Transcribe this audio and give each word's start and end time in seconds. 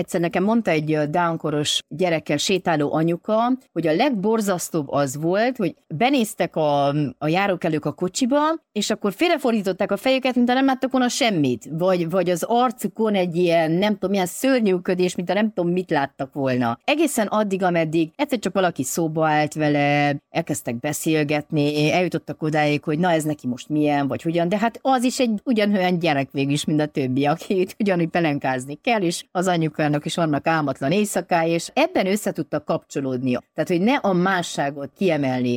Egyszer 0.00 0.20
nekem 0.20 0.44
mondta 0.44 0.70
egy 0.70 0.98
downkoros 1.10 1.80
gyerekkel 1.88 2.36
sétáló 2.36 2.92
anyuka, 2.92 3.52
hogy 3.72 3.86
a 3.86 3.94
legborzasztóbb 3.94 4.90
az 4.90 5.16
volt, 5.16 5.56
hogy 5.56 5.74
benéztek 5.94 6.56
a, 6.56 6.86
a 7.18 7.28
járókelők 7.28 7.84
a 7.84 7.92
kocsiba, 7.92 8.38
és 8.72 8.90
akkor 8.90 9.12
félrefordították 9.12 9.92
a 9.92 9.96
fejüket, 9.96 10.34
mint 10.34 10.46
nem 10.46 10.64
láttak 10.64 10.90
volna 10.90 11.08
semmit, 11.08 11.68
vagy, 11.70 12.10
vagy 12.10 12.30
az 12.30 12.42
arcukon 12.42 13.14
egy 13.14 13.36
ilyen, 13.36 13.70
nem 13.70 13.92
tudom, 13.92 14.10
milyen 14.10 14.26
szörnyűködés, 14.26 15.14
mint 15.14 15.30
a 15.30 15.34
nem 15.34 15.52
tudom, 15.52 15.72
mit 15.72 15.90
láttak 15.90 16.32
volna. 16.32 16.78
Egészen 16.84 17.26
addig, 17.26 17.62
ameddig 17.62 18.10
egyszer 18.16 18.38
csak 18.38 18.54
valaki 18.54 18.84
szóba 18.84 19.28
állt 19.28 19.54
vele, 19.54 20.16
elkezdtek 20.30 20.80
beszélgetni, 20.80 21.92
eljutottak 21.92 22.42
odáig, 22.42 22.84
hogy 22.84 22.98
na 22.98 23.10
ez 23.10 23.24
neki 23.24 23.46
most 23.46 23.68
milyen, 23.68 24.08
vagy 24.08 24.22
hogyan, 24.22 24.48
de 24.48 24.58
hát 24.58 24.78
az 24.82 25.04
is 25.04 25.18
egy 25.20 25.40
ugyanolyan 25.44 25.98
gyerek 25.98 26.28
végül 26.32 26.52
is, 26.52 26.64
mint 26.64 26.80
a 26.80 26.86
többi, 26.86 27.26
akit 27.26 27.76
ugyanúgy 27.78 28.08
pelenkázni 28.08 28.78
kell, 28.82 29.00
és 29.00 29.24
az 29.32 29.46
anyukának 29.90 30.04
is 30.04 30.14
vannak 30.14 30.46
álmatlan 30.46 30.92
éjszakái, 30.92 31.50
és 31.50 31.70
ebben 31.74 32.06
össze 32.06 32.32
tudtak 32.32 32.64
kapcsolódni. 32.64 33.38
Tehát, 33.54 33.70
hogy 33.70 33.80
ne 33.80 33.94
a 33.94 34.12
másságot 34.12 34.90
kiemelni. 34.96 35.56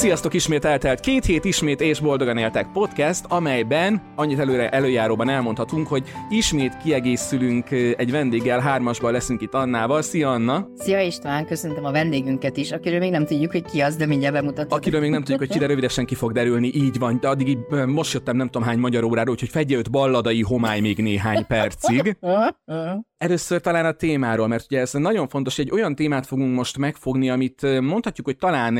Sziasztok, 0.00 0.34
ismét 0.34 0.64
eltelt 0.64 1.00
két 1.00 1.24
hét, 1.24 1.44
ismét 1.44 1.80
és 1.80 2.00
boldogan 2.00 2.36
éltek 2.36 2.66
podcast, 2.72 3.24
amelyben 3.28 4.02
annyit 4.16 4.38
előre 4.38 4.68
előjáróban 4.68 5.28
elmondhatunk, 5.28 5.86
hogy 5.86 6.02
ismét 6.30 6.76
kiegészülünk 6.76 7.70
egy 7.70 8.10
vendéggel, 8.10 8.60
hármasban 8.60 9.12
leszünk 9.12 9.40
itt 9.40 9.54
Annával. 9.54 10.02
Szia 10.02 10.30
Anna! 10.30 10.68
Szia 10.76 11.00
István, 11.00 11.46
köszöntöm 11.46 11.84
a 11.84 11.92
vendégünket 11.92 12.56
is, 12.56 12.72
akiről 12.72 12.98
még 12.98 13.10
nem 13.10 13.26
tudjuk, 13.26 13.52
hogy 13.52 13.64
ki 13.64 13.80
az, 13.80 13.96
de 13.96 14.06
mindjárt 14.06 14.34
bemutatom. 14.34 14.78
Akiről 14.78 15.00
még 15.00 15.10
nem 15.10 15.20
tudjuk, 15.20 15.38
hogy 15.38 15.48
ki, 15.48 15.58
de 15.58 15.66
rövidesen 15.66 16.04
ki 16.04 16.14
fog 16.14 16.32
derülni, 16.32 16.70
így 16.74 16.98
van. 16.98 17.18
De 17.20 17.28
addig 17.28 17.48
így, 17.48 17.58
most 17.86 18.12
jöttem 18.12 18.36
nem 18.36 18.48
tudom 18.48 18.68
hány 18.68 18.78
magyar 18.78 19.04
óráról, 19.04 19.32
úgyhogy 19.32 19.48
fedje 19.48 19.76
őt 19.76 19.90
balladai 19.90 20.42
homály 20.42 20.80
még 20.80 20.98
néhány 20.98 21.46
percig. 21.46 22.16
Először 23.20 23.60
talán 23.60 23.84
a 23.84 23.92
témáról, 23.92 24.46
mert 24.46 24.64
ugye 24.64 24.80
ez 24.80 24.92
nagyon 24.92 25.28
fontos, 25.28 25.58
egy 25.58 25.70
olyan 25.70 25.94
témát 25.94 26.26
fogunk 26.26 26.54
most 26.54 26.78
megfogni, 26.78 27.30
amit 27.30 27.80
mondhatjuk, 27.80 28.26
hogy 28.26 28.36
talán 28.36 28.78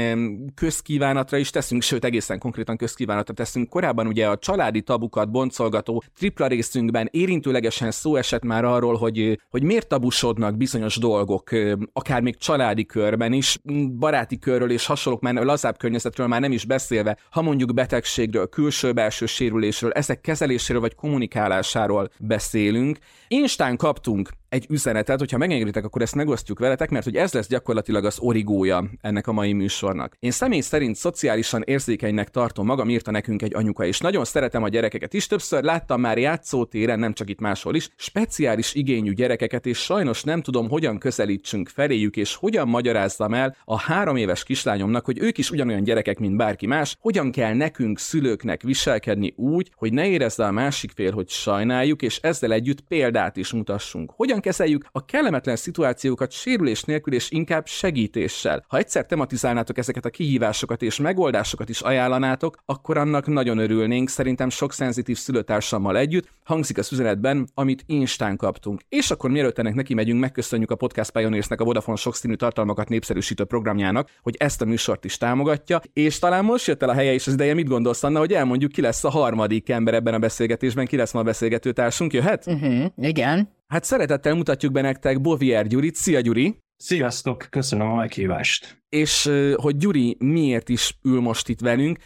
közkívánatra 1.10 1.38
is 1.38 1.50
teszünk, 1.50 1.82
sőt 1.82 2.04
egészen 2.04 2.38
konkrétan 2.38 2.76
közkívánatra 2.76 3.34
teszünk. 3.34 3.68
Korábban 3.68 4.06
ugye 4.06 4.28
a 4.28 4.38
családi 4.38 4.82
tabukat 4.82 5.30
boncolgató 5.30 6.02
tripla 6.16 6.46
részünkben 6.46 7.08
érintőlegesen 7.10 7.90
szó 7.90 8.16
esett 8.16 8.42
már 8.42 8.64
arról, 8.64 8.96
hogy, 8.96 9.40
hogy 9.50 9.62
miért 9.62 9.88
tabusodnak 9.88 10.56
bizonyos 10.56 10.96
dolgok, 10.96 11.50
akár 11.92 12.20
még 12.22 12.36
családi 12.36 12.86
körben 12.86 13.32
is, 13.32 13.58
baráti 13.98 14.38
körről 14.38 14.70
és 14.70 14.86
hasonlók, 14.86 15.22
már 15.22 15.34
lazább 15.34 15.78
környezetről 15.78 16.26
már 16.26 16.40
nem 16.40 16.52
is 16.52 16.64
beszélve, 16.64 17.18
ha 17.30 17.42
mondjuk 17.42 17.74
betegségről, 17.74 18.48
külső-belső 18.48 19.26
sérülésről, 19.26 19.92
ezek 19.92 20.20
kezeléséről 20.20 20.80
vagy 20.80 20.94
kommunikálásáról 20.94 22.08
beszélünk. 22.18 22.98
Instán 23.28 23.76
kaptunk 23.76 24.28
egy 24.50 24.66
üzenetet, 24.68 25.18
hogyha 25.18 25.38
megengeditek, 25.38 25.84
akkor 25.84 26.02
ezt 26.02 26.14
megosztjuk 26.14 26.58
veletek, 26.58 26.90
mert 26.90 27.04
hogy 27.04 27.16
ez 27.16 27.32
lesz 27.32 27.48
gyakorlatilag 27.48 28.04
az 28.04 28.18
origója 28.18 28.84
ennek 29.00 29.26
a 29.26 29.32
mai 29.32 29.52
műsornak. 29.52 30.16
Én 30.18 30.30
személy 30.30 30.60
szerint 30.60 30.96
szociálisan 30.96 31.62
érzékenynek 31.66 32.28
tartom 32.28 32.66
magam, 32.66 32.88
írta 32.88 33.10
nekünk 33.10 33.42
egy 33.42 33.54
anyuka, 33.54 33.84
és 33.84 33.98
nagyon 33.98 34.24
szeretem 34.24 34.62
a 34.62 34.68
gyerekeket 34.68 35.14
is. 35.14 35.26
Többször 35.26 35.62
láttam 35.62 36.00
már 36.00 36.18
játszótéren, 36.18 36.98
nem 36.98 37.12
csak 37.12 37.30
itt 37.30 37.40
máshol 37.40 37.74
is, 37.74 37.88
speciális 37.96 38.74
igényű 38.74 39.12
gyerekeket, 39.12 39.66
és 39.66 39.78
sajnos 39.78 40.22
nem 40.22 40.42
tudom, 40.42 40.68
hogyan 40.68 40.98
közelítsünk 40.98 41.68
feléjük, 41.68 42.16
és 42.16 42.34
hogyan 42.34 42.68
magyarázzam 42.68 43.34
el 43.34 43.56
a 43.64 43.78
három 43.78 44.16
éves 44.16 44.42
kislányomnak, 44.42 45.04
hogy 45.04 45.18
ők 45.18 45.38
is 45.38 45.50
ugyanolyan 45.50 45.82
gyerekek, 45.82 46.18
mint 46.18 46.36
bárki 46.36 46.66
más, 46.66 46.96
hogyan 47.00 47.30
kell 47.30 47.54
nekünk, 47.54 47.98
szülőknek 47.98 48.62
viselkedni 48.62 49.32
úgy, 49.36 49.70
hogy 49.74 49.92
ne 49.92 50.08
érezze 50.08 50.44
a 50.44 50.50
másik 50.50 50.90
fél, 50.90 51.12
hogy 51.12 51.28
sajnáljuk, 51.28 52.02
és 52.02 52.18
ezzel 52.22 52.52
együtt 52.52 52.80
példát 52.80 53.36
is 53.36 53.52
mutassunk. 53.52 54.12
Hogyan 54.16 54.39
hogyan 54.40 54.52
kezeljük 54.52 54.84
a 54.92 55.04
kellemetlen 55.04 55.56
szituációkat 55.56 56.32
sérülés 56.32 56.82
nélkül 56.82 57.14
és 57.14 57.30
inkább 57.30 57.66
segítéssel. 57.66 58.64
Ha 58.68 58.76
egyszer 58.76 59.06
tematizálnátok 59.06 59.78
ezeket 59.78 60.04
a 60.04 60.10
kihívásokat 60.10 60.82
és 60.82 60.98
megoldásokat 60.98 61.68
is 61.68 61.80
ajánlanátok, 61.80 62.56
akkor 62.64 62.96
annak 62.96 63.26
nagyon 63.26 63.58
örülnénk, 63.58 64.08
szerintem 64.08 64.48
sok 64.48 64.72
szenzitív 64.72 65.18
szülőtársammal 65.18 65.96
együtt, 65.96 66.28
hangzik 66.44 66.78
az 66.78 66.92
üzenetben, 66.92 67.48
amit 67.54 67.82
instán 67.86 68.36
kaptunk. 68.36 68.80
És 68.88 69.10
akkor 69.10 69.30
mielőtt 69.30 69.58
ennek 69.58 69.74
neki 69.74 69.94
megyünk, 69.94 70.20
megköszönjük 70.20 70.70
a 70.70 70.74
Podcast 70.74 71.10
Pioneersnek 71.10 71.60
a 71.60 71.64
Vodafone 71.64 71.96
sokszínű 71.96 72.34
tartalmakat 72.34 72.88
népszerűsítő 72.88 73.44
programjának, 73.44 74.08
hogy 74.22 74.36
ezt 74.38 74.62
a 74.62 74.64
műsort 74.64 75.04
is 75.04 75.16
támogatja, 75.16 75.80
és 75.92 76.18
talán 76.18 76.44
most 76.44 76.66
jött 76.66 76.82
el 76.82 76.88
a 76.88 76.94
helye 76.94 77.12
és 77.12 77.26
az 77.26 77.32
ideje, 77.32 77.54
mit 77.54 77.68
gondolsz, 77.68 78.02
Anna, 78.02 78.18
hogy 78.18 78.32
elmondjuk, 78.32 78.72
ki 78.72 78.80
lesz 78.80 79.04
a 79.04 79.10
harmadik 79.10 79.68
ember 79.68 79.94
ebben 79.94 80.14
a 80.14 80.18
beszélgetésben, 80.18 80.86
ki 80.86 80.96
lesz 80.96 81.12
ma 81.12 81.20
a 81.20 81.22
beszélgetőtársunk, 81.22 82.12
jöhet? 82.12 82.46
Uh-huh, 82.46 82.84
igen. 82.96 83.58
Hát 83.70 83.84
szeretettel 83.84 84.34
mutatjuk 84.34 84.72
be 84.72 84.80
nektek 84.80 85.20
Bovier 85.20 85.66
Gyurit. 85.66 85.94
Szia 85.94 86.20
Gyuri! 86.20 86.58
Sziasztok, 86.76 87.46
köszönöm 87.50 87.90
a 87.90 87.94
meghívást. 87.94 88.82
És 88.88 89.30
hogy 89.54 89.76
Gyuri 89.76 90.16
miért 90.18 90.68
is 90.68 90.98
ül 91.02 91.20
most 91.20 91.48
itt 91.48 91.60
velünk. 91.60 91.98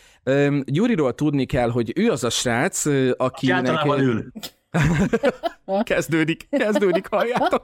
Gyuriról 0.64 1.14
tudni 1.14 1.44
kell, 1.44 1.70
hogy 1.70 1.92
ő 1.96 2.10
az 2.10 2.24
a 2.24 2.30
srác, 2.30 2.86
aki... 2.86 3.12
Aki 3.16 3.50
általában 3.50 4.00
ül. 4.00 4.32
kezdődik, 5.82 6.46
kezdődik, 6.50 7.06
halljátok. 7.10 7.62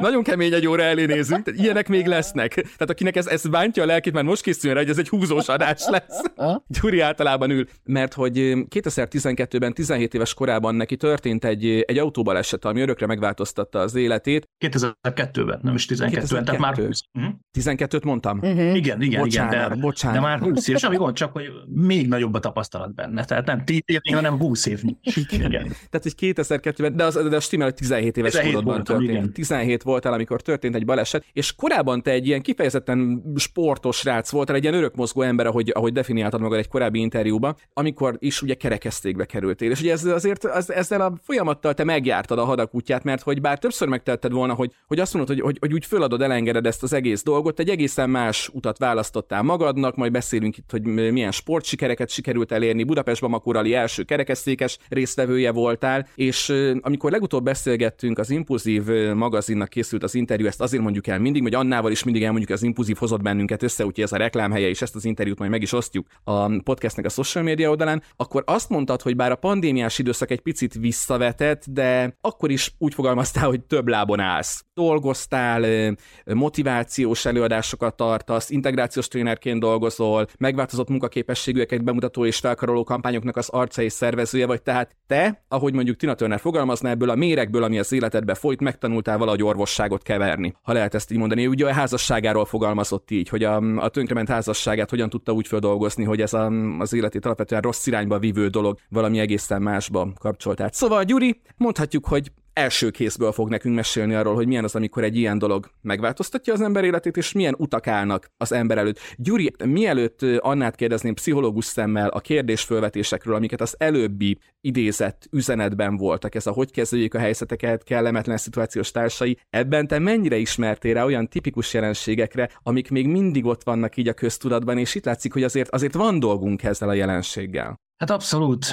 Nagyon 0.00 0.22
kemény 0.22 0.52
egy 0.52 0.66
óra 0.66 0.82
elé 0.82 1.04
nézünk, 1.04 1.44
tehát 1.44 1.60
ilyenek 1.60 1.88
még 1.88 2.06
lesznek. 2.06 2.54
Tehát 2.54 2.90
akinek 2.90 3.16
ez, 3.16 3.26
ez 3.26 3.46
bántja 3.46 3.82
a 3.82 3.86
lelkét, 3.86 4.12
már 4.12 4.24
most 4.24 4.42
készüljön 4.42 4.78
rá, 4.78 4.84
hogy 4.84 4.92
ez 4.92 4.98
egy 4.98 5.08
húzós 5.08 5.48
adás 5.48 5.86
lesz. 5.86 6.22
Gyuri 6.66 7.00
általában 7.00 7.50
ül, 7.50 7.66
mert 7.84 8.14
hogy 8.14 8.36
2012-ben, 8.74 9.74
17 9.74 10.14
éves 10.14 10.34
korában 10.34 10.74
neki 10.74 10.96
történt 10.96 11.44
egy, 11.44 11.66
egy 11.86 11.98
autóbaleset, 11.98 12.64
ami 12.64 12.80
örökre 12.80 13.06
megváltoztatta 13.06 13.78
az 13.78 13.94
életét. 13.94 14.48
2002-ben, 14.64 15.58
nem 15.62 15.74
is 15.74 15.86
12-ben, 15.88 16.44
tehát 16.44 16.60
már 16.60 16.76
20. 16.76 17.00
Uh-huh. 17.14 17.34
12-t 17.58 18.04
mondtam? 18.04 18.38
Uh-huh. 18.38 18.76
Igen, 18.76 19.02
igen, 19.02 19.20
bocsánat, 19.20 19.52
igen, 19.52 19.68
de, 19.68 19.74
bocsánat. 19.74 20.16
de 20.16 20.26
már 20.26 20.38
20 20.38 20.68
éves, 20.68 20.82
ami 20.82 20.96
gond, 20.96 21.14
csak 21.14 21.32
hogy 21.32 21.50
még 21.66 22.08
nagyobb 22.08 22.34
a 22.34 22.38
tapasztalat 22.38 22.94
benne. 22.94 23.24
Tehát 23.24 23.46
nem 23.46 23.64
10 23.64 23.80
év, 23.84 24.00
hanem 24.12 24.38
20 24.38 24.66
év. 24.66 24.82
Igen. 25.30 25.62
Tehát, 25.62 26.02
hogy 26.02 26.14
2002-ben, 26.34 26.96
de 26.96 27.04
az, 27.04 27.14
de 27.28 27.36
a 27.36 27.40
stimmel, 27.40 27.66
hogy 27.66 27.76
17 27.76 28.16
éves 28.16 28.30
17 28.30 28.52
korodban 28.52 28.74
voltam, 28.74 28.96
történt. 28.96 29.18
Igen. 29.18 29.32
17 29.32 29.82
voltál, 29.82 30.12
amikor 30.12 30.42
történt 30.42 30.74
egy 30.74 30.84
baleset, 30.84 31.24
és 31.32 31.54
korábban 31.54 32.02
te 32.02 32.10
egy 32.10 32.26
ilyen 32.26 32.42
kifejezetten 32.42 33.22
sportos 33.36 34.04
rác 34.04 34.30
voltál, 34.30 34.56
egy 34.56 34.62
ilyen 34.62 34.74
örökmozgó 34.74 35.22
ember, 35.22 35.46
ahogy, 35.46 35.72
ahogy 35.74 35.92
definiáltad 35.92 36.40
magad 36.40 36.58
egy 36.58 36.68
korábbi 36.68 37.00
interjúban, 37.00 37.56
amikor 37.72 38.16
is 38.18 38.42
ugye 38.42 38.54
kerekesztékbe 38.54 39.24
kerültél. 39.24 39.70
És 39.70 39.80
ugye 39.80 39.92
ez, 39.92 40.04
azért 40.04 40.44
az, 40.44 40.72
ezzel 40.72 41.00
a 41.00 41.12
folyamattal 41.22 41.74
te 41.74 41.84
megjártad 41.84 42.38
a 42.38 42.44
hadakútját, 42.44 43.04
mert 43.04 43.22
hogy 43.22 43.40
bár 43.40 43.58
többször 43.58 43.88
megtetted 43.88 44.32
volna, 44.32 44.54
hogy, 44.54 44.72
hogy 44.86 45.00
azt 45.00 45.14
mondod, 45.14 45.36
hogy, 45.36 45.44
hogy, 45.44 45.56
hogy 45.60 45.72
úgy 45.72 45.86
föladod, 45.86 46.22
elengeded 46.22 46.66
ezt 46.66 46.82
az 46.82 46.92
egész 46.92 47.22
dolgot, 47.22 47.58
egy 47.58 47.68
egészen 47.68 48.10
más 48.10 48.50
utat 48.52 48.78
választottál 48.78 49.42
magadnak, 49.42 49.96
majd 49.96 50.12
beszélünk 50.12 50.56
itt, 50.56 50.70
hogy 50.70 50.82
milyen 50.82 51.30
sportsikereket 51.30 52.10
sikerült 52.10 52.52
elérni, 52.52 52.84
Budapest 52.84 53.20
Bamakurali 53.20 53.74
első 53.74 54.02
kerekesztékes 54.02 54.78
résztvevője 54.88 55.52
voltál, 55.52 56.08
és 56.18 56.52
amikor 56.80 57.10
legutóbb 57.10 57.44
beszélgettünk, 57.44 58.18
az 58.18 58.30
Impulzív 58.30 58.84
magazinnak 59.14 59.68
készült 59.68 60.02
az 60.02 60.14
interjú, 60.14 60.46
ezt 60.46 60.60
azért 60.60 60.82
mondjuk 60.82 61.06
el 61.06 61.18
mindig, 61.18 61.42
hogy 61.42 61.54
Annával 61.54 61.90
is 61.90 62.04
mindig 62.04 62.22
elmondjuk, 62.22 62.50
az 62.50 62.62
Impulzív 62.62 62.96
hozott 62.96 63.22
bennünket 63.22 63.62
össze, 63.62 63.84
úgyhogy 63.84 64.04
ez 64.04 64.12
a 64.12 64.16
reklámhelye, 64.16 64.68
és 64.68 64.82
ezt 64.82 64.94
az 64.94 65.04
interjút 65.04 65.38
majd 65.38 65.50
meg 65.50 65.62
is 65.62 65.72
osztjuk 65.72 66.06
a 66.24 66.62
podcastnek 66.62 67.04
a 67.04 67.08
social 67.08 67.44
media 67.44 67.68
oldalán, 67.68 68.02
akkor 68.16 68.42
azt 68.46 68.68
mondtad, 68.68 69.02
hogy 69.02 69.16
bár 69.16 69.30
a 69.30 69.36
pandémiás 69.36 69.98
időszak 69.98 70.30
egy 70.30 70.40
picit 70.40 70.74
visszavetett, 70.74 71.64
de 71.70 72.16
akkor 72.20 72.50
is 72.50 72.74
úgy 72.78 72.94
fogalmaztál, 72.94 73.46
hogy 73.46 73.60
több 73.64 73.88
lábon 73.88 74.20
állsz. 74.20 74.64
Dolgoztál, 74.74 75.94
motivációs 76.24 77.24
előadásokat 77.24 77.96
tartasz, 77.96 78.50
integrációs 78.50 79.08
trénerként 79.08 79.60
dolgozol, 79.60 80.26
megváltozott 80.38 80.88
munkaképességűeket 80.88 81.84
bemutató 81.84 82.24
és 82.26 82.38
felkaroló 82.38 82.84
kampányoknak 82.84 83.36
az 83.36 83.48
arca 83.48 83.82
és 83.82 83.92
szervezője 83.92 84.46
vagy, 84.46 84.62
tehát 84.62 84.96
te, 85.06 85.44
ahogy 85.48 85.74
mondjuk 85.74 85.96
Tina 86.08 86.20
Turner 86.20 86.40
fogalmazna, 86.40 86.88
ebből 86.88 87.10
a 87.10 87.14
méregből, 87.14 87.62
ami 87.62 87.78
az 87.78 87.92
életedbe 87.92 88.34
folyt, 88.34 88.60
megtanultál 88.60 89.18
valahogy 89.18 89.42
orvosságot 89.42 90.02
keverni, 90.02 90.54
ha 90.62 90.72
lehet 90.72 90.94
ezt 90.94 91.10
így 91.10 91.18
mondani. 91.18 91.46
Ugye 91.46 91.66
a 91.66 91.72
házasságáról 91.72 92.44
fogalmazott 92.44 93.10
így, 93.10 93.28
hogy 93.28 93.44
a, 93.44 93.56
a 93.76 93.88
tönkrement 93.88 94.28
házasságát 94.28 94.90
hogyan 94.90 95.08
tudta 95.08 95.32
úgy 95.32 95.46
földolgozni, 95.46 96.04
hogy 96.04 96.20
ez 96.20 96.32
a, 96.32 96.46
az 96.78 96.92
életét 96.92 97.24
alapvetően 97.24 97.60
rossz 97.60 97.86
irányba 97.86 98.18
vívő 98.18 98.48
dolog 98.48 98.78
valami 98.88 99.18
egészen 99.18 99.62
másba 99.62 100.08
kapcsolt. 100.18 100.74
Szóval 100.74 101.04
Gyuri, 101.04 101.40
mondhatjuk, 101.56 102.06
hogy 102.06 102.32
első 102.58 102.90
kézből 102.90 103.32
fog 103.32 103.48
nekünk 103.48 103.74
mesélni 103.74 104.14
arról, 104.14 104.34
hogy 104.34 104.46
milyen 104.46 104.64
az, 104.64 104.74
amikor 104.74 105.04
egy 105.04 105.16
ilyen 105.16 105.38
dolog 105.38 105.70
megváltoztatja 105.80 106.52
az 106.52 106.60
ember 106.60 106.84
életét, 106.84 107.16
és 107.16 107.32
milyen 107.32 107.54
utak 107.58 107.86
állnak 107.86 108.30
az 108.36 108.52
ember 108.52 108.78
előtt. 108.78 108.98
Gyuri, 109.16 109.52
mielőtt 109.64 110.22
Annát 110.38 110.74
kérdezném 110.74 111.14
pszichológus 111.14 111.64
szemmel 111.64 112.08
a 112.08 112.20
kérdésfölvetésekről, 112.20 113.34
amiket 113.34 113.60
az 113.60 113.74
előbbi 113.78 114.38
idézett 114.60 115.28
üzenetben 115.30 115.96
voltak, 115.96 116.34
ez 116.34 116.46
a 116.46 116.50
hogy 116.50 116.70
kezeljük 116.70 117.14
a 117.14 117.18
helyzeteket, 117.18 117.84
kellemetlen 117.84 118.36
szituációs 118.36 118.90
társai, 118.90 119.38
ebben 119.50 119.86
te 119.86 119.98
mennyire 119.98 120.36
ismertél 120.36 120.94
rá 120.94 121.04
olyan 121.04 121.28
tipikus 121.28 121.74
jelenségekre, 121.74 122.50
amik 122.62 122.90
még 122.90 123.06
mindig 123.06 123.44
ott 123.44 123.62
vannak 123.62 123.96
így 123.96 124.08
a 124.08 124.12
köztudatban, 124.12 124.78
és 124.78 124.94
itt 124.94 125.04
látszik, 125.04 125.32
hogy 125.32 125.42
azért, 125.42 125.70
azért 125.70 125.94
van 125.94 126.18
dolgunk 126.18 126.62
ezzel 126.62 126.88
a 126.88 126.92
jelenséggel. 126.92 127.80
Hát 127.96 128.10
abszolút. 128.10 128.66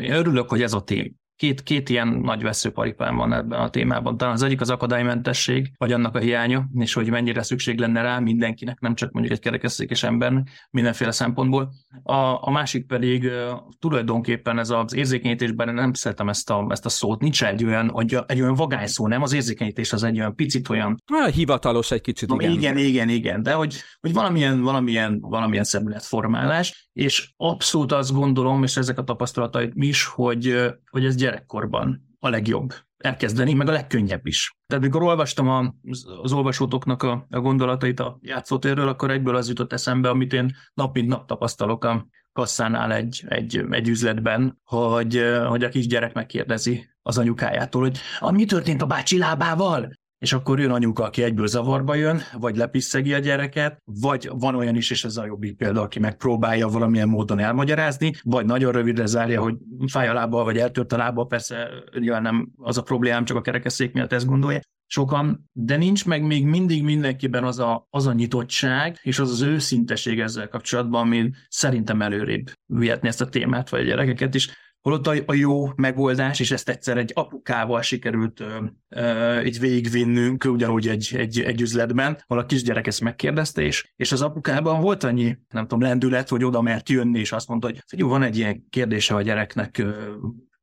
Én 0.00 0.12
örülök, 0.12 0.48
hogy 0.48 0.62
ez 0.62 0.72
a 0.72 0.80
tény 0.80 1.16
két, 1.38 1.62
két 1.62 1.88
ilyen 1.88 2.08
nagy 2.08 2.42
veszőparipán 2.42 3.16
van 3.16 3.32
ebben 3.32 3.60
a 3.60 3.70
témában. 3.70 4.16
Talán 4.16 4.34
az 4.34 4.42
egyik 4.42 4.60
az 4.60 4.70
akadálymentesség, 4.70 5.72
vagy 5.76 5.92
annak 5.92 6.14
a 6.14 6.18
hiánya, 6.18 6.68
és 6.74 6.92
hogy 6.92 7.10
mennyire 7.10 7.42
szükség 7.42 7.78
lenne 7.78 8.02
rá 8.02 8.18
mindenkinek, 8.18 8.80
nem 8.80 8.94
csak 8.94 9.12
mondjuk 9.12 9.34
egy 9.34 9.40
kerekesszékes 9.40 10.02
embernek, 10.02 10.48
mindenféle 10.70 11.10
szempontból. 11.10 11.72
A, 12.02 12.46
a 12.46 12.50
másik 12.50 12.86
pedig 12.86 13.24
uh, 13.24 13.30
tulajdonképpen 13.78 14.58
ez 14.58 14.70
az 14.70 14.94
érzékenyítésben 14.94 15.74
nem 15.74 15.92
szeretem 15.92 16.28
ezt 16.28 16.50
a, 16.50 16.66
ezt 16.68 16.86
a 16.86 16.88
szót, 16.88 17.20
nincs 17.20 17.44
egy 17.44 17.64
olyan, 17.64 17.92
egy, 17.96 18.18
egy 18.26 18.40
olyan 18.40 18.54
vagány 18.54 18.86
szó, 18.86 19.06
nem? 19.06 19.22
Az 19.22 19.32
érzékenyítés 19.32 19.92
az 19.92 20.02
egy 20.02 20.18
olyan 20.18 20.34
picit 20.34 20.68
olyan... 20.68 21.02
Ha, 21.12 21.26
hivatalos 21.26 21.90
egy 21.90 22.00
kicsit, 22.00 22.32
igen. 22.32 22.50
Igen, 22.50 22.76
igen, 22.76 23.08
igen, 23.08 23.42
de 23.42 23.52
hogy, 23.52 23.76
hogy 24.00 24.12
valamilyen, 24.12 24.60
valamilyen, 24.60 25.20
valamilyen 25.20 25.64
szemléletformálás, 25.64 26.90
és 26.92 27.32
abszolút 27.36 27.92
azt 27.92 28.12
gondolom, 28.12 28.62
és 28.62 28.76
ezek 28.76 28.98
a 28.98 29.04
tapasztalataim 29.04 29.72
is, 29.74 30.04
hogy, 30.04 30.56
hogy 30.90 31.04
ez 31.04 31.14
gyerekkorban 31.28 32.16
a 32.18 32.28
legjobb 32.28 32.74
elkezdeni, 32.96 33.52
meg 33.54 33.68
a 33.68 33.72
legkönnyebb 33.72 34.26
is. 34.26 34.56
Tehát 34.66 34.84
mikor 34.84 35.02
olvastam 35.02 35.78
az 36.22 36.32
olvasótoknak 36.32 37.02
a, 37.02 37.26
a 37.30 37.40
gondolatait 37.40 38.00
a 38.00 38.18
játszótérről, 38.20 38.88
akkor 38.88 39.10
egyből 39.10 39.36
az 39.36 39.48
jutott 39.48 39.72
eszembe, 39.72 40.08
amit 40.08 40.32
én 40.32 40.56
nap 40.74 40.94
mint 40.94 41.08
nap 41.08 41.26
tapasztalok 41.26 41.84
a 41.84 42.06
kasszánál 42.32 42.92
egy, 42.92 43.24
egy, 43.28 43.64
egy 43.70 43.88
üzletben, 43.88 44.58
hogy, 44.64 45.22
hogy 45.46 45.64
a 45.64 45.68
kisgyerek 45.68 46.14
megkérdezi 46.14 46.88
az 47.02 47.18
anyukájától, 47.18 47.82
hogy 47.82 47.98
a, 48.18 48.30
mi 48.30 48.44
történt 48.44 48.82
a 48.82 48.86
bácsi 48.86 49.18
lábával? 49.18 49.92
És 50.18 50.32
akkor 50.32 50.60
jön 50.60 50.70
anyuka, 50.70 51.04
aki 51.04 51.22
egyből 51.22 51.46
zavarba 51.46 51.94
jön, 51.94 52.20
vagy 52.38 52.56
lepiszegi 52.56 53.14
a 53.14 53.18
gyereket, 53.18 53.82
vagy 53.84 54.30
van 54.32 54.54
olyan 54.54 54.76
is, 54.76 54.90
és 54.90 55.04
ez 55.04 55.16
a 55.16 55.26
jobbik 55.26 55.56
példa, 55.56 55.80
aki 55.80 55.98
megpróbálja 55.98 56.68
valamilyen 56.68 57.08
módon 57.08 57.38
elmagyarázni, 57.38 58.12
vagy 58.22 58.46
nagyon 58.46 58.72
rövidre 58.72 59.06
zárja, 59.06 59.42
hogy 59.42 59.54
fáj 59.86 60.08
a 60.08 60.12
lába, 60.12 60.44
vagy 60.44 60.58
eltört 60.58 60.92
a 60.92 60.96
lába, 60.96 61.24
persze 61.24 61.68
nyilván 61.98 62.22
nem 62.22 62.48
az 62.56 62.78
a 62.78 62.82
problémám, 62.82 63.24
csak 63.24 63.36
a 63.36 63.40
kerekesszék 63.40 63.92
miatt 63.92 64.12
ezt 64.12 64.26
gondolja, 64.26 64.60
sokan, 64.86 65.50
de 65.52 65.76
nincs 65.76 66.06
meg 66.06 66.22
még 66.22 66.46
mindig 66.46 66.82
mindenkiben 66.82 67.44
az 67.44 67.58
a, 67.58 67.86
az 67.90 68.06
a 68.06 68.12
nyitottság, 68.12 68.98
és 69.02 69.18
az 69.18 69.30
az 69.30 69.40
őszinteség 69.40 70.20
ezzel 70.20 70.48
kapcsolatban, 70.48 71.00
ami 71.00 71.30
szerintem 71.48 72.02
előrébb 72.02 72.50
vihetni 72.66 73.08
ezt 73.08 73.20
a 73.20 73.28
témát, 73.28 73.68
vagy 73.68 73.80
a 73.80 73.84
gyerekeket 73.84 74.34
is. 74.34 74.50
Holott 74.88 75.06
a, 75.06 75.14
a 75.26 75.34
jó 75.34 75.68
megoldás, 75.76 76.40
és 76.40 76.50
ezt 76.50 76.68
egyszer 76.68 76.96
egy 76.96 77.10
apukával 77.14 77.82
sikerült 77.82 78.40
ö, 78.40 78.64
ö, 78.88 79.40
így 79.40 79.60
végigvinnünk, 79.60 80.44
ugyanúgy 80.44 80.88
egy, 80.88 81.14
egy, 81.16 81.40
egy 81.40 81.60
üzletben, 81.60 82.22
ahol 82.26 82.42
a 82.42 82.46
kisgyerek 82.46 82.86
ezt 82.86 83.00
megkérdezte, 83.00 83.62
és, 83.62 83.92
és 83.96 84.12
az 84.12 84.22
apukában 84.22 84.80
volt 84.80 85.04
annyi, 85.04 85.38
nem 85.50 85.62
tudom, 85.62 85.80
lendület, 85.80 86.28
hogy 86.28 86.44
oda 86.44 86.60
mert 86.60 86.88
jönni, 86.88 87.18
és 87.18 87.32
azt 87.32 87.48
mondta, 87.48 87.66
hogy 87.66 87.82
jó, 87.96 88.08
van 88.08 88.22
egy 88.22 88.36
ilyen 88.36 88.66
kérdése 88.70 89.14
a 89.14 89.22
gyereknek, 89.22 89.78
ö, 89.78 90.14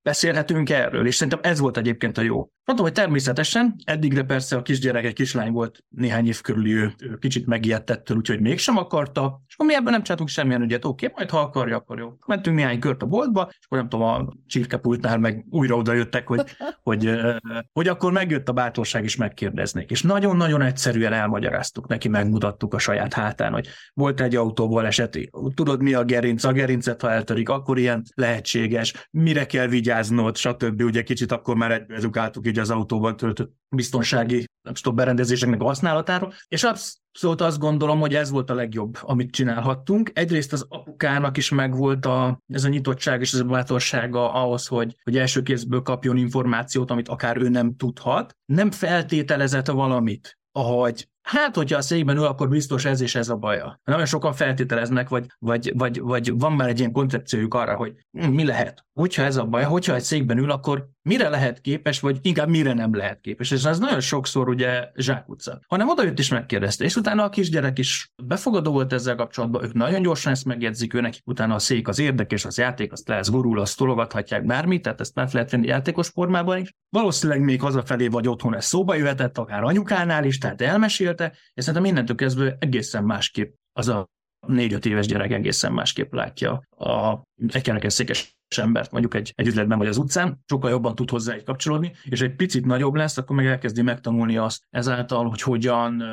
beszélhetünk 0.06 0.70
erről, 0.70 1.08
és 1.08 1.16
szerintem 1.16 1.52
ez 1.52 1.60
volt 1.60 1.78
egyébként 1.78 2.18
a 2.18 2.22
jó. 2.22 2.50
Mondom, 2.66 2.86
hogy 2.86 2.94
természetesen, 2.94 3.76
eddigre 3.84 4.24
persze 4.24 4.56
a 4.56 4.62
kisgyerek 4.62 5.06
egy 5.06 5.14
kislány 5.14 5.52
volt, 5.52 5.84
néhány 5.90 6.28
év 6.28 6.42
körül 6.42 6.70
ő, 6.72 6.94
ő 7.00 7.18
kicsit 7.18 7.46
megijedt 7.46 7.90
ettől, 7.90 8.18
úgyhogy 8.18 8.40
mégsem 8.40 8.78
akarta, 8.78 9.42
és 9.48 9.54
akkor 9.54 9.66
mi 9.66 9.76
ebben 9.76 9.92
nem 9.92 10.02
csináltunk 10.02 10.30
semmilyen 10.30 10.62
ügyet, 10.62 10.86
oké, 10.86 11.12
majd 11.16 11.30
ha 11.30 11.40
akarja, 11.40 11.76
akkor 11.76 12.00
jó. 12.00 12.14
Mentünk 12.26 12.56
néhány 12.56 12.80
kört 12.80 13.02
a 13.02 13.06
boltba, 13.06 13.48
és 13.50 13.66
akkor 13.66 13.78
nem 13.78 13.90
tudom, 13.90 14.08
a 14.08 14.34
csirkepultnál 14.48 15.18
meg 15.18 15.46
újra 15.50 15.76
oda 15.76 15.94
jöttek, 15.94 16.28
hogy, 16.28 16.44
hogy, 16.90 17.10
hogy 17.72 17.88
akkor 17.88 18.12
megjött 18.12 18.50
a 18.50 18.54
bátorság 18.54 19.04
is 19.04 19.16
megkérdeznék. 19.16 19.92
És 19.92 20.02
nagyon-nagyon 20.02 20.62
egyszerűen 20.62 21.14
elmagyaráztuk 21.14 21.88
neki, 21.88 22.08
megmutattuk 22.08 22.74
a 22.74 22.80
saját 22.80 23.14
hátán, 23.14 23.54
hogy 23.54 23.68
volt 23.94 24.22
egy 24.22 24.36
autóból 24.36 24.86
eseti, 24.86 25.30
tudod 25.54 25.82
mi 25.82 25.94
a 25.94 26.04
gerinc, 26.04 26.44
a 26.44 26.52
gerincet, 26.52 27.02
ha 27.02 27.12
eltörik, 27.12 27.50
akkor 27.50 27.78
ilyen 27.78 28.04
lehetséges, 28.16 29.08
mire 29.12 29.46
kell 29.46 29.68
vigyáznod, 29.96 30.38
stb. 30.38 30.82
Ugye 30.82 31.04
kicsit 31.04 31.32
akkor 31.32 31.56
már 31.56 31.72
egyből 31.72 32.22
így 32.44 32.60
az 32.60 32.70
autóban 32.70 33.18
töltött 33.18 33.54
biztonsági 33.76 34.46
stop 34.74 34.96
berendezéseknek 34.96 35.62
a 35.62 35.66
használatáról, 35.66 36.34
és 36.48 36.64
abszolút 36.64 37.42
azt 37.42 37.60
gondolom, 37.60 38.00
hogy 38.00 38.16
ez 38.16 38.30
volt 38.30 38.50
a 38.50 38.54
legjobb, 38.54 38.98
amit 39.02 39.32
csinálhattunk. 39.32 40.12
Egyrészt 40.14 40.54
az 40.54 40.66
apukának 40.70 41.38
is 41.38 41.50
megvolt 41.50 42.06
a, 42.06 42.40
ez 42.48 42.64
a 42.64 42.70
nyitottság 42.70 43.22
és 43.22 43.34
ez 43.34 43.40
a 43.40 43.44
bátorsága 43.44 44.34
ahhoz, 44.34 44.68
hogy, 44.68 44.96
hogy 45.04 45.18
első 45.18 45.42
kézből 45.42 45.82
kapjon 45.82 46.18
információt, 46.18 46.92
amit 46.92 47.08
akár 47.10 47.38
ő 47.38 47.50
nem 47.50 47.76
tudhat. 47.76 48.36
Nem 48.46 48.72
feltételezett 48.72 49.68
valamit, 49.68 50.38
ahogy 50.52 51.08
Hát, 51.26 51.56
hogyha 51.56 51.78
a 51.78 51.82
székben 51.82 52.18
ül, 52.18 52.24
akkor 52.24 52.50
biztos 52.50 52.86
ez 52.86 53.02
és 53.02 53.16
ez 53.16 53.30
a 53.30 53.36
baja. 53.36 53.80
Nagyon 53.84 54.06
sokan 54.06 54.34
feltételeznek, 54.34 55.10
vagy, 55.10 55.26
vagy, 55.40 55.72
vagy, 55.76 56.00
vagy 56.00 56.40
van 56.40 56.54
már 56.54 56.70
egy 56.70 56.80
ilyen 56.80 56.92
koncepciójuk 56.92 57.54
arra, 57.54 57.76
hogy 57.76 57.94
mi 58.12 58.46
lehet. 58.46 58.86
Hogyha 58.94 59.24
ez 59.24 59.36
a 59.36 59.46
baj, 59.46 59.64
hogyha 59.64 59.96
egy 59.96 60.04
székben 60.04 60.38
ül, 60.38 60.52
akkor 60.52 60.90
mire 61.06 61.30
lehet 61.30 61.62
képes, 61.62 62.00
vagy 62.00 62.18
inkább 62.22 62.50
mire 62.50 62.74
nem 62.74 62.96
lehet 62.96 63.22
képes. 63.22 63.52
És 63.52 63.64
ez 63.64 63.80
nagyon 63.80 64.00
sokszor 64.00 64.50
ugye 64.50 64.90
zsákutca. 64.96 65.60
Hanem 65.68 65.90
oda 65.90 66.04
jött 66.04 66.20
is 66.20 66.30
megkérdezte, 66.30 66.84
és 66.84 66.96
utána 66.96 67.24
a 67.24 67.30
kisgyerek 67.30 67.80
is 67.80 68.12
befogadó 68.24 68.72
volt 68.72 68.94
ezzel 68.94 69.16
kapcsolatban, 69.16 69.64
ők 69.64 69.74
nagyon 69.74 70.02
gyorsan 70.02 70.32
ezt 70.32 70.46
megjegyzik, 70.46 70.94
őnek 70.94 71.14
utána 71.26 71.56
a 71.56 71.60
szék 71.60 71.88
az 71.88 72.00
érdekes, 72.00 72.46
az 72.46 72.58
játék, 72.58 72.92
azt 72.92 73.08
lesz 73.08 73.30
gurul, 73.30 73.60
azt 73.60 73.78
tologathatják 73.78 74.46
bármit, 74.46 74.82
tehát 74.82 75.02
ezt 75.02 75.16
meg 75.16 75.30
lehet 75.32 75.52
venni 75.52 75.68
játékos 75.68 76.08
formában 76.08 76.58
is. 76.58 76.74
Valószínűleg 76.90 77.42
még 77.42 77.62
hazafelé 77.62 78.08
vagy 78.08 78.28
otthon 78.28 78.56
ez 78.56 78.66
szóba 78.66 78.96
jöhetett, 78.96 79.38
akár 79.38 79.64
anyukánál 79.64 80.24
is, 80.24 80.38
tehát 80.38 80.62
elmesélte, 80.62 81.34
és 81.54 81.64
szerintem 81.64 81.90
innentől 81.90 82.16
kezdve 82.16 82.56
egészen 82.60 83.04
másképp 83.04 83.54
az 83.74 83.88
a 83.88 84.14
négy-öt 84.48 84.86
éves 84.86 85.06
gyerek 85.06 85.32
egészen 85.32 85.74
másképp 85.74 86.14
látja 86.14 86.68
a 86.78 87.22
egy 87.48 87.62
kerekesszékes 87.62 88.36
embert 88.58 88.92
mondjuk 88.92 89.14
egy, 89.14 89.34
egy 89.36 89.48
üzletben 89.48 89.78
vagy 89.78 89.88
az 89.88 89.98
utcán, 89.98 90.40
sokkal 90.46 90.70
jobban 90.70 90.96
tud 90.96 91.10
hozzá 91.10 91.34
egy 91.34 91.44
kapcsolódni, 91.44 91.92
és 92.04 92.22
egy 92.22 92.36
picit 92.36 92.66
nagyobb 92.66 92.96
lesz, 92.96 93.18
akkor 93.18 93.36
meg 93.36 93.46
elkezdi 93.46 93.82
megtanulni 93.82 94.38
azt 94.38 94.64
ezáltal, 94.70 95.30
hogy 95.30 95.42
hogyan 95.42 96.04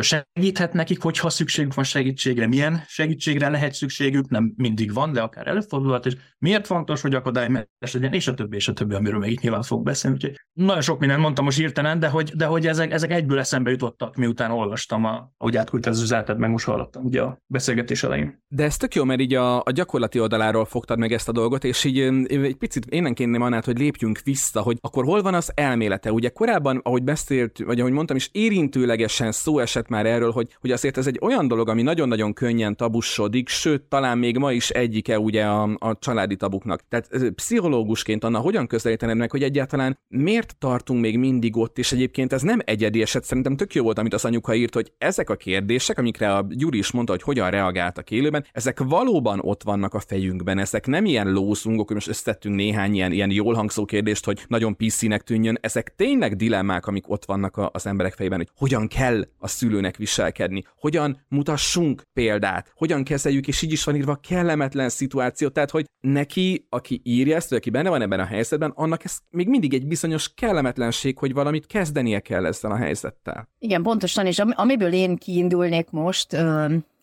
segíthet 0.00 0.72
nekik, 0.72 1.02
hogyha 1.02 1.30
szükségük 1.30 1.74
van 1.74 1.84
segítségre, 1.84 2.46
milyen 2.46 2.82
segítségre 2.86 3.48
lehet 3.48 3.74
szükségük, 3.74 4.28
nem 4.28 4.52
mindig 4.56 4.92
van, 4.92 5.12
de 5.12 5.20
akár 5.20 5.46
előfordulhat, 5.46 6.06
és 6.06 6.16
miért 6.38 6.66
fontos, 6.66 7.00
hogy 7.00 7.14
akadálymentes 7.14 7.92
legyen, 7.92 8.12
és 8.12 8.28
a 8.28 8.34
többi, 8.34 8.56
és 8.56 8.68
a 8.68 8.72
többi, 8.72 8.94
amiről 8.94 9.18
még 9.18 9.30
itt 9.30 9.40
nyilván 9.40 9.62
fog 9.62 9.84
beszélni. 9.84 10.16
Úgyhogy 10.16 10.36
nagyon 10.52 10.80
sok 10.82 10.98
mindent 10.98 11.20
mondtam 11.20 11.44
most 11.44 11.60
írtenen, 11.60 11.98
de 11.98 12.08
hogy, 12.08 12.32
de 12.36 12.46
hogy 12.46 12.66
ezek, 12.66 12.92
ezek 12.92 13.10
egyből 13.10 13.38
eszembe 13.38 13.70
jutottak, 13.70 14.16
miután 14.16 14.50
olvastam, 14.50 15.04
a, 15.04 15.32
ahogy 15.36 15.56
átküldte 15.56 15.90
az 15.90 16.02
üzenetet, 16.02 16.38
meg 16.38 16.50
most 16.50 16.64
hallottam 16.64 17.04
ugye 17.04 17.22
a 17.22 17.38
beszélgetés 17.46 18.02
elején. 18.02 18.42
De 18.48 18.64
ez 18.64 18.76
tök 18.76 18.94
jó, 18.94 19.04
mert 19.04 19.20
így 19.20 19.34
a, 19.34 19.56
a 19.56 19.70
gyakorlati 19.70 20.20
oldaláról 20.20 20.61
fogtad 20.64 20.98
meg 20.98 21.12
ezt 21.12 21.28
a 21.28 21.32
dolgot, 21.32 21.64
és 21.64 21.84
így 21.84 21.98
egy 22.28 22.56
picit 22.58 22.86
én 22.86 23.14
kérném 23.14 23.42
annál, 23.42 23.62
hogy 23.64 23.78
lépjünk 23.78 24.20
vissza, 24.24 24.60
hogy 24.60 24.78
akkor 24.80 25.04
hol 25.04 25.22
van 25.22 25.34
az 25.34 25.52
elmélete. 25.54 26.12
Ugye 26.12 26.28
korábban, 26.28 26.80
ahogy 26.82 27.02
beszélt, 27.02 27.58
vagy 27.58 27.80
ahogy 27.80 27.92
mondtam 27.92 28.16
is, 28.16 28.28
érintőlegesen 28.32 29.32
szó 29.32 29.58
esett 29.58 29.88
már 29.88 30.06
erről, 30.06 30.30
hogy, 30.30 30.48
hogy 30.60 30.70
azért 30.70 30.96
ez 30.96 31.06
egy 31.06 31.18
olyan 31.20 31.48
dolog, 31.48 31.68
ami 31.68 31.82
nagyon-nagyon 31.82 32.32
könnyen 32.32 32.76
tabusodik, 32.76 33.48
sőt, 33.48 33.82
talán 33.82 34.18
még 34.18 34.38
ma 34.38 34.52
is 34.52 34.70
egyike 34.70 35.18
ugye 35.18 35.44
a, 35.44 35.62
a 35.78 35.98
családi 35.98 36.36
tabuknak. 36.36 36.80
Tehát 36.88 37.08
pszichológusként 37.34 38.24
Anna, 38.24 38.38
hogyan 38.38 38.66
közelítened 38.66 39.16
meg, 39.16 39.30
hogy 39.30 39.42
egyáltalán 39.42 39.98
miért 40.08 40.56
tartunk 40.58 41.00
még 41.00 41.18
mindig 41.18 41.56
ott, 41.56 41.78
és 41.78 41.92
egyébként 41.92 42.32
ez 42.32 42.42
nem 42.42 42.60
egyedi 42.64 43.02
eset, 43.02 43.24
szerintem 43.24 43.56
tök 43.56 43.74
jó 43.74 43.82
volt, 43.82 43.98
amit 43.98 44.14
az 44.14 44.24
anyuka 44.24 44.54
írt, 44.54 44.74
hogy 44.74 44.92
ezek 44.98 45.30
a 45.30 45.36
kérdések, 45.36 45.98
amikre 45.98 46.34
a 46.34 46.46
Gyuri 46.48 46.78
is 46.78 46.90
mondta, 46.90 47.12
hogy 47.12 47.22
hogyan 47.22 47.50
reagáltak 47.50 48.10
élőben, 48.10 48.44
ezek 48.52 48.80
valóban 48.80 49.40
ott 49.42 49.62
vannak 49.62 49.94
a 49.94 50.00
fejünkben, 50.00 50.51
ezek 50.58 50.86
nem 50.86 51.04
ilyen 51.04 51.32
lószungok, 51.32 51.86
hogy 51.86 51.96
most 51.96 52.08
összetettünk 52.08 52.54
néhány 52.54 52.94
ilyen, 52.94 53.12
ilyen 53.12 53.30
jól 53.30 53.54
hangzó 53.54 53.84
kérdést, 53.84 54.24
hogy 54.24 54.44
nagyon 54.48 54.76
PC-nek 54.76 55.22
tűnjön, 55.22 55.58
ezek 55.60 55.94
tényleg 55.96 56.36
dilemmák, 56.36 56.86
amik 56.86 57.10
ott 57.10 57.24
vannak 57.24 57.60
az 57.72 57.86
emberek 57.86 58.14
fejében, 58.14 58.38
hogy 58.38 58.50
hogyan 58.56 58.88
kell 58.88 59.28
a 59.38 59.48
szülőnek 59.48 59.96
viselkedni, 59.96 60.64
hogyan 60.76 61.24
mutassunk 61.28 62.02
példát, 62.12 62.72
hogyan 62.74 63.04
kezeljük, 63.04 63.48
és 63.48 63.62
így 63.62 63.72
is 63.72 63.84
van 63.84 63.96
írva 63.96 64.14
kellemetlen 64.14 64.88
szituáció, 64.88 65.48
tehát 65.48 65.70
hogy 65.70 65.86
neki, 66.00 66.66
aki 66.68 67.00
írja 67.04 67.36
ezt, 67.36 67.48
vagy 67.48 67.58
aki 67.58 67.70
benne 67.70 67.88
van 67.88 68.02
ebben 68.02 68.20
a 68.20 68.24
helyzetben, 68.24 68.72
annak 68.74 69.04
ez 69.04 69.18
még 69.30 69.48
mindig 69.48 69.74
egy 69.74 69.86
bizonyos 69.86 70.34
kellemetlenség, 70.34 71.18
hogy 71.18 71.32
valamit 71.32 71.66
kezdenie 71.66 72.20
kell 72.20 72.46
ezzel 72.46 72.70
a 72.70 72.76
helyzettel. 72.76 73.48
Igen, 73.58 73.82
pontosan, 73.82 74.26
és 74.26 74.38
amiből 74.38 74.92
én 74.92 75.16
kiindulnék 75.16 75.90
most, 75.90 76.32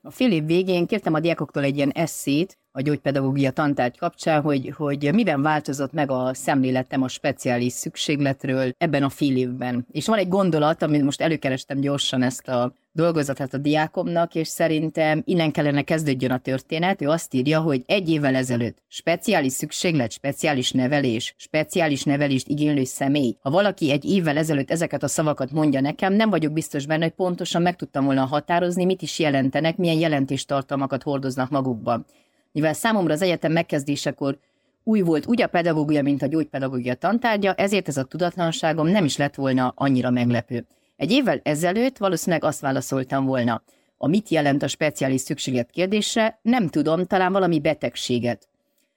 a 0.01 0.11
fél 0.11 0.41
végén 0.41 0.85
kértem 0.85 1.13
a 1.13 1.19
diákoktól 1.19 1.63
egy 1.63 1.75
ilyen 1.75 1.89
eszét, 1.89 2.57
a 2.79 2.81
gyógypedagógia 2.81 3.51
tantárgy 3.51 3.97
kapcsán, 3.97 4.41
hogy, 4.41 4.73
hogy 4.77 5.13
miben 5.13 5.41
változott 5.41 5.93
meg 5.93 6.11
a 6.11 6.33
szemléletem 6.33 7.01
a 7.01 7.07
speciális 7.07 7.73
szükségletről 7.73 8.73
ebben 8.77 9.03
a 9.03 9.09
fél 9.09 9.37
évben. 9.37 9.85
És 9.91 10.07
van 10.07 10.17
egy 10.17 10.27
gondolat, 10.27 10.81
amit 10.81 11.03
most 11.03 11.21
előkerestem 11.21 11.79
gyorsan 11.79 12.21
ezt 12.21 12.47
a 12.47 12.73
dolgozatát 12.91 13.53
a 13.53 13.57
diákomnak, 13.57 14.35
és 14.35 14.47
szerintem 14.47 15.21
innen 15.25 15.51
kellene 15.51 15.81
kezdődjön 15.81 16.31
a 16.31 16.37
történet. 16.37 17.01
Ő 17.01 17.07
azt 17.07 17.33
írja, 17.33 17.59
hogy 17.59 17.83
egy 17.85 18.09
évvel 18.09 18.35
ezelőtt 18.35 18.77
speciális 18.87 19.53
szükséglet, 19.53 20.11
speciális 20.11 20.71
nevelés, 20.71 21.33
speciális 21.37 22.03
nevelést 22.03 22.47
igénylő 22.47 22.83
személy. 22.83 23.35
Ha 23.41 23.49
valaki 23.49 23.91
egy 23.91 24.05
évvel 24.05 24.37
ezelőtt 24.37 24.71
ezeket 24.71 25.03
a 25.03 25.07
szavakat 25.07 25.51
mondja 25.51 25.81
nekem, 25.81 26.13
nem 26.13 26.29
vagyok 26.29 26.53
biztos 26.53 26.85
benne, 26.85 27.03
hogy 27.03 27.13
pontosan 27.13 27.61
meg 27.61 27.75
tudtam 27.75 28.05
volna 28.05 28.25
határozni, 28.25 28.85
mit 28.85 29.01
is 29.01 29.19
jelentenek, 29.19 29.77
milyen 29.77 29.99
jelentéstartalmakat 29.99 31.03
hordoznak 31.03 31.49
magukban. 31.49 32.05
Mivel 32.51 32.73
számomra 32.73 33.13
az 33.13 33.21
egyetem 33.21 33.51
megkezdésekor 33.51 34.37
új 34.83 35.01
volt 35.01 35.25
úgy 35.25 35.41
a 35.41 35.47
pedagógia, 35.47 36.01
mint 36.01 36.21
a 36.21 36.27
gyógypedagógia 36.27 36.93
tantárgya, 36.93 37.53
ezért 37.53 37.87
ez 37.87 37.97
a 37.97 38.03
tudatlanságom 38.03 38.87
nem 38.87 39.05
is 39.05 39.17
lett 39.17 39.35
volna 39.35 39.73
annyira 39.75 40.09
meglepő. 40.09 40.65
Egy 40.95 41.11
évvel 41.11 41.39
ezelőtt 41.43 41.97
valószínűleg 41.97 42.43
azt 42.43 42.61
válaszoltam 42.61 43.25
volna, 43.25 43.63
a 43.97 44.07
mit 44.07 44.29
jelent 44.29 44.63
a 44.63 44.67
speciális 44.67 45.21
szükséglet 45.21 45.69
kérdése, 45.69 46.39
nem 46.41 46.67
tudom, 46.67 47.05
talán 47.05 47.31
valami 47.31 47.59
betegséget. 47.59 48.47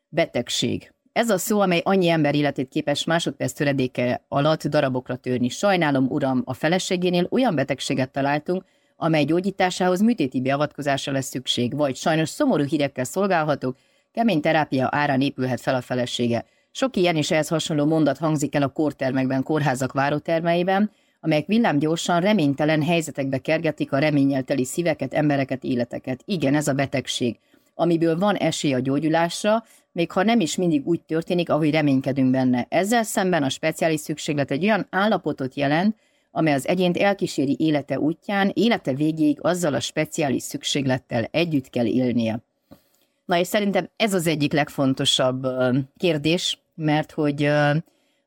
Betegség. 0.08 0.92
Ez 1.12 1.30
a 1.30 1.38
szó, 1.38 1.60
amely 1.60 1.80
annyi 1.84 2.08
ember 2.08 2.34
életét 2.34 2.68
képes 2.68 3.04
másodperc 3.04 3.52
töredéke 3.52 4.24
alatt 4.28 4.66
darabokra 4.66 5.16
törni. 5.16 5.48
Sajnálom, 5.48 6.06
uram, 6.08 6.42
a 6.44 6.54
feleségénél 6.54 7.26
olyan 7.30 7.54
betegséget 7.54 8.10
találtunk, 8.10 8.64
amely 9.02 9.24
gyógyításához 9.24 10.00
műtéti 10.00 10.40
beavatkozásra 10.40 11.12
lesz 11.12 11.28
szükség, 11.28 11.76
vagy 11.76 11.96
sajnos 11.96 12.28
szomorú 12.28 12.64
hírekkel 12.64 13.04
szolgálhatók, 13.04 13.76
kemény 14.12 14.40
terápia 14.40 14.88
árán 14.90 15.20
épülhet 15.20 15.60
fel 15.60 15.74
a 15.74 15.80
felesége. 15.80 16.44
Sok 16.70 16.96
ilyen 16.96 17.16
és 17.16 17.30
ehhez 17.30 17.48
hasonló 17.48 17.84
mondat 17.84 18.18
hangzik 18.18 18.54
el 18.54 18.62
a 18.62 18.68
kórtermekben, 18.68 19.42
kórházak 19.42 19.92
várótermeiben, 19.92 20.90
amelyek 21.20 21.46
villámgyorsan, 21.46 22.20
reménytelen 22.20 22.82
helyzetekbe 22.82 23.38
kergetik 23.38 23.92
a 23.92 23.98
reményel 23.98 24.42
teli 24.42 24.64
szíveket, 24.64 25.14
embereket, 25.14 25.64
életeket. 25.64 26.22
Igen, 26.24 26.54
ez 26.54 26.68
a 26.68 26.72
betegség, 26.72 27.38
amiből 27.74 28.18
van 28.18 28.34
esély 28.34 28.74
a 28.74 28.80
gyógyulásra, 28.80 29.64
még 29.92 30.10
ha 30.10 30.22
nem 30.22 30.40
is 30.40 30.56
mindig 30.56 30.86
úgy 30.86 31.00
történik, 31.00 31.50
ahogy 31.50 31.70
reménykedünk 31.70 32.30
benne. 32.30 32.66
Ezzel 32.68 33.02
szemben 33.02 33.42
a 33.42 33.48
speciális 33.48 34.00
szükséglet 34.00 34.50
egy 34.50 34.64
olyan 34.64 34.86
állapotot 34.90 35.54
jelent, 35.54 35.96
amely 36.34 36.52
az 36.52 36.68
egyént 36.68 36.96
elkíséri 36.96 37.56
élete 37.58 37.98
útján, 37.98 38.50
élete 38.54 38.94
végéig 38.94 39.38
azzal 39.40 39.74
a 39.74 39.80
speciális 39.80 40.42
szükséglettel 40.42 41.28
együtt 41.30 41.70
kell 41.70 41.86
élnie. 41.86 42.38
Na 43.24 43.38
és 43.38 43.46
szerintem 43.46 43.88
ez 43.96 44.14
az 44.14 44.26
egyik 44.26 44.52
legfontosabb 44.52 45.46
kérdés, 45.96 46.58
mert 46.74 47.12
hogy 47.12 47.50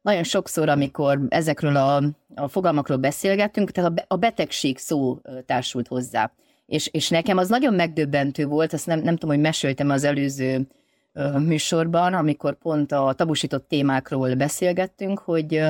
nagyon 0.01 0.24
sokszor, 0.24 0.69
amikor 0.69 1.19
ezekről 1.29 1.75
a, 1.75 2.03
a 2.35 2.47
fogalmakról 2.47 2.97
beszélgettünk, 2.97 3.71
tehát 3.71 4.05
a 4.07 4.15
betegség 4.15 4.77
szó 4.77 5.19
társult 5.45 5.88
hozzá. 5.88 6.31
És, 6.65 6.88
és 6.88 7.09
nekem 7.09 7.38
az 7.38 7.50
nagyon 7.50 7.74
megdöbbentő 7.74 8.45
volt, 8.45 8.74
azt 8.74 8.85
nem, 8.85 9.00
nem 9.00 9.15
tudom, 9.15 9.35
hogy 9.35 9.43
meséltem 9.43 9.89
az 9.89 10.03
előző 10.03 10.67
műsorban, 11.38 12.13
amikor 12.13 12.57
pont 12.57 12.91
a 12.91 13.13
tabusított 13.15 13.67
témákról 13.67 14.35
beszélgettünk, 14.35 15.19
hogy 15.19 15.62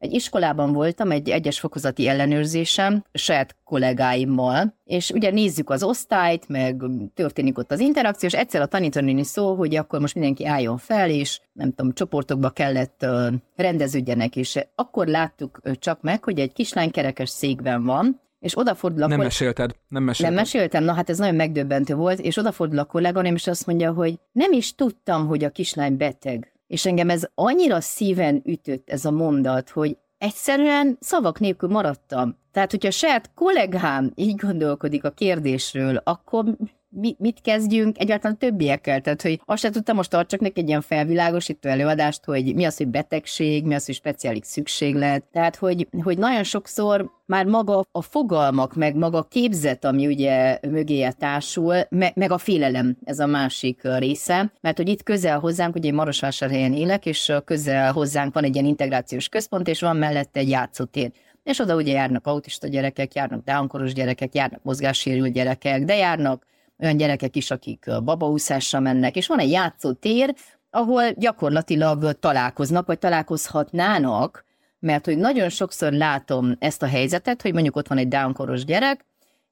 egy 0.00 0.12
iskolában 0.12 0.72
voltam, 0.72 1.10
egy 1.10 1.28
egyes 1.28 1.60
fokozati 1.60 2.08
ellenőrzésem 2.08 3.04
saját 3.12 3.56
kollégáimmal, 3.64 4.74
és 4.84 5.10
ugye 5.10 5.30
nézzük 5.30 5.70
az 5.70 5.82
osztályt, 5.82 6.48
meg 6.48 6.82
történik 7.14 7.58
ott 7.58 7.72
az 7.72 7.80
interakció, 7.80 8.28
és 8.28 8.34
egyszer 8.34 8.60
a 8.60 8.66
tanítónéni 8.66 9.24
szó, 9.24 9.54
hogy 9.54 9.76
akkor 9.76 10.00
most 10.00 10.14
mindenki 10.14 10.46
álljon 10.46 10.78
fel, 10.78 11.10
és 11.10 11.40
nem 11.52 11.72
tudom, 11.72 11.92
csoportokba 11.92 12.50
kellett 12.50 13.00
uh, 13.02 13.32
rendeződjenek, 13.56 14.36
és 14.36 14.58
akkor 14.74 15.06
láttuk 15.06 15.60
csak 15.78 16.02
meg, 16.02 16.24
hogy 16.24 16.38
egy 16.38 16.52
kislány 16.52 16.90
kerekes 16.90 17.28
székben 17.28 17.84
van, 17.84 18.20
és 18.38 18.58
odafordul 18.58 19.02
a 19.02 19.06
Nem 19.06 19.16
koll... 19.16 19.26
mesélted, 19.26 19.74
nem 19.88 20.02
mesélted. 20.02 20.34
Nem 20.34 20.44
meséltem, 20.44 20.84
na 20.84 20.92
hát 20.92 21.10
ez 21.10 21.18
nagyon 21.18 21.34
megdöbbentő 21.34 21.94
volt, 21.94 22.20
és 22.20 22.36
odafordul 22.36 22.78
a 22.78 22.84
kolléganém, 22.84 23.34
és 23.34 23.46
azt 23.46 23.66
mondja, 23.66 23.92
hogy 23.92 24.18
nem 24.32 24.52
is 24.52 24.74
tudtam, 24.74 25.26
hogy 25.26 25.44
a 25.44 25.50
kislány 25.50 25.96
beteg. 25.96 26.52
És 26.70 26.86
engem 26.86 27.10
ez 27.10 27.22
annyira 27.34 27.80
szíven 27.80 28.42
ütött 28.44 28.90
ez 28.90 29.04
a 29.04 29.10
mondat, 29.10 29.68
hogy 29.70 29.96
egyszerűen 30.18 30.96
szavak 31.00 31.40
nélkül 31.40 31.68
maradtam. 31.68 32.36
Tehát, 32.52 32.70
hogyha 32.70 32.88
a 32.88 32.90
saját 32.90 33.30
kollégám 33.34 34.12
így 34.14 34.36
gondolkodik 34.36 35.04
a 35.04 35.10
kérdésről, 35.10 36.00
akkor 36.04 36.44
mi, 36.90 37.16
mit 37.18 37.40
kezdjünk 37.40 37.98
egyáltalán 37.98 38.38
többiekkel? 38.38 39.00
Tehát, 39.00 39.22
hogy 39.22 39.40
azt 39.44 39.62
sem 39.62 39.72
tudtam, 39.72 39.96
most 39.96 40.10
tartsak 40.10 40.40
neki 40.40 40.60
egy 40.60 40.68
ilyen 40.68 40.80
felvilágosító 40.80 41.68
előadást, 41.68 42.24
hogy 42.24 42.54
mi 42.54 42.64
az, 42.64 42.76
hogy 42.76 42.88
betegség, 42.88 43.64
mi 43.64 43.74
az, 43.74 43.86
hogy 43.86 43.94
speciális 43.94 44.46
szükséglet. 44.46 45.24
Tehát, 45.32 45.56
hogy, 45.56 45.88
hogy 46.02 46.18
nagyon 46.18 46.42
sokszor 46.42 47.10
már 47.26 47.44
maga 47.44 47.84
a 47.92 48.02
fogalmak, 48.02 48.74
meg 48.74 48.94
maga 48.94 49.18
a 49.18 49.26
képzet, 49.28 49.84
ami 49.84 50.06
ugye 50.06 50.58
mögéje 50.68 51.12
társul, 51.12 51.74
me, 51.88 52.12
meg 52.14 52.32
a 52.32 52.38
félelem, 52.38 52.96
ez 53.04 53.18
a 53.18 53.26
másik 53.26 53.80
része, 53.82 54.52
mert 54.60 54.76
hogy 54.76 54.88
itt 54.88 55.02
közel 55.02 55.38
hozzánk, 55.38 55.74
ugye 55.74 55.88
én 55.88 55.94
Marosvásárhelyen 55.94 56.72
élek, 56.72 57.06
és 57.06 57.32
közel 57.44 57.92
hozzánk 57.92 58.34
van 58.34 58.44
egy 58.44 58.54
ilyen 58.54 58.66
integrációs 58.66 59.28
központ, 59.28 59.68
és 59.68 59.80
van 59.80 59.96
mellette 59.96 60.40
egy 60.40 60.48
játszótér 60.48 61.10
és 61.42 61.58
oda 61.58 61.74
ugye 61.74 61.92
járnak 61.92 62.26
autista 62.26 62.68
gyerekek, 62.68 63.14
járnak 63.14 63.44
downkoros 63.44 63.92
gyerekek, 63.92 64.34
járnak 64.34 64.62
mozgássérült 64.62 65.32
gyerekek, 65.32 65.84
de 65.84 65.96
járnak 65.96 66.46
olyan 66.80 66.96
gyerekek 66.96 67.36
is, 67.36 67.50
akik 67.50 67.86
babaúszásra 68.04 68.80
mennek, 68.80 69.16
és 69.16 69.26
van 69.26 69.38
egy 69.38 69.50
játszótér, 69.50 70.34
ahol 70.70 71.10
gyakorlatilag 71.12 72.18
találkoznak, 72.20 72.86
vagy 72.86 72.98
találkozhatnának, 72.98 74.44
mert 74.78 75.04
hogy 75.04 75.18
nagyon 75.18 75.48
sokszor 75.48 75.92
látom 75.92 76.56
ezt 76.58 76.82
a 76.82 76.86
helyzetet, 76.86 77.42
hogy 77.42 77.52
mondjuk 77.52 77.76
ott 77.76 77.88
van 77.88 77.98
egy 77.98 78.08
downkoros 78.08 78.64
gyerek, 78.64 79.04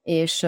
és 0.03 0.45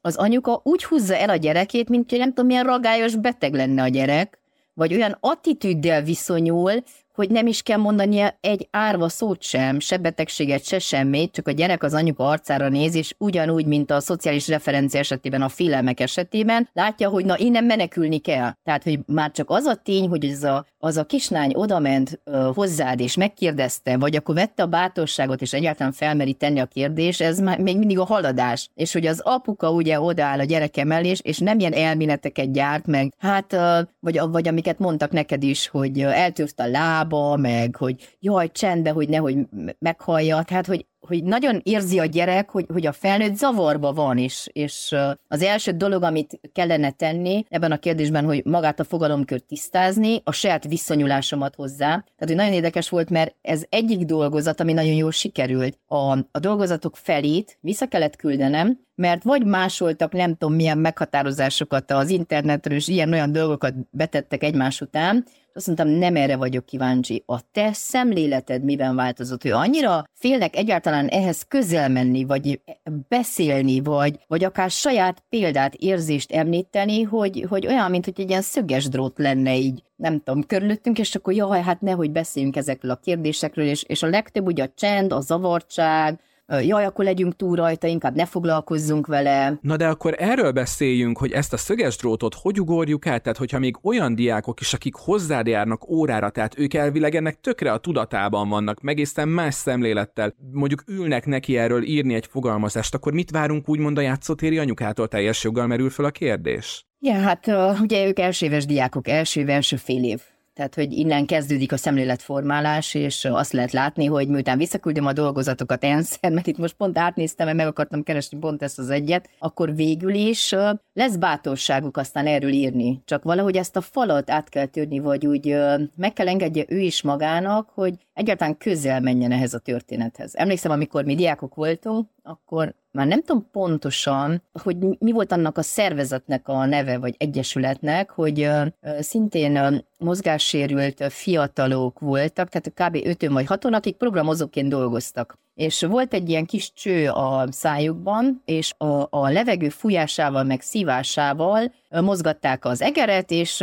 az 0.00 0.16
anyuka 0.16 0.60
úgy 0.64 0.84
húzza 0.84 1.16
el 1.16 1.28
a 1.28 1.36
gyerekét, 1.36 1.88
mint 1.88 2.10
hogy 2.10 2.18
nem 2.18 2.28
tudom, 2.28 2.46
milyen 2.46 2.64
ragályos 2.64 3.16
beteg 3.16 3.54
lenne 3.54 3.82
a 3.82 3.88
gyerek, 3.88 4.38
vagy 4.74 4.94
olyan 4.94 5.16
attitűddel 5.20 6.02
viszonyul, 6.02 6.82
hogy 7.14 7.30
nem 7.30 7.46
is 7.46 7.62
kell 7.62 7.78
mondania 7.78 8.38
egy 8.40 8.68
árva 8.70 9.08
szót 9.08 9.42
sem, 9.42 9.80
se 9.80 9.96
betegséget, 9.96 10.64
se 10.64 10.78
semmit, 10.78 11.32
csak 11.32 11.48
a 11.48 11.50
gyerek 11.50 11.82
az 11.82 11.94
anyuka 11.94 12.28
arcára 12.28 12.68
néz, 12.68 12.94
és 12.94 13.14
ugyanúgy, 13.18 13.66
mint 13.66 13.90
a 13.90 14.00
szociális 14.00 14.48
referencia 14.48 15.00
esetében, 15.00 15.42
a 15.42 15.48
félelmek 15.48 16.00
esetében, 16.00 16.68
látja, 16.72 17.08
hogy 17.08 17.24
na 17.24 17.38
innen 17.38 17.64
menekülni 17.64 18.18
kell. 18.18 18.52
Tehát, 18.62 18.82
hogy 18.82 18.98
már 19.06 19.30
csak 19.30 19.50
az 19.50 19.64
a 19.64 19.74
tény, 19.74 20.08
hogy 20.08 20.24
ez 20.24 20.42
a, 20.42 20.66
az 20.84 20.96
a 20.96 21.04
kislány 21.04 21.52
odament 21.54 22.20
ö, 22.24 22.50
hozzád, 22.54 23.00
és 23.00 23.16
megkérdezte, 23.16 23.96
vagy 23.96 24.16
akkor 24.16 24.34
vette 24.34 24.62
a 24.62 24.66
bátorságot, 24.66 25.42
és 25.42 25.52
egyáltalán 25.52 25.92
felmeri 25.92 26.32
tenni 26.32 26.60
a 26.60 26.66
kérdés, 26.66 27.20
ez 27.20 27.38
már 27.40 27.58
még 27.58 27.78
mindig 27.78 27.98
a 27.98 28.04
haladás. 28.04 28.70
És 28.74 28.92
hogy 28.92 29.06
az 29.06 29.20
apuka 29.20 29.70
ugye 29.70 30.00
odaáll 30.00 30.38
a 30.38 30.44
gyereke 30.44 30.84
mellé, 30.84 31.12
és, 31.22 31.38
nem 31.38 31.58
ilyen 31.58 31.72
elméleteket 31.72 32.52
gyárt 32.52 32.86
meg, 32.86 33.14
hát, 33.18 33.52
ö, 33.52 33.80
vagy, 34.00 34.20
vagy 34.30 34.48
amiket 34.48 34.78
mondtak 34.78 35.10
neked 35.10 35.42
is, 35.42 35.68
hogy 35.68 36.00
eltört 36.00 36.60
a 36.60 36.66
láb, 36.66 37.04
lába, 37.04 37.36
meg 37.36 37.76
hogy 37.76 38.16
jaj, 38.20 38.50
csendbe, 38.52 38.90
hogy 38.90 39.08
nehogy 39.08 39.36
meghallja, 39.78 40.42
tehát 40.42 40.66
hogy 40.66 40.86
hogy 41.06 41.24
nagyon 41.24 41.60
érzi 41.62 41.98
a 41.98 42.04
gyerek, 42.04 42.50
hogy, 42.50 42.66
hogy 42.72 42.86
a 42.86 42.92
felnőtt 42.92 43.36
zavarba 43.36 43.92
van, 43.92 44.18
és, 44.18 44.48
és 44.52 44.94
az 45.28 45.42
első 45.42 45.72
dolog, 45.72 46.02
amit 46.02 46.40
kellene 46.52 46.90
tenni 46.90 47.44
ebben 47.48 47.72
a 47.72 47.78
kérdésben, 47.78 48.24
hogy 48.24 48.44
magát 48.44 48.80
a 48.80 48.84
fogalomkört 48.84 49.44
tisztázni, 49.44 50.20
a 50.24 50.32
saját 50.32 50.64
viszonyulásomat 50.64 51.54
hozzá. 51.54 51.88
Tehát, 51.88 52.26
hogy 52.26 52.34
nagyon 52.34 52.52
érdekes 52.52 52.88
volt, 52.88 53.10
mert 53.10 53.34
ez 53.42 53.62
egyik 53.68 54.04
dolgozat, 54.04 54.60
ami 54.60 54.72
nagyon 54.72 54.94
jól 54.94 55.12
sikerült. 55.12 55.78
A, 55.86 56.18
a 56.30 56.38
dolgozatok 56.40 56.96
felét 56.96 57.58
vissza 57.60 57.86
kellett 57.86 58.16
küldenem, 58.16 58.82
mert 58.94 59.22
vagy 59.22 59.44
másoltak 59.44 60.12
nem 60.12 60.34
tudom 60.36 60.54
milyen 60.54 60.78
meghatározásokat 60.78 61.90
az 61.90 62.10
internetről, 62.10 62.76
és 62.76 62.88
ilyen-olyan 62.88 63.32
dolgokat 63.32 63.74
betettek 63.90 64.42
egymás 64.42 64.80
után, 64.80 65.24
azt 65.56 65.66
mondtam, 65.66 65.88
nem 65.88 66.16
erre 66.16 66.36
vagyok 66.36 66.66
kíváncsi. 66.66 67.22
A 67.26 67.50
te 67.52 67.72
szemléleted 67.72 68.64
miben 68.64 68.96
változott? 68.96 69.42
Hogy 69.42 69.50
annyira 69.50 70.04
félnek 70.12 70.56
egyáltalán 70.56 71.06
ehhez 71.06 71.42
közel 71.48 71.88
menni, 71.88 72.24
vagy 72.24 72.60
beszélni, 73.08 73.80
vagy, 73.80 74.18
vagy 74.26 74.44
akár 74.44 74.70
saját 74.70 75.24
példát, 75.28 75.74
érzést 75.74 76.32
említeni, 76.32 77.02
hogy, 77.02 77.46
hogy 77.48 77.66
olyan, 77.66 77.90
mint 77.90 78.04
hogy 78.04 78.20
egy 78.20 78.28
ilyen 78.28 78.42
szöges 78.42 78.88
drót 78.88 79.18
lenne 79.18 79.56
így, 79.56 79.82
nem 79.96 80.20
tudom, 80.20 80.46
körülöttünk, 80.46 80.98
és 80.98 81.14
akkor 81.14 81.32
jaj, 81.32 81.62
hát 81.62 81.80
nehogy 81.80 82.10
beszéljünk 82.10 82.56
ezekről 82.56 82.90
a 82.90 83.00
kérdésekről, 83.02 83.66
és, 83.66 83.82
és 83.82 84.02
a 84.02 84.06
legtöbb 84.08 84.46
ugye 84.46 84.62
a 84.62 84.72
csend, 84.74 85.12
a 85.12 85.20
zavartság, 85.20 86.20
jaj, 86.48 86.84
akkor 86.84 87.04
legyünk 87.04 87.36
túl 87.36 87.56
rajta, 87.56 87.86
inkább 87.86 88.14
ne 88.14 88.26
foglalkozzunk 88.26 89.06
vele. 89.06 89.58
Na 89.60 89.76
de 89.76 89.86
akkor 89.86 90.14
erről 90.18 90.52
beszéljünk, 90.52 91.18
hogy 91.18 91.32
ezt 91.32 91.52
a 91.52 91.56
szöges 91.56 91.96
drótot 91.96 92.34
hogy 92.34 92.60
ugorjuk 92.60 93.06
át, 93.06 93.22
tehát 93.22 93.38
hogyha 93.38 93.58
még 93.58 93.76
olyan 93.82 94.14
diákok 94.14 94.60
is, 94.60 94.74
akik 94.74 94.94
hozzád 94.94 95.46
járnak 95.46 95.88
órára, 95.88 96.30
tehát 96.30 96.58
ők 96.58 96.74
elvileg 96.74 97.14
ennek 97.14 97.40
tökre 97.40 97.72
a 97.72 97.78
tudatában 97.78 98.48
vannak, 98.48 98.80
megésztem 98.80 99.28
más 99.28 99.54
szemlélettel, 99.54 100.34
mondjuk 100.52 100.82
ülnek 100.86 101.26
neki 101.26 101.56
erről 101.56 101.82
írni 101.82 102.14
egy 102.14 102.26
fogalmazást, 102.26 102.94
akkor 102.94 103.12
mit 103.12 103.30
várunk 103.30 103.68
úgymond 103.68 103.98
a 103.98 104.00
játszótéri 104.00 104.58
anyukától 104.58 105.08
teljes 105.08 105.44
joggal 105.44 105.66
merül 105.66 105.90
fel 105.90 106.04
a 106.04 106.10
kérdés? 106.10 106.86
Ja, 107.00 107.14
hát 107.14 107.46
ugye 107.80 108.06
ők 108.06 108.18
elsőves 108.18 108.66
diákok, 108.66 109.08
első, 109.08 109.48
első 109.48 109.76
fél 109.76 110.04
év 110.04 110.20
tehát, 110.54 110.74
hogy 110.74 110.92
innen 110.92 111.26
kezdődik 111.26 111.72
a 111.72 111.76
szemléletformálás, 111.76 112.94
és 112.94 113.24
azt 113.24 113.52
lehet 113.52 113.72
látni, 113.72 114.04
hogy 114.04 114.28
miután 114.28 114.58
visszaküldöm 114.58 115.06
a 115.06 115.12
dolgozatokat 115.12 115.84
ENSZ, 115.84 116.18
mert 116.20 116.46
itt 116.46 116.58
most 116.58 116.74
pont 116.74 116.98
átnéztem, 116.98 117.46
mert 117.46 117.58
meg 117.58 117.66
akartam 117.66 118.02
keresni 118.02 118.38
pont 118.38 118.62
ezt 118.62 118.78
az 118.78 118.90
egyet, 118.90 119.30
akkor 119.38 119.74
végül 119.74 120.14
is 120.14 120.54
lesz 120.92 121.16
bátorságuk 121.16 121.96
aztán 121.96 122.26
erről 122.26 122.52
írni. 122.52 123.02
Csak 123.04 123.22
valahogy 123.22 123.56
ezt 123.56 123.76
a 123.76 123.80
falat 123.80 124.30
át 124.30 124.48
kell 124.48 124.66
törni, 124.66 124.98
vagy 124.98 125.26
úgy 125.26 125.56
meg 125.96 126.12
kell 126.12 126.28
engedje 126.28 126.64
ő 126.68 126.78
is 126.78 127.02
magának, 127.02 127.70
hogy 127.74 127.94
egyáltalán 128.12 128.56
közel 128.56 129.00
menjen 129.00 129.32
ehhez 129.32 129.54
a 129.54 129.58
történethez. 129.58 130.34
Emlékszem, 130.34 130.70
amikor 130.70 131.04
mi 131.04 131.14
diákok 131.14 131.54
voltunk, 131.54 132.08
akkor 132.22 132.74
már 132.94 133.06
nem 133.06 133.22
tudom 133.22 133.48
pontosan, 133.52 134.42
hogy 134.62 134.76
mi 134.98 135.12
volt 135.12 135.32
annak 135.32 135.58
a 135.58 135.62
szervezetnek 135.62 136.48
a 136.48 136.64
neve, 136.64 136.98
vagy 136.98 137.14
egyesületnek, 137.18 138.10
hogy 138.10 138.50
szintén 138.98 139.84
mozgássérült 139.98 141.04
fiatalok 141.12 142.00
voltak, 142.00 142.48
tehát 142.48 142.92
kb. 142.92 143.06
5 143.06 143.28
vagy 143.28 143.46
6 143.46 143.64
akik 143.64 143.96
programozóként 143.96 144.68
dolgoztak 144.68 145.38
és 145.54 145.82
volt 145.82 146.14
egy 146.14 146.28
ilyen 146.28 146.46
kis 146.46 146.72
cső 146.72 147.08
a 147.08 147.46
szájukban, 147.50 148.42
és 148.44 148.74
a, 148.78 149.06
a 149.10 149.28
levegő 149.28 149.68
fújásával, 149.68 150.44
meg 150.44 150.60
szívásával 150.60 151.72
mozgatták 152.00 152.64
az 152.64 152.82
egeret, 152.82 153.30
és 153.30 153.62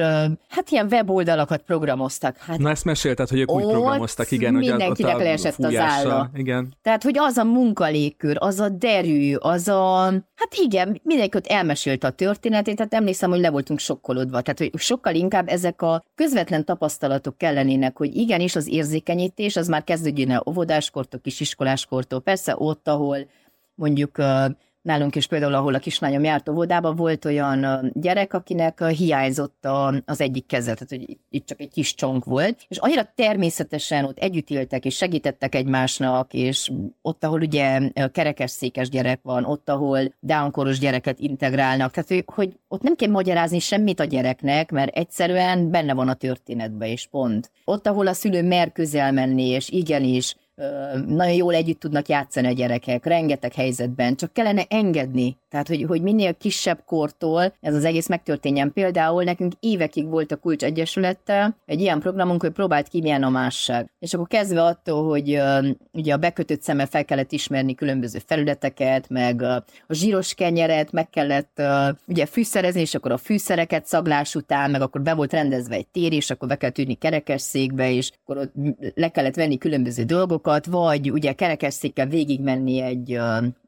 hát 0.49 0.69
ilyen 0.69 0.87
weboldalakat 0.91 1.61
programoztak. 1.61 2.37
Hát 2.37 2.57
Na 2.57 2.69
ezt 2.69 2.85
mesélted, 2.85 3.29
hogy 3.29 3.39
ők 3.39 3.51
úgy 3.51 3.63
programoztak, 3.63 4.31
igen. 4.31 4.53
Mindenkinek 4.53 5.13
hogy 5.15 5.23
leesett 5.23 5.57
az 5.57 5.75
álla. 5.75 6.29
Igen. 6.33 6.73
Tehát, 6.81 7.03
hogy 7.03 7.17
az 7.17 7.37
a 7.37 7.43
munkalégkör, 7.43 8.35
az 8.39 8.59
a 8.59 8.69
derű, 8.69 9.35
az 9.35 9.67
a... 9.67 10.03
Hát 10.35 10.53
igen, 10.63 11.01
mindenki 11.03 11.37
ott 11.37 11.47
elmesélte 11.47 12.07
a 12.07 12.11
történetét, 12.11 12.75
tehát 12.75 12.93
emlékszem, 12.93 13.29
hogy 13.29 13.39
le 13.39 13.49
voltunk 13.49 13.79
sokkolódva. 13.79 14.41
Tehát, 14.41 14.57
hogy 14.57 14.71
sokkal 14.75 15.15
inkább 15.15 15.47
ezek 15.47 15.81
a 15.81 16.03
közvetlen 16.15 16.65
tapasztalatok 16.65 17.37
kellenének, 17.37 17.97
hogy 17.97 18.15
igenis 18.15 18.55
az 18.55 18.67
érzékenyítés, 18.67 19.55
az 19.55 19.67
már 19.67 19.83
kezdődjön 19.83 20.41
óvodáskortól, 20.49 21.19
kisiskoláskortól, 21.81 22.21
persze 22.21 22.55
ott, 22.57 22.87
ahol 22.87 23.27
mondjuk 23.75 24.17
Nálunk 24.81 25.15
is 25.15 25.27
például, 25.27 25.53
ahol 25.53 25.73
a 25.73 25.79
kislányom 25.79 26.23
járt 26.23 26.49
óvodába, 26.49 26.93
volt 26.93 27.25
olyan 27.25 27.91
gyerek, 27.93 28.33
akinek 28.33 28.83
hiányzott 28.83 29.67
az 30.05 30.21
egyik 30.21 30.45
keze, 30.45 30.73
tehát 30.73 30.89
hogy 30.89 31.17
itt 31.29 31.45
csak 31.45 31.61
egy 31.61 31.69
kis 31.69 31.93
csonk 31.93 32.25
volt, 32.25 32.65
és 32.67 32.77
annyira 32.77 33.11
természetesen 33.15 34.05
ott 34.05 34.17
együtt 34.17 34.49
éltek, 34.49 34.85
és 34.85 34.95
segítettek 34.95 35.55
egymásnak, 35.55 36.33
és 36.33 36.71
ott, 37.01 37.23
ahol 37.23 37.41
ugye 37.41 37.79
kerekes 38.11 38.51
székes 38.51 38.89
gyerek 38.89 39.19
van, 39.23 39.45
ott, 39.45 39.69
ahol 39.69 40.13
downkoros 40.19 40.79
gyereket 40.79 41.19
integrálnak, 41.19 41.91
tehát 41.91 42.25
hogy 42.25 42.59
ott 42.67 42.81
nem 42.81 42.95
kell 42.95 43.09
magyarázni 43.09 43.59
semmit 43.59 43.99
a 43.99 44.03
gyereknek, 44.03 44.71
mert 44.71 44.95
egyszerűen 44.95 45.71
benne 45.71 45.93
van 45.93 46.07
a 46.07 46.13
történetben, 46.13 46.87
és 46.87 47.07
pont. 47.07 47.51
Ott, 47.65 47.87
ahol 47.87 48.07
a 48.07 48.13
szülő 48.13 48.43
mer 48.43 48.71
közel 48.71 49.11
menni, 49.11 49.47
és 49.47 49.69
igenis 49.69 50.35
nagyon 51.07 51.35
jól 51.35 51.53
együtt 51.53 51.79
tudnak 51.79 52.07
játszani 52.07 52.47
a 52.47 52.51
gyerekek, 52.51 53.05
rengeteg 53.05 53.53
helyzetben, 53.53 54.15
csak 54.15 54.33
kellene 54.33 54.65
engedni. 54.69 55.37
Tehát, 55.49 55.67
hogy, 55.67 55.85
hogy 55.87 56.01
minél 56.01 56.33
kisebb 56.33 56.83
kortól 56.85 57.53
ez 57.61 57.75
az 57.75 57.85
egész 57.85 58.07
megtörténjen. 58.07 58.73
Például 58.73 59.23
nekünk 59.23 59.53
évekig 59.59 60.07
volt 60.07 60.31
a 60.31 60.35
Kulcs 60.35 60.63
Egyesülettel 60.63 61.55
egy 61.65 61.81
ilyen 61.81 61.99
programunk, 61.99 62.41
hogy 62.41 62.51
próbált 62.51 62.87
ki 62.87 63.01
milyen 63.01 63.23
a 63.23 63.29
másság. 63.29 63.91
És 63.99 64.13
akkor 64.13 64.27
kezdve 64.27 64.63
attól, 64.63 65.07
hogy 65.07 65.35
uh, 65.35 65.67
ugye 65.91 66.13
a 66.13 66.17
bekötött 66.17 66.61
szemmel 66.61 66.85
fel 66.85 67.05
kellett 67.05 67.31
ismerni 67.31 67.75
különböző 67.75 68.19
felületeket, 68.25 69.09
meg 69.09 69.41
uh, 69.41 69.55
a 69.87 69.93
zsíros 69.93 70.33
kenyeret, 70.33 70.91
meg 70.91 71.09
kellett 71.09 71.51
uh, 71.57 71.95
ugye 72.07 72.25
fűszerezni, 72.25 72.81
és 72.81 72.95
akkor 72.95 73.11
a 73.11 73.17
fűszereket 73.17 73.85
szaglás 73.85 74.35
után, 74.35 74.71
meg 74.71 74.81
akkor 74.81 75.01
be 75.01 75.13
volt 75.13 75.33
rendezve 75.33 75.75
egy 75.75 75.87
tér, 75.87 76.13
és 76.13 76.29
akkor 76.29 76.47
be 76.47 76.55
kellett 76.55 76.77
ülni 76.77 76.93
kerekesszékbe, 76.93 77.91
és 77.91 78.11
akkor 78.21 78.37
ott 78.37 78.53
le 78.95 79.09
kellett 79.09 79.35
venni 79.35 79.57
különböző 79.57 80.03
dolgokat, 80.03 80.50
dolgokat, 80.59 80.65
vagy 80.65 81.11
ugye 81.11 81.33
kerekesszékkel 81.33 82.05
végigmenni 82.05 82.81
egy, 82.81 83.19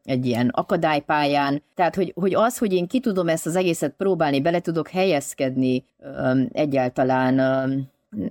egy 0.04 0.26
ilyen 0.26 0.48
akadálypályán. 0.48 1.64
Tehát, 1.76 1.96
hogy, 1.96 2.14
hogy 2.16 2.34
az, 2.36 2.58
hogy 2.58 2.74
én 2.74 2.88
ki 2.88 3.00
tudom 3.00 3.28
ezt 3.28 3.46
az 3.46 3.56
egészet 3.56 3.94
próbálni, 3.98 4.42
bele 4.42 4.60
tudok 4.60 4.88
helyezkedni 4.88 5.84
egyáltalán 6.52 7.36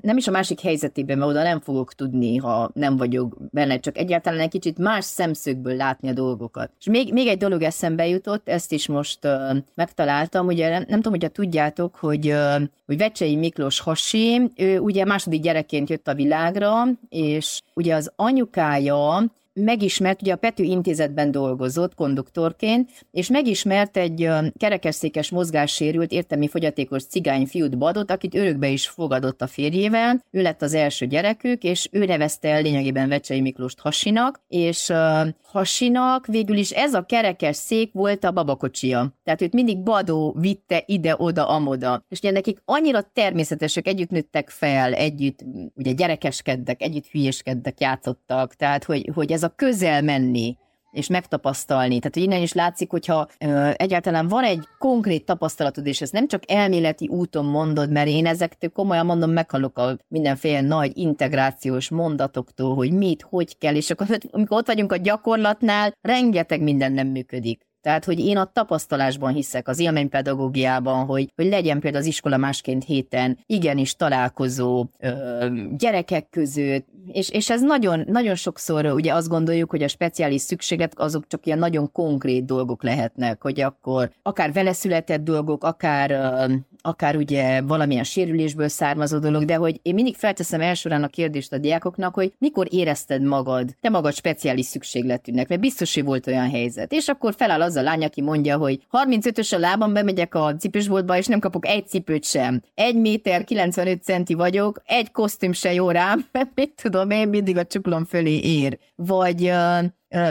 nem 0.00 0.16
is 0.16 0.28
a 0.28 0.30
másik 0.30 0.60
helyzetében, 0.60 1.18
mert 1.18 1.30
oda 1.30 1.42
nem 1.42 1.60
fogok 1.60 1.94
tudni, 1.94 2.36
ha 2.36 2.70
nem 2.74 2.96
vagyok 2.96 3.36
benne, 3.50 3.78
csak 3.78 3.98
egyáltalán 3.98 4.40
egy 4.40 4.50
kicsit 4.50 4.78
más 4.78 5.04
szemszögből 5.04 5.76
látni 5.76 6.08
a 6.08 6.12
dolgokat. 6.12 6.70
És 6.80 6.86
még, 6.86 7.12
még 7.12 7.26
egy 7.26 7.38
dolog 7.38 7.62
eszembe 7.62 8.06
jutott, 8.06 8.48
ezt 8.48 8.72
is 8.72 8.86
most 8.86 9.24
uh, 9.24 9.56
megtaláltam, 9.74 10.46
ugye 10.46 10.68
nem, 10.68 10.84
nem 10.88 10.96
tudom, 10.96 11.12
hogyha 11.12 11.28
tudjátok, 11.28 11.96
hogy, 11.96 12.28
uh, 12.28 12.62
hogy 12.86 12.96
Vecsei 12.96 13.36
Miklós 13.36 13.80
Hasi, 13.80 14.50
ő 14.56 14.78
ugye 14.78 15.04
második 15.04 15.40
gyerekként 15.40 15.90
jött 15.90 16.08
a 16.08 16.14
világra, 16.14 16.84
és 17.08 17.60
ugye 17.74 17.94
az 17.94 18.12
anyukája 18.16 19.30
megismert, 19.54 20.22
ugye 20.22 20.32
a 20.32 20.36
Pető 20.36 20.62
intézetben 20.62 21.30
dolgozott 21.30 21.94
konduktorként, 21.94 22.90
és 23.10 23.28
megismert 23.28 23.96
egy 23.96 24.28
kerekesszékes 24.56 25.30
mozgássérült 25.30 26.12
értelmi 26.12 26.48
fogyatékos 26.48 27.04
cigány 27.04 27.46
fiút 27.46 27.78
Badot, 27.78 28.10
akit 28.10 28.34
örökbe 28.34 28.68
is 28.68 28.88
fogadott 28.88 29.42
a 29.42 29.46
férjével. 29.46 30.24
Ő 30.30 30.42
lett 30.42 30.62
az 30.62 30.74
első 30.74 31.06
gyerekük, 31.06 31.62
és 31.62 31.88
ő 31.90 32.04
nevezte 32.04 32.48
el 32.48 32.62
lényegében 32.62 33.08
Vecsei 33.08 33.40
Miklóst 33.40 33.80
Hasinak, 33.80 34.40
és 34.48 34.88
uh, 34.88 35.28
Hasinak 35.42 36.26
végül 36.26 36.56
is 36.56 36.70
ez 36.70 36.94
a 36.94 37.02
kerekes 37.02 37.56
szék 37.56 37.92
volt 37.92 38.24
a 38.24 38.30
babakocsia. 38.30 39.14
Tehát 39.24 39.42
őt 39.42 39.52
mindig 39.52 39.82
Badó 39.82 40.36
vitte 40.38 40.82
ide-oda, 40.86 41.48
amoda. 41.48 42.04
És 42.08 42.18
ugye 42.18 42.30
nekik 42.30 42.62
annyira 42.64 43.10
természetesek, 43.12 43.86
együtt 43.86 44.10
nőttek 44.10 44.50
fel, 44.50 44.92
együtt 44.92 45.38
ugye 45.74 45.92
gyerekeskedtek, 45.92 46.82
együtt 46.82 47.06
hülyeskedtek, 47.06 47.80
játszottak, 47.80 48.54
tehát 48.54 48.84
hogy, 48.84 49.10
hogy 49.14 49.32
ez 49.32 49.41
ez 49.42 49.48
a 49.48 49.54
közel 49.56 50.02
menni, 50.02 50.56
és 50.90 51.06
megtapasztalni. 51.06 51.98
Tehát, 51.98 52.14
hogy 52.14 52.22
innen 52.22 52.42
is 52.42 52.52
látszik, 52.52 52.90
hogyha 52.90 53.28
ö, 53.38 53.70
egyáltalán 53.76 54.28
van 54.28 54.44
egy 54.44 54.68
konkrét 54.78 55.24
tapasztalatod, 55.24 55.86
és 55.86 56.00
ezt 56.00 56.12
nem 56.12 56.28
csak 56.28 56.50
elméleti 56.50 57.08
úton 57.08 57.44
mondod, 57.44 57.90
mert 57.90 58.08
én 58.08 58.26
ezektől 58.26 58.70
komolyan 58.70 59.06
mondom, 59.06 59.30
meghalok 59.30 59.78
a 59.78 59.96
mindenféle 60.08 60.60
nagy 60.60 60.98
integrációs 60.98 61.90
mondatoktól, 61.90 62.74
hogy 62.74 62.92
mit, 62.92 63.22
hogy 63.22 63.58
kell, 63.58 63.74
és 63.74 63.90
akkor 63.90 64.06
amikor 64.30 64.58
ott 64.58 64.66
vagyunk 64.66 64.92
a 64.92 64.96
gyakorlatnál, 64.96 65.94
rengeteg 66.00 66.62
minden 66.62 66.92
nem 66.92 67.06
működik. 67.06 67.70
Tehát, 67.82 68.04
hogy 68.04 68.18
én 68.18 68.36
a 68.36 68.50
tapasztalásban 68.52 69.32
hiszek, 69.32 69.68
az 69.68 69.78
élménypedagógiában, 69.78 71.04
hogy, 71.04 71.32
hogy 71.36 71.46
legyen 71.46 71.80
például 71.80 72.02
az 72.02 72.08
iskola 72.08 72.36
másként 72.36 72.84
héten 72.84 73.38
igenis 73.46 73.96
találkozó 73.96 74.86
ö, 74.98 75.46
gyerekek 75.76 76.28
között, 76.30 76.86
és, 77.06 77.30
és 77.30 77.50
ez 77.50 77.62
nagyon, 77.62 78.04
nagyon 78.06 78.34
sokszor 78.34 78.86
ugye 78.86 79.14
azt 79.14 79.28
gondoljuk, 79.28 79.70
hogy 79.70 79.82
a 79.82 79.88
speciális 79.88 80.40
szükséglet 80.40 80.98
azok 80.98 81.26
csak 81.26 81.46
ilyen 81.46 81.58
nagyon 81.58 81.92
konkrét 81.92 82.44
dolgok 82.44 82.82
lehetnek, 82.82 83.42
hogy 83.42 83.60
akkor 83.60 84.10
akár 84.22 84.52
vele 84.52 84.72
született 84.72 85.22
dolgok, 85.22 85.64
akár, 85.64 86.10
ö, 86.10 86.54
akár 86.82 87.16
ugye 87.16 87.62
valamilyen 87.62 88.04
sérülésből 88.04 88.68
származó 88.68 89.18
dolog, 89.18 89.44
de 89.44 89.54
hogy 89.54 89.80
én 89.82 89.94
mindig 89.94 90.16
felteszem 90.16 90.60
elsőrán 90.60 91.02
a 91.02 91.08
kérdést 91.08 91.52
a 91.52 91.58
diákoknak, 91.58 92.14
hogy 92.14 92.32
mikor 92.38 92.66
érezted 92.70 93.22
magad, 93.22 93.76
te 93.80 93.88
magad 93.88 94.14
speciális 94.14 94.66
szükségletűnek, 94.66 95.48
mert 95.48 95.60
biztos, 95.60 95.94
hogy 95.94 96.04
volt 96.04 96.26
olyan 96.26 96.50
helyzet. 96.50 96.92
És 96.92 97.08
akkor 97.08 97.34
feláll 97.34 97.62
az 97.62 97.71
a 97.76 97.82
lány, 97.82 98.04
aki 98.04 98.20
mondja, 98.20 98.56
hogy 98.56 98.86
35-ös 98.90 99.54
a 99.54 99.58
lábam, 99.58 99.92
bemegyek 99.92 100.34
a 100.34 100.56
cipősboltba, 100.56 101.16
és 101.16 101.26
nem 101.26 101.40
kapok 101.40 101.66
egy 101.66 101.86
cipőt 101.86 102.24
sem. 102.24 102.62
Egy 102.74 102.96
méter 102.96 103.44
95 103.44 104.02
centi 104.02 104.34
vagyok, 104.34 104.82
egy 104.84 105.10
kosztüm 105.10 105.52
se 105.52 105.72
jó 105.72 105.90
rám, 105.90 106.26
mert 106.32 106.50
mit 106.54 106.72
tudom 106.82 107.10
én, 107.10 107.28
mindig 107.28 107.56
a 107.56 107.64
csuklom 107.64 108.04
fölé 108.04 108.38
ér. 108.38 108.78
Vagy 108.96 109.52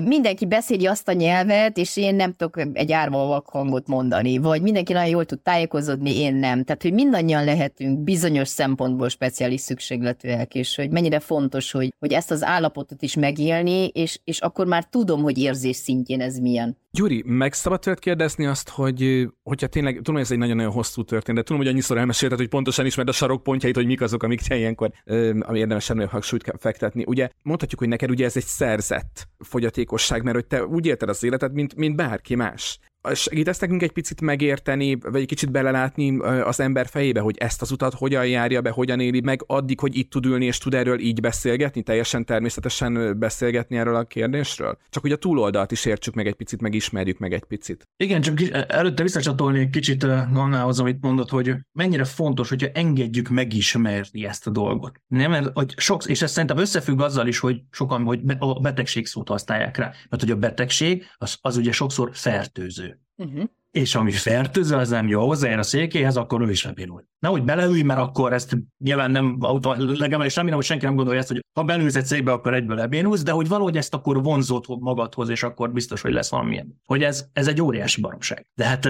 mindenki 0.04 0.46
beszéli 0.46 0.86
azt 0.86 1.08
a 1.08 1.14
nyelvet, 1.14 1.78
és 1.78 1.98
én 1.98 2.16
nem 2.16 2.34
tudok 2.34 2.68
egy 2.74 2.92
árva 2.92 3.44
hangot 3.46 3.88
mondani, 3.88 4.38
vagy 4.38 4.62
mindenki 4.62 4.94
nagyon 4.94 5.10
jól 5.10 5.26
tud 5.26 5.40
tájékozódni, 5.40 6.20
én 6.20 6.36
nem. 6.36 6.64
Tehát, 6.64 6.82
hogy 6.82 6.94
mindannyian 6.94 7.44
lehetünk 7.44 8.00
bizonyos 8.00 8.48
szempontból 8.48 9.10
speciális 9.10 9.62
szükségletűek, 9.62 10.56
és 10.56 10.76
hogy 10.76 10.90
mennyire 10.90 11.20
fontos, 11.20 11.72
hogy, 11.72 11.94
hogy 12.00 12.14
ezt 12.14 12.32
az 12.32 12.44
állapotot 12.44 13.02
is 13.02 13.16
megélni, 13.16 13.88
és, 13.88 14.20
és 14.24 14.40
akkor 14.40 14.66
már 14.66 14.86
tudom, 14.86 15.22
hogy 15.22 15.38
érzés 15.38 15.76
szintjén 15.76 16.22
ez 16.22 16.38
milyen. 16.38 16.78
Gyuri, 16.94 17.24
meg 17.26 17.54
szabad 17.54 17.80
tőled 17.80 18.00
kérdezni 18.00 18.46
azt, 18.46 18.70
hogy 18.70 19.28
hogyha 19.44 19.68
tényleg, 19.68 19.96
tudom, 19.96 20.16
hogy 20.16 20.24
ez 20.24 20.32
egy 20.32 20.38
nagyon-nagyon 20.38 20.72
hosszú 20.72 21.04
történet, 21.04 21.42
de 21.42 21.48
tudom, 21.48 21.62
hogy 21.62 21.72
annyiszor 21.72 21.98
elmesélted, 21.98 22.38
hogy 22.38 22.48
pontosan 22.48 22.86
ismered 22.86 23.14
a 23.14 23.16
sarokpontjait, 23.18 23.76
hogy 23.76 23.86
mik 23.86 24.02
azok, 24.02 24.24
amik 24.24 24.42
ilyenkor 24.50 24.92
ami 25.40 25.60
érdemes 25.60 25.90
ennél 25.90 26.06
hangsúlyt 26.06 26.54
fektetni. 26.60 27.04
Ugye 27.08 27.30
mondhatjuk, 27.44 27.80
hogy 27.80 27.90
neked 27.90 28.10
ugye 28.10 28.26
ez 28.26 28.36
egy 28.36 28.44
szerzett 28.44 29.28
fogyatékosság, 29.40 30.24
mert 30.24 30.36
hogy 30.36 30.46
te 30.46 30.66
úgy 30.66 30.86
élted 30.86 31.10
az 31.10 31.24
életed, 31.24 31.54
mint, 31.54 31.76
mint 31.76 31.96
bárki 31.96 32.36
más 32.36 32.80
segítesz 33.14 33.60
nekünk 33.60 33.82
egy 33.82 33.92
picit 33.92 34.22
megérteni, 34.22 34.96
vagy 34.96 35.22
egy 35.22 35.28
kicsit 35.28 35.52
belelátni 35.52 36.18
az 36.20 36.60
ember 36.60 36.88
fejébe, 36.88 37.20
hogy 37.20 37.38
ezt 37.38 37.62
az 37.62 37.72
utat 37.72 37.94
hogyan 37.94 38.28
járja 38.28 38.62
be, 38.62 38.70
hogyan 38.70 39.00
éli 39.00 39.22
meg, 39.22 39.44
addig, 39.48 39.80
hogy 39.80 39.96
itt 39.96 40.10
tud 40.10 40.26
ülni 40.26 40.46
és 40.46 40.58
tud 40.58 40.74
erről 40.74 41.00
így 41.00 41.22
beszélgetni, 41.22 41.82
teljesen 41.82 42.26
természetesen 42.26 43.20
beszélgetni 43.20 43.78
erről 43.78 43.96
a 43.96 44.04
kérdésről? 44.04 44.78
Csak 44.90 45.02
hogy 45.02 45.12
a 45.12 45.16
túloldalt 45.16 45.72
is 45.72 45.86
értsük 45.86 46.14
meg 46.14 46.28
egy 46.28 46.34
picit, 46.34 46.62
megismerjük 46.62 47.20
meg 47.20 47.34
egy 47.34 47.44
picit. 47.44 47.88
Igen, 47.98 48.22
csak 48.22 48.42
előtte 48.68 49.04
visszacsatolni 49.04 49.60
egy 49.60 49.70
kicsit 49.70 50.06
Gannához, 50.34 50.80
amit 50.80 51.02
mondott, 51.02 51.30
hogy 51.30 51.54
mennyire 51.72 52.04
fontos, 52.04 52.50
hogyha 52.50 52.68
engedjük 52.74 53.30
megismerni 53.30 54.26
ezt 54.26 54.48
a 54.48 54.52
dolgot. 54.52 55.02
Nem, 55.08 55.32
mert 55.32 55.50
hogy 55.54 55.74
sok, 55.78 56.06
és 56.06 56.22
ez 56.22 56.32
szerintem 56.32 56.58
összefügg 56.58 57.02
azzal 57.02 57.28
is, 57.28 57.40
hogy 57.40 57.62
sokan 57.72 58.04
hogy 58.04 58.20
a 58.40 58.60
betegség 58.60 59.06
szót 59.06 59.28
használják 59.28 59.78
rá. 59.78 59.94
Mert 60.10 60.22
hogy 60.22 60.32
a 60.32 60.36
betegség 60.36 61.06
az, 61.18 61.38
az 61.42 61.58
ugye 61.58 61.72
sokszor 61.72 62.10
fertőző. 62.14 62.91
Uh-huh. 63.20 63.48
És 63.72 63.96
ami 63.96 64.12
fertőző, 64.12 64.76
az 64.76 64.90
nem 64.90 65.08
jó, 65.08 65.26
hozzájön 65.28 65.60
a 65.60 65.64
székéhez, 65.64 66.18
akkor 66.18 66.42
ő 66.42 66.50
is 66.50 66.64
lebénul. 66.64 67.06
Nehogy 67.20 67.44
beleülj, 67.44 67.82
mert 67.82 68.00
akkor 68.00 68.34
ezt 68.34 68.58
nyilván 68.78 69.12
nem, 69.12 69.38
legalábbis 69.78 70.34
semmi 70.34 70.48
nem, 70.48 70.56
hogy 70.56 70.66
senki 70.66 70.86
nem 70.86 70.96
gondolja 70.96 71.20
ezt, 71.20 71.28
hogy 71.28 71.46
ha 71.54 71.64
belülsz 71.64 71.96
egy 71.96 72.06
székbe, 72.06 72.32
akkor 72.32 72.54
egyből 72.54 72.76
lebénulsz, 72.76 73.24
de 73.24 73.32
hogy 73.32 73.48
valahogy 73.48 73.78
ezt 73.78 73.94
akkor 73.94 74.24
vonzott 74.24 74.68
magadhoz, 74.68 75.30
és 75.30 75.44
akkor 75.44 75.72
biztos, 75.72 76.02
hogy 76.02 76.14
lesz 76.14 76.30
valamilyen. 76.30 76.82
Hogy 76.86 77.04
ez, 77.04 77.26
ez 77.34 77.48
egy 77.48 77.62
óriási 77.62 78.02
baromság. 78.02 78.48
De 78.54 78.66
hát 78.66 78.88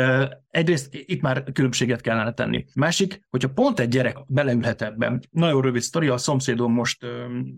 egyrészt 0.47 0.89
itt 0.91 1.21
már 1.21 1.43
különbséget 1.53 2.01
kellene 2.01 2.33
tenni. 2.33 2.65
Másik, 2.75 3.21
hogyha 3.29 3.49
pont 3.49 3.79
egy 3.79 3.89
gyerek 3.89 4.17
beleülhet 4.27 4.81
ebben. 4.81 5.21
Nagyon 5.31 5.61
rövid 5.61 5.81
sztori, 5.81 6.07
a 6.07 6.17
szomszédom 6.17 6.73
most 6.73 7.05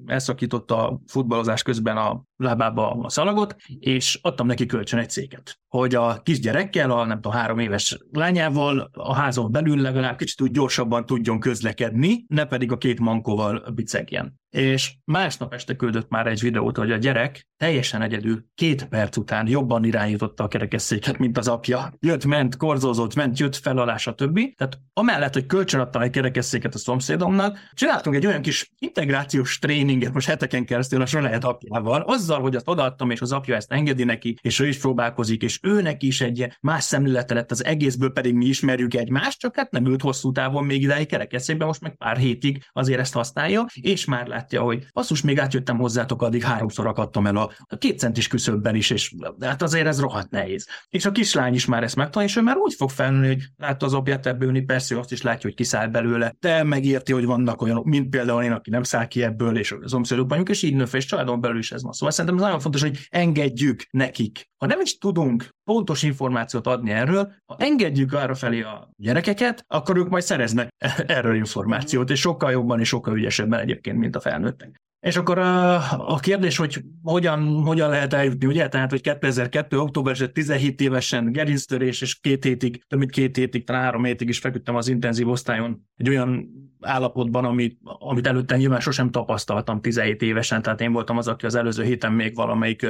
elszakította 0.06 0.90
a 0.90 1.02
futballozás 1.08 1.64
közben 1.64 1.98
a 1.98 2.24
lábába 2.36 2.92
a 2.92 3.10
szalagot, 3.10 3.56
és 3.80 4.20
adtam 4.22 4.48
neki 4.48 4.66
kölcsön 4.66 5.00
egy 5.00 5.10
széket. 5.10 5.60
Hogy 5.68 5.96
a 5.96 6.22
kisgyerekkel, 6.22 6.92
a 6.92 7.13
nem 7.14 7.22
tudom, 7.22 7.40
három 7.40 7.60
éves 7.60 7.98
lányával 8.12 8.90
a 8.94 9.14
házon 9.16 9.52
belül 9.52 9.82
legalább 9.82 10.18
kicsit 10.18 10.42
úgy 10.42 10.52
gyorsabban 10.52 11.06
tudjon 11.06 11.40
közlekedni, 11.40 12.26
ne 12.28 12.46
pedig 12.46 12.72
a 12.72 12.78
két 12.78 13.00
mankóval 13.00 13.72
bicegjen 13.76 14.42
és 14.54 14.94
másnap 15.06 15.54
este 15.54 15.76
küldött 15.76 16.10
már 16.10 16.28
egy 16.28 16.42
videót, 16.42 16.78
hogy 16.78 16.92
a 16.92 16.98
gyerek 16.98 17.48
teljesen 17.58 18.02
egyedül 18.02 18.46
két 18.56 18.86
perc 18.86 19.18
után 19.18 19.48
jobban 19.48 19.84
irányította 19.84 20.44
a 20.44 20.48
kerekesszéket, 20.48 21.18
mint 21.18 21.38
az 21.38 21.48
apja. 21.48 21.94
Jött, 22.00 22.26
ment, 22.26 22.58
korzózott, 22.58 23.16
ment, 23.16 23.40
jött 23.40 23.56
fel 23.56 23.78
alá, 23.78 23.96
többi. 23.96 24.54
Tehát 24.58 24.80
amellett, 24.94 25.34
hogy 25.34 25.46
kölcsönadtam 25.46 26.02
egy 26.02 26.10
kerekesszéket 26.10 26.74
a 26.74 26.78
szomszédomnak, 26.78 27.58
csináltunk 27.74 28.16
egy 28.16 28.26
olyan 28.26 28.42
kis 28.42 28.72
integrációs 28.80 29.60
tréninget 29.60 30.14
most 30.14 30.28
heteken 30.28 30.66
keresztül 30.66 31.02
a 31.02 31.06
saját 31.06 31.44
apjával, 31.44 32.02
azzal, 32.02 32.42
hogy 32.42 32.56
azt 32.56 32.68
odaadtam, 32.68 33.10
és 33.10 33.22
az 33.22 33.32
apja 33.32 33.56
ezt 33.56 33.72
engedi 33.72 34.04
neki, 34.04 34.38
és 34.42 34.60
ő 34.60 34.68
is 34.68 34.78
próbálkozik, 34.78 35.42
és 35.42 35.60
ő 35.62 35.82
neki 35.82 36.08
is 36.08 36.22
egy 36.22 36.58
más 36.62 36.84
szemlélete 37.04 37.34
lett 37.34 37.52
az 37.52 37.66
egészből, 37.66 38.12
pedig 38.12 38.34
mi 38.34 38.46
ismerjük 38.46 38.94
egymást, 38.94 39.40
csak 39.40 39.56
hát 39.56 39.72
nem 39.72 39.86
ült 39.86 40.02
hosszú 40.02 40.32
távon 40.32 40.64
még 40.64 40.82
ideig 40.82 41.08
kerekesszékben, 41.08 41.68
most 41.68 41.82
meg 41.82 41.96
pár 41.96 42.18
hétig 42.18 42.64
azért 42.72 43.00
ezt 43.00 43.14
használja, 43.14 43.66
és 43.74 44.06
már 44.06 44.28
lát 44.28 44.44
látja, 44.44 44.62
hogy 44.62 44.86
basszus, 44.94 45.22
még 45.22 45.40
átjöttem 45.40 45.78
hozzátok, 45.78 46.22
addig 46.22 46.44
háromszor 46.44 46.88
akadtam 46.88 47.28
el 47.28 47.36
a, 47.36 47.52
két 47.78 48.00
centis 48.00 48.28
küszöbben 48.28 48.76
is, 48.76 48.90
és 48.90 49.14
hát 49.40 49.62
azért 49.62 49.88
ez 49.88 50.00
rohadt 50.00 50.30
nehéz. 50.30 50.68
És 50.90 51.06
a 51.06 51.12
kislány 51.12 51.54
is 51.54 51.66
már 51.66 51.84
ezt 51.84 51.96
megtanulja, 51.96 52.30
és 52.30 52.36
ő 52.36 52.42
már 52.42 52.58
úgy 52.58 52.74
fog 52.74 52.90
felnőni, 52.90 53.28
hogy 53.28 53.44
látta 53.58 53.86
az 53.86 53.94
apját 53.94 54.26
ebből 54.26 54.48
ülni, 54.48 54.62
persze 54.62 55.00
azt 55.00 55.12
is 55.12 55.22
látja, 55.22 55.42
hogy 55.42 55.54
kiszáll 55.54 55.88
belőle, 55.88 56.36
de 56.40 56.64
megérti, 56.64 57.14
hogy 57.14 57.26
vannak 57.26 57.62
olyanok, 57.62 57.86
mint 57.86 58.10
például 58.10 58.44
én, 58.44 58.52
aki 58.52 58.70
nem 58.70 58.84
száll 58.84 59.08
ki 59.08 59.24
ebből, 59.24 59.58
és 59.58 59.76
az 59.82 59.94
omszédokban 59.94 60.44
és 60.46 60.62
így 60.62 60.76
nő 60.76 60.86
és 60.92 61.06
családon 61.06 61.42
belül 61.42 61.58
is 61.58 61.72
ez 61.72 61.84
van. 61.84 61.92
Szóval 61.92 62.12
szerintem 62.12 62.40
ez 62.40 62.46
nagyon 62.46 62.60
fontos, 62.60 62.82
hogy 62.82 62.98
engedjük 63.10 63.86
nekik. 63.92 64.52
Ha 64.58 64.66
nem 64.66 64.82
is 64.82 64.98
tudunk 64.98 65.50
pontos 65.64 66.04
információt 66.04 66.68
adni 66.68 66.92
erről, 66.94 67.34
ha 67.46 67.56
engedjük 67.60 68.14
arra 68.14 68.36
felé 68.36 68.62
a 68.62 68.90
gyerekeket, 68.98 69.66
akkor 69.68 69.98
ők 69.98 70.10
majd 70.10 70.24
szereznek 70.24 70.70
erről 71.08 71.36
információt, 71.36 72.10
és 72.10 72.20
sokkal 72.20 72.52
jobban 72.52 72.80
és 72.80 72.88
sokkal 72.88 73.18
ügyesebben 73.18 73.60
egyébként, 73.60 73.98
mint 73.98 74.16
a 74.16 74.20
felnőttek. 74.20 74.82
És 75.06 75.16
akkor 75.16 75.38
a, 75.38 75.76
a 76.14 76.20
kérdés, 76.20 76.58
hogy 76.58 76.82
hogyan, 77.02 77.64
hogyan 77.64 77.90
lehet 77.90 78.14
eljutni, 78.14 78.46
ugye? 78.46 78.68
Tehát, 78.68 78.90
hogy 78.90 79.02
2002. 79.02 79.78
október 79.78 80.18
17 80.18 80.82
évesen 80.82 81.32
gerinctörés, 81.32 82.02
és 82.02 82.20
két 82.20 82.44
hétig, 82.44 82.84
több 82.88 83.00
mint 83.00 83.12
két 83.12 83.36
hétig, 83.36 83.66
talán 83.66 83.82
három 83.82 84.04
hétig 84.04 84.30
is 84.30 84.40
feküdtem 84.40 84.76
az 84.76 84.88
intenzív 84.88 85.30
osztályon 85.30 85.88
egy 85.96 86.10
olyan 86.10 86.50
állapotban, 86.84 87.46
amit, 87.46 87.80
amit 87.84 88.28
előtte 88.28 88.58
nyilván 88.58 88.80
sosem 88.80 89.10
tapasztaltam 89.10 89.82
17 89.82 90.22
évesen, 90.22 90.62
tehát 90.62 90.82
én 90.82 90.92
voltam 90.92 91.18
az, 91.18 91.28
aki 91.28 91.46
az 91.46 91.56
előző 91.56 91.84
héten 91.84 92.12
még 92.12 92.36
valamelyik 92.36 92.88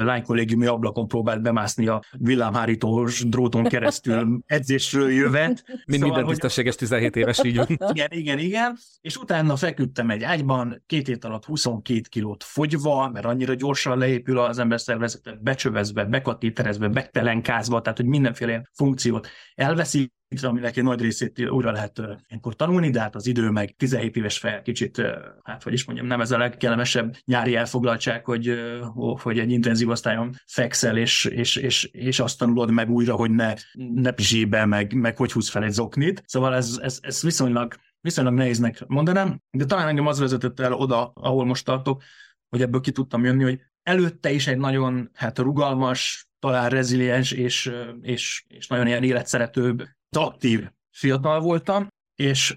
lánykollégiumi 0.00 0.66
ablakon 0.66 1.08
próbált 1.08 1.42
bemászni 1.42 1.86
a 1.86 2.02
villámhárítós 2.18 3.28
dróton 3.28 3.64
keresztül 3.64 4.40
edzésről 4.46 5.10
jövet. 5.10 5.64
Mind 5.66 5.84
szóval, 5.86 6.08
minden 6.08 6.26
tisztességes 6.26 6.74
17 6.74 7.16
éves 7.16 7.44
így 7.44 7.56
van. 7.56 7.66
Igen, 7.94 8.08
igen, 8.10 8.38
igen. 8.38 8.76
És 9.00 9.16
utána 9.16 9.56
feküdtem 9.56 10.10
egy 10.10 10.22
ágyban, 10.22 10.82
két 10.86 11.06
hét 11.06 11.24
alatt 11.24 11.44
22 11.44 12.00
kilót 12.08 12.44
fogyva, 12.44 13.08
mert 13.08 13.24
annyira 13.24 13.54
gyorsan 13.54 13.98
leépül 13.98 14.38
az 14.38 14.58
ember 14.58 14.80
szervezete, 14.80 15.38
becsövezve, 15.40 16.04
bekatéterezve, 16.04 16.88
betelenkázva, 16.88 17.80
tehát 17.80 17.98
hogy 17.98 18.06
mindenféle 18.06 18.68
funkciót 18.72 19.28
elveszi, 19.54 20.12
aminek 20.42 20.76
egy 20.76 20.82
nagy 20.82 21.00
részét 21.00 21.50
újra 21.50 21.70
lehet 21.70 22.02
ilyenkor 22.28 22.56
tanulni, 22.56 22.90
de 22.90 23.00
hát 23.00 23.14
az 23.14 23.26
idő 23.26 23.50
meg 23.50 23.74
17 23.76 24.16
éves 24.16 24.38
fel 24.38 24.62
kicsit, 24.62 25.02
hát 25.42 25.62
hogy 25.62 25.72
is 25.72 25.84
mondjam, 25.84 26.06
nem 26.06 26.20
ez 26.20 26.30
a 26.30 26.38
legkellemesebb 26.38 27.16
nyári 27.24 27.56
elfoglaltság, 27.56 28.24
hogy, 28.24 28.54
hogy 28.94 29.38
egy 29.38 29.50
intenzív 29.50 29.88
osztályon 29.88 30.34
fekszel, 30.46 30.96
és, 30.96 31.24
és, 31.24 31.56
és, 31.56 31.84
és 31.84 32.20
azt 32.20 32.38
tanulod 32.38 32.70
meg 32.70 32.90
újra, 32.90 33.14
hogy 33.14 33.30
ne, 33.30 33.54
ne 33.94 34.10
pizsébe, 34.10 34.64
meg, 34.64 34.94
meg 34.94 35.16
hogy 35.16 35.32
húz 35.32 35.50
fel 35.50 35.64
egy 35.64 35.72
zoknit. 35.72 36.22
Szóval 36.26 36.54
ez, 36.54 36.78
ez, 36.82 36.98
ez 37.02 37.22
viszonylag 37.22 37.74
viszonylag 38.00 38.34
nehéznek 38.34 38.86
mondanám, 38.86 39.40
de 39.50 39.64
talán 39.64 39.88
engem 39.88 40.06
az 40.06 40.18
vezetett 40.18 40.60
el 40.60 40.72
oda, 40.72 41.12
ahol 41.14 41.44
most 41.44 41.64
tartok, 41.64 42.02
hogy 42.48 42.62
ebből 42.62 42.80
ki 42.80 42.92
tudtam 42.92 43.24
jönni, 43.24 43.42
hogy 43.42 43.60
előtte 43.82 44.30
is 44.30 44.46
egy 44.46 44.58
nagyon 44.58 45.10
hát 45.14 45.38
rugalmas, 45.38 46.28
talán 46.38 46.68
reziliens 46.68 47.32
és, 47.32 47.72
és, 48.00 48.44
és 48.48 48.66
nagyon 48.66 48.86
ilyen 48.86 49.02
életszeretőbb, 49.02 49.82
aktív 50.16 50.70
fiatal 50.90 51.40
voltam, 51.40 51.88
és 52.14 52.56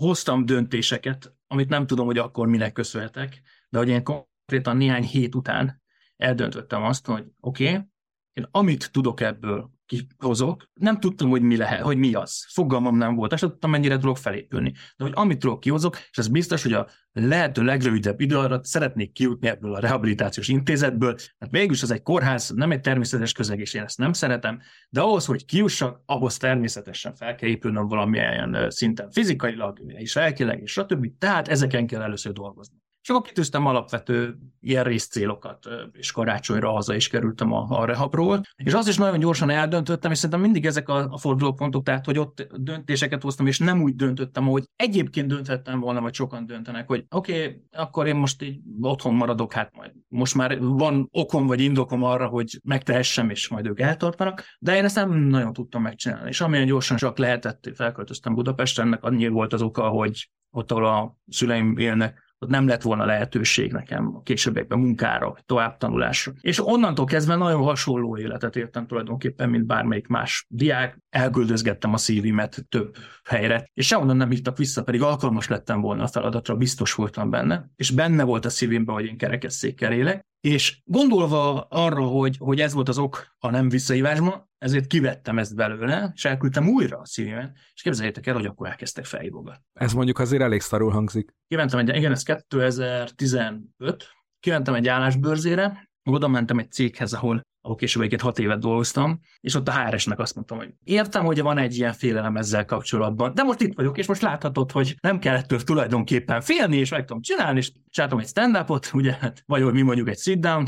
hoztam 0.00 0.46
döntéseket, 0.46 1.34
amit 1.46 1.68
nem 1.68 1.86
tudom, 1.86 2.06
hogy 2.06 2.18
akkor 2.18 2.46
minek 2.46 2.72
köszönhetek, 2.72 3.42
de 3.68 3.78
hogy 3.78 3.88
én 3.88 4.02
konkrétan 4.02 4.76
néhány 4.76 5.04
hét 5.04 5.34
után 5.34 5.82
eldöntöttem 6.16 6.82
azt, 6.82 7.06
hogy 7.06 7.24
oké, 7.40 7.68
okay, 7.68 7.84
én 8.32 8.48
amit 8.50 8.92
tudok 8.92 9.20
ebből 9.20 9.70
kihozok, 9.86 10.70
nem 10.74 11.00
tudtam, 11.00 11.28
hogy 11.28 11.42
mi 11.42 11.56
lehet, 11.56 11.80
hogy 11.80 11.96
mi 11.96 12.14
az. 12.14 12.46
Fogalmam 12.52 12.96
nem 12.96 13.14
volt, 13.14 13.32
és 13.32 13.40
nem 13.40 13.50
tudtam, 13.50 13.70
mennyire 13.70 13.98
tudok 13.98 14.18
felépülni. 14.18 14.72
De 14.96 15.04
hogy 15.04 15.12
amit 15.14 15.38
tudok 15.38 15.60
kihozok, 15.60 15.96
és 16.10 16.18
ez 16.18 16.28
biztos, 16.28 16.62
hogy 16.62 16.72
a 16.72 16.88
lehető 17.12 17.62
legrövidebb 17.62 18.20
idő 18.20 18.36
alatt 18.36 18.64
szeretnék 18.64 19.12
kijutni 19.12 19.48
ebből 19.48 19.74
a 19.74 19.80
rehabilitációs 19.80 20.48
intézetből, 20.48 21.14
mert 21.38 21.52
mégis 21.52 21.82
az 21.82 21.90
egy 21.90 22.02
kórház, 22.02 22.50
nem 22.50 22.70
egy 22.70 22.80
természetes 22.80 23.32
közeg, 23.32 23.60
és 23.60 23.74
én 23.74 23.82
ezt 23.82 23.98
nem 23.98 24.12
szeretem, 24.12 24.60
de 24.88 25.00
ahhoz, 25.00 25.26
hogy 25.26 25.44
kiussak, 25.44 26.02
ahhoz 26.06 26.36
természetesen 26.36 27.14
fel 27.14 27.34
kell 27.34 27.48
épülnöm 27.48 27.88
valamilyen 27.88 28.70
szinten 28.70 29.10
fizikailag, 29.10 29.80
és 29.86 30.14
lelkileg, 30.14 30.60
és 30.62 30.72
stb. 30.72 31.06
Tehát 31.18 31.48
ezeken 31.48 31.86
kell 31.86 32.02
először 32.02 32.32
dolgozni. 32.32 32.84
És 33.06 33.12
akkor 33.12 33.26
kitűztem 33.26 33.66
alapvető 33.66 34.36
ilyen 34.60 34.84
részcélokat, 34.84 35.68
és 35.92 36.12
karácsonyra 36.12 36.70
haza 36.70 36.94
is 36.94 37.08
kerültem 37.08 37.52
a, 37.52 37.66
a 37.68 37.84
rehabról. 37.84 38.40
És 38.56 38.72
azt 38.72 38.88
is 38.88 38.96
nagyon 38.96 39.18
gyorsan 39.18 39.50
eldöntöttem, 39.50 40.10
és 40.10 40.16
szerintem 40.18 40.40
mindig 40.40 40.66
ezek 40.66 40.88
a, 40.88 41.08
a 41.10 41.18
fordulópontok, 41.18 41.84
tehát 41.84 42.04
hogy 42.04 42.18
ott 42.18 42.46
döntéseket 42.56 43.22
hoztam, 43.22 43.46
és 43.46 43.58
nem 43.58 43.82
úgy 43.82 43.94
döntöttem, 43.94 44.46
hogy 44.46 44.64
egyébként 44.76 45.28
dönthettem 45.28 45.80
volna, 45.80 46.00
vagy 46.00 46.14
sokan 46.14 46.46
döntenek, 46.46 46.86
hogy 46.86 47.04
oké, 47.10 47.44
okay, 47.44 47.62
akkor 47.72 48.06
én 48.06 48.16
most 48.16 48.42
így 48.42 48.60
otthon 48.80 49.14
maradok, 49.14 49.52
hát 49.52 49.74
majd 49.76 49.92
most 50.08 50.34
már 50.34 50.58
van 50.60 51.08
okom 51.10 51.46
vagy 51.46 51.60
indokom 51.60 52.02
arra, 52.02 52.26
hogy 52.26 52.60
megtehessem, 52.64 53.30
és 53.30 53.48
majd 53.48 53.66
ők 53.66 53.80
eltartanak, 53.80 54.44
de 54.58 54.76
én 54.76 54.84
ezt 54.84 54.96
nem 54.96 55.12
nagyon 55.12 55.52
tudtam 55.52 55.82
megcsinálni. 55.82 56.28
És 56.28 56.40
amilyen 56.40 56.66
gyorsan 56.66 56.96
csak 56.96 57.18
lehetett, 57.18 57.70
felköltöztem 57.74 58.34
Budapestre, 58.34 58.82
ennek 58.82 59.04
annyi 59.04 59.28
volt 59.28 59.52
az 59.52 59.62
oka, 59.62 59.88
hogy 59.88 60.30
ott, 60.50 60.70
ahol 60.70 60.86
a 60.86 61.16
szüleim 61.28 61.76
élnek, 61.78 62.24
ott 62.38 62.48
nem 62.48 62.66
lett 62.66 62.82
volna 62.82 63.04
lehetőség 63.04 63.72
nekem 63.72 64.16
a 64.16 64.22
későbbiekben 64.22 64.78
munkára, 64.78 65.34
továbbtanulásra. 65.46 66.32
És 66.40 66.66
onnantól 66.66 67.04
kezdve 67.04 67.36
nagyon 67.36 67.62
hasonló 67.62 68.18
életet 68.18 68.56
éltem 68.56 68.86
tulajdonképpen, 68.86 69.50
mint 69.50 69.66
bármelyik 69.66 70.06
más 70.06 70.46
diák. 70.48 70.98
Elküldözgettem 71.10 71.92
a 71.92 71.96
szívimet 71.96 72.66
több 72.68 72.96
helyre, 73.24 73.70
és 73.74 73.86
sehonnan 73.86 74.16
nem 74.16 74.30
hívtak 74.30 74.56
vissza, 74.56 74.82
pedig 74.82 75.02
alkalmas 75.02 75.48
lettem 75.48 75.80
volna 75.80 76.02
a 76.02 76.06
feladatra, 76.06 76.56
biztos 76.56 76.94
voltam 76.94 77.30
benne, 77.30 77.70
és 77.76 77.90
benne 77.90 78.24
volt 78.24 78.44
a 78.44 78.50
szívimben, 78.50 78.94
hogy 78.94 79.04
én 79.04 79.16
kerekesszékkel 79.16 79.92
élek, 79.92 80.24
És 80.40 80.80
gondolva 80.84 81.60
arra, 81.60 82.02
hogy, 82.02 82.36
hogy 82.38 82.60
ez 82.60 82.72
volt 82.72 82.88
az 82.88 82.98
ok 82.98 83.36
a 83.38 83.50
nem 83.50 83.68
visszaívásban, 83.68 84.45
ezért 84.58 84.86
kivettem 84.86 85.38
ezt 85.38 85.54
belőle, 85.54 86.12
és 86.14 86.24
elküldtem 86.24 86.68
újra 86.68 86.98
a 86.98 87.06
szívemet, 87.06 87.56
és 87.74 87.82
képzeljétek 87.82 88.26
el, 88.26 88.34
hogy 88.34 88.46
akkor 88.46 88.66
elkezdtek 88.66 89.04
felhívogatni. 89.04 89.64
Ez 89.72 89.92
mondjuk 89.92 90.18
azért 90.18 90.42
elég 90.42 90.60
szarul 90.60 90.90
hangzik. 90.90 91.34
Kimentem 91.48 91.78
egy, 91.78 91.96
igen, 91.96 92.12
ez 92.12 92.22
2015, 92.22 94.08
kimentem 94.40 94.74
egy 94.74 94.88
állásbőrzére, 94.88 95.90
oda 96.04 96.28
mentem 96.28 96.58
egy 96.58 96.70
céghez, 96.70 97.12
ahol 97.12 97.40
ahol 97.66 97.78
később 97.78 98.02
egyet 98.02 98.20
hat 98.20 98.38
évet 98.38 98.58
dolgoztam, 98.58 99.20
és 99.40 99.54
ott 99.54 99.68
a 99.68 99.72
HRS-nek 99.72 100.18
azt 100.18 100.34
mondtam, 100.34 100.58
hogy 100.58 100.74
értem, 100.84 101.24
hogy 101.24 101.42
van 101.42 101.58
egy 101.58 101.76
ilyen 101.76 101.92
félelem 101.92 102.36
ezzel 102.36 102.64
kapcsolatban, 102.64 103.34
de 103.34 103.42
most 103.42 103.60
itt 103.60 103.74
vagyok, 103.74 103.98
és 103.98 104.06
most 104.06 104.22
láthatod, 104.22 104.72
hogy 104.72 104.96
nem 105.00 105.18
kell 105.18 105.36
ettől 105.36 105.60
tulajdonképpen 105.62 106.40
félni, 106.40 106.76
és 106.76 106.90
meg 106.90 107.04
tudom 107.04 107.22
csinálni, 107.22 107.58
és 107.58 107.72
csináltam 107.90 108.18
egy 108.18 108.26
stand-upot, 108.26 108.90
ugye, 108.92 109.16
vagy 109.46 109.62
hogy 109.62 109.72
mi 109.72 109.82
mondjuk 109.82 110.08
egy 110.08 110.18
sit-down, 110.18 110.66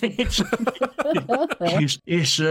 és, 0.00 0.42
és, 1.78 1.98
és, 2.04 2.42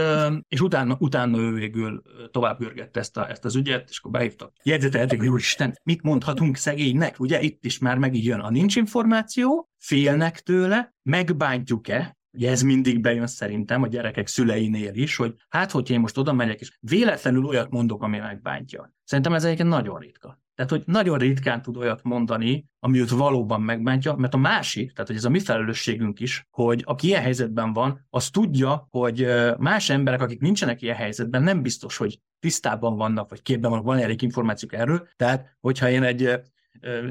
és 0.48 0.60
utána, 0.60 0.96
utána 0.98 1.38
ő 1.38 1.52
végül 1.52 2.02
tovább 2.30 2.58
görgette 2.58 3.00
ezt, 3.00 3.16
a, 3.16 3.30
ezt 3.30 3.44
az 3.44 3.56
ügyet, 3.56 3.88
és 3.88 3.98
akkor 3.98 4.10
behívtak. 4.10 4.52
Jegyzetelték, 4.62 5.18
hogy 5.18 5.28
úristen, 5.28 5.78
mit 5.82 6.02
mondhatunk 6.02 6.56
szegénynek, 6.56 7.20
ugye 7.20 7.40
itt 7.40 7.64
is 7.64 7.78
már 7.78 7.98
megint 7.98 8.24
jön 8.24 8.40
a 8.40 8.50
nincs 8.50 8.76
információ, 8.76 9.68
félnek 9.78 10.40
tőle, 10.40 10.94
megbántjuk-e, 11.02 12.17
Ugye 12.38 12.50
ez 12.50 12.62
mindig 12.62 13.00
bejön 13.00 13.26
szerintem 13.26 13.82
a 13.82 13.86
gyerekek 13.86 14.26
szüleinél 14.26 14.94
is, 14.94 15.16
hogy 15.16 15.34
hát, 15.48 15.70
hogyha 15.70 15.94
én 15.94 16.00
most 16.00 16.18
oda 16.18 16.32
megyek, 16.32 16.60
és 16.60 16.78
véletlenül 16.80 17.44
olyat 17.44 17.70
mondok, 17.70 18.02
ami 18.02 18.18
megbántja. 18.18 18.94
Szerintem 19.04 19.32
ez 19.32 19.44
egyébként 19.44 19.68
nagyon 19.68 19.98
ritka. 19.98 20.40
Tehát, 20.54 20.70
hogy 20.70 20.82
nagyon 20.86 21.18
ritkán 21.18 21.62
tud 21.62 21.76
olyat 21.76 22.02
mondani, 22.02 22.66
ami 22.78 23.00
őt 23.00 23.10
valóban 23.10 23.62
megbántja, 23.62 24.14
mert 24.14 24.34
a 24.34 24.38
másik, 24.38 24.92
tehát, 24.92 25.06
hogy 25.06 25.16
ez 25.16 25.24
a 25.24 25.30
mi 25.30 25.38
felelősségünk 25.38 26.20
is, 26.20 26.46
hogy 26.50 26.82
aki 26.86 27.06
ilyen 27.06 27.22
helyzetben 27.22 27.72
van, 27.72 28.06
az 28.10 28.30
tudja, 28.30 28.86
hogy 28.90 29.26
más 29.58 29.90
emberek, 29.90 30.20
akik 30.20 30.40
nincsenek 30.40 30.82
ilyen 30.82 30.96
helyzetben, 30.96 31.42
nem 31.42 31.62
biztos, 31.62 31.96
hogy 31.96 32.20
tisztában 32.38 32.96
vannak, 32.96 33.28
vagy 33.30 33.42
képben 33.42 33.70
vannak, 33.70 33.86
van 33.86 33.98
elég 33.98 34.22
információk 34.22 34.72
erről. 34.72 35.08
Tehát, 35.16 35.56
hogyha 35.60 35.90
én 35.90 36.02
egy 36.02 36.40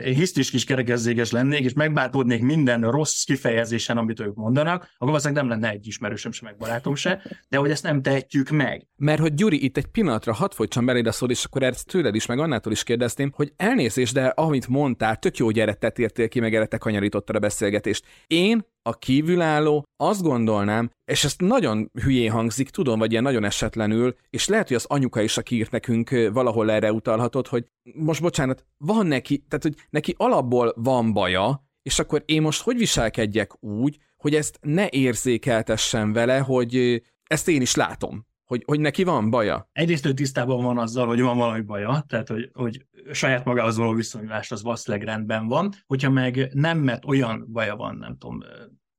én 0.05 0.13
hisztis 0.13 0.49
kis 0.49 0.63
kerekezzéges 0.63 1.31
lennék, 1.31 1.63
és 1.63 1.73
megbátódnék 1.73 2.41
minden 2.41 2.91
rossz 2.91 3.23
kifejezésen, 3.23 3.97
amit 3.97 4.19
ők 4.19 4.35
mondanak, 4.35 4.81
akkor 4.81 5.07
valószínűleg 5.07 5.43
nem 5.43 5.51
lenne 5.51 5.73
egy 5.73 5.87
ismerősöm 5.87 6.31
se, 6.31 6.45
meg 6.45 6.57
barátom 6.57 6.95
se, 6.95 7.21
de 7.49 7.57
hogy 7.57 7.69
ezt 7.69 7.83
nem 7.83 8.01
tehetjük 8.01 8.49
meg. 8.49 8.87
Mert 8.95 9.19
hogy 9.19 9.33
Gyuri, 9.33 9.63
itt 9.63 9.77
egy 9.77 9.85
pillanatra 9.85 10.33
hadd 10.33 10.51
folytsam 10.53 10.85
beléd 10.85 11.07
a 11.07 11.11
szól, 11.11 11.29
és 11.29 11.45
akkor 11.45 11.63
ezt 11.63 11.87
tőled 11.87 12.15
is, 12.15 12.25
meg 12.25 12.39
annától 12.39 12.71
is 12.71 12.83
kérdezném, 12.83 13.31
hogy 13.35 13.53
elnézést, 13.55 14.13
de 14.13 14.25
amit 14.25 14.67
mondtál, 14.67 15.15
tök 15.15 15.37
jó 15.37 15.49
gyerettet 15.49 15.99
értél 15.99 16.27
ki, 16.27 16.39
meg 16.39 16.55
erre 16.55 16.65
te 16.65 16.77
kanyarítottad 16.77 17.35
a 17.35 17.39
beszélgetést. 17.39 18.05
Én 18.27 18.65
a 18.87 18.93
kívülálló 18.93 19.83
azt 19.95 20.21
gondolnám, 20.21 20.89
és 21.05 21.23
ezt 21.23 21.41
nagyon 21.41 21.91
hülyén 22.03 22.31
hangzik, 22.31 22.69
tudom, 22.69 22.99
vagy 22.99 23.11
ilyen 23.11 23.23
nagyon 23.23 23.43
esetlenül, 23.43 24.15
és 24.29 24.47
lehet, 24.47 24.67
hogy 24.67 24.75
az 24.75 24.85
anyuka 24.85 25.21
is, 25.21 25.37
aki 25.37 25.55
írt 25.55 25.71
nekünk 25.71 26.09
valahol 26.33 26.71
erre 26.71 26.91
utalhatott, 26.91 27.47
hogy 27.47 27.65
most 27.93 28.21
bocsánat, 28.21 28.65
van 28.77 29.05
neki, 29.05 29.37
tehát 29.47 29.63
hogy 29.63 29.75
neki 29.89 30.13
alapból 30.17 30.73
van 30.75 31.13
baja, 31.13 31.65
és 31.81 31.99
akkor 31.99 32.23
én 32.25 32.41
most 32.41 32.61
hogy 32.61 32.77
viselkedjek 32.77 33.63
úgy, 33.63 33.97
hogy 34.17 34.35
ezt 34.35 34.59
ne 34.61 34.89
érzékeltessen 34.89 36.13
vele, 36.13 36.39
hogy 36.39 37.01
ezt 37.23 37.47
én 37.47 37.61
is 37.61 37.75
látom 37.75 38.25
hogy, 38.47 38.63
hogy 38.65 38.79
neki 38.79 39.03
van 39.03 39.29
baja? 39.29 39.69
Egyrészt 39.71 40.05
ő 40.05 40.13
tisztában 40.13 40.63
van 40.63 40.77
azzal, 40.77 41.07
hogy 41.07 41.21
van 41.21 41.37
valami 41.37 41.61
baja, 41.61 42.05
tehát 42.07 42.27
hogy, 42.27 42.49
hogy 42.53 42.85
saját 43.11 43.45
magához 43.45 43.77
való 43.77 43.93
viszonyulás 43.93 44.51
az 44.51 44.63
valószínűleg 44.63 45.07
rendben 45.07 45.47
van, 45.47 45.73
hogyha 45.85 46.09
meg 46.09 46.49
nem, 46.53 46.79
mert 46.79 47.05
olyan 47.05 47.47
baja 47.51 47.75
van, 47.75 47.95
nem 47.95 48.17
tudom, 48.17 48.39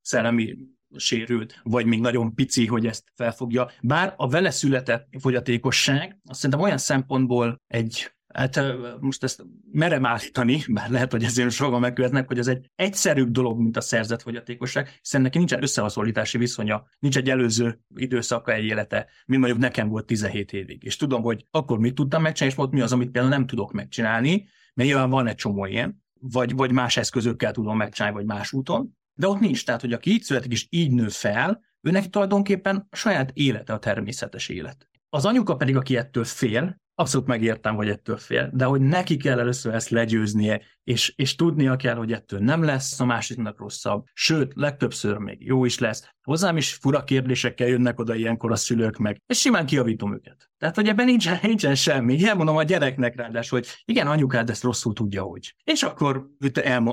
szellemi 0.09 0.57
sérült, 0.97 1.61
vagy 1.63 1.87
még 1.87 2.01
nagyon 2.01 2.35
pici, 2.35 2.67
hogy 2.67 2.87
ezt 2.87 3.05
felfogja. 3.15 3.71
Bár 3.83 4.15
a 4.17 4.29
vele 4.29 4.51
született 4.51 5.09
fogyatékosság, 5.21 6.19
azt 6.25 6.41
szerintem 6.41 6.61
olyan 6.61 6.79
szempontból 6.79 7.61
egy 7.67 8.13
Hát 8.35 8.61
most 9.01 9.23
ezt 9.23 9.45
merem 9.73 10.07
állítani, 10.07 10.63
bár 10.69 10.91
lehet, 10.91 11.13
hogy 11.13 11.25
ezért 11.25 11.51
sokan 11.51 11.81
megkövetnek, 11.81 12.27
hogy 12.27 12.39
ez 12.39 12.47
egy 12.47 12.71
egyszerűbb 12.75 13.31
dolog, 13.31 13.59
mint 13.61 13.77
a 13.77 13.81
szerzett 13.81 14.23
fogyatékosság, 14.23 14.99
hiszen 15.01 15.23
neki 15.23 15.39
nincsen 15.39 15.63
összehasonlítási 15.63 16.39
viszonya, 16.39 16.85
nincs 16.99 17.17
egy 17.17 17.31
előző 17.31 17.81
időszaka 17.95 18.53
egy 18.53 18.65
élete, 18.65 19.09
mint 19.27 19.41
mondjuk 19.41 19.63
nekem 19.63 19.89
volt 19.89 20.07
17 20.07 20.53
évig. 20.53 20.85
És 20.85 20.97
tudom, 20.97 21.23
hogy 21.23 21.47
akkor 21.51 21.79
mit 21.79 21.95
tudtam 21.95 22.23
megcsinálni, 22.23 22.55
és 22.55 22.63
most 22.63 22.73
mi 22.73 22.81
az, 22.81 22.93
amit 22.93 23.11
például 23.11 23.35
nem 23.35 23.47
tudok 23.47 23.73
megcsinálni, 23.73 24.49
mert 24.75 24.89
nyilván 24.89 25.11
van 25.11 25.27
egy 25.27 25.35
csomó 25.35 25.65
ilyen, 25.67 26.03
vagy, 26.21 26.55
vagy 26.55 26.73
más 26.73 26.97
eszközökkel 26.97 27.53
tudom 27.53 27.77
megcsinálni, 27.77 28.17
vagy 28.17 28.27
más 28.27 28.53
úton, 28.53 28.98
de 29.19 29.29
ott 29.29 29.41
nincs. 29.41 29.65
Tehát, 29.65 29.81
hogy 29.81 29.93
aki 29.93 30.11
így 30.11 30.23
születik 30.23 30.53
és 30.53 30.67
így 30.71 30.91
nő 30.91 31.09
fel, 31.09 31.61
őnek 31.81 32.09
tulajdonképpen 32.09 32.87
a 32.91 32.97
saját 32.97 33.31
élete 33.35 33.73
a 33.73 33.79
természetes 33.79 34.49
élet. 34.49 34.89
Az 35.09 35.25
anyuka 35.25 35.57
pedig, 35.57 35.77
aki 35.77 35.97
ettől 35.97 36.25
fél, 36.25 36.81
abszolút 36.95 37.27
megértem, 37.27 37.75
hogy 37.75 37.89
ettől 37.89 38.17
fél, 38.17 38.51
de 38.53 38.65
hogy 38.65 38.81
neki 38.81 39.17
kell 39.17 39.39
először 39.39 39.75
ezt 39.75 39.89
legyőznie, 39.89 40.63
és, 40.89 41.13
és 41.17 41.35
tudnia 41.35 41.77
kell, 41.77 41.95
hogy 41.95 42.13
ettől 42.13 42.41
nem 42.41 42.63
lesz 42.63 43.01
a 43.01 43.05
másiknak 43.05 43.59
rosszabb, 43.59 44.05
sőt, 44.13 44.53
legtöbbször 44.55 45.17
még 45.17 45.47
jó 45.47 45.65
is 45.65 45.79
lesz. 45.79 46.09
Hozzám 46.23 46.57
is 46.57 46.75
fura 46.75 47.05
kérdésekkel 47.05 47.69
jönnek 47.69 47.99
oda 47.99 48.15
ilyenkor 48.15 48.53
a 48.53 48.57
szülők 48.57 48.97
meg, 48.97 49.23
és 49.27 49.39
simán 49.39 49.67
kiavítom 49.67 50.15
őket. 50.15 50.49
Tehát, 50.59 50.75
hogy 50.75 50.89
ebben 50.89 51.05
nincsen, 51.05 51.39
nincsen 51.53 51.75
semmi. 51.75 52.25
Elmondom 52.25 52.57
a 52.57 52.63
gyereknek 52.63 53.17
ráadásul, 53.17 53.59
hogy 53.59 53.69
igen, 53.85 54.07
anyukád 54.07 54.51
ezt 54.51 54.63
rosszul 54.63 54.93
tudja, 54.93 55.23
hogy. 55.23 55.55
És 55.65 55.83
akkor 55.83 56.27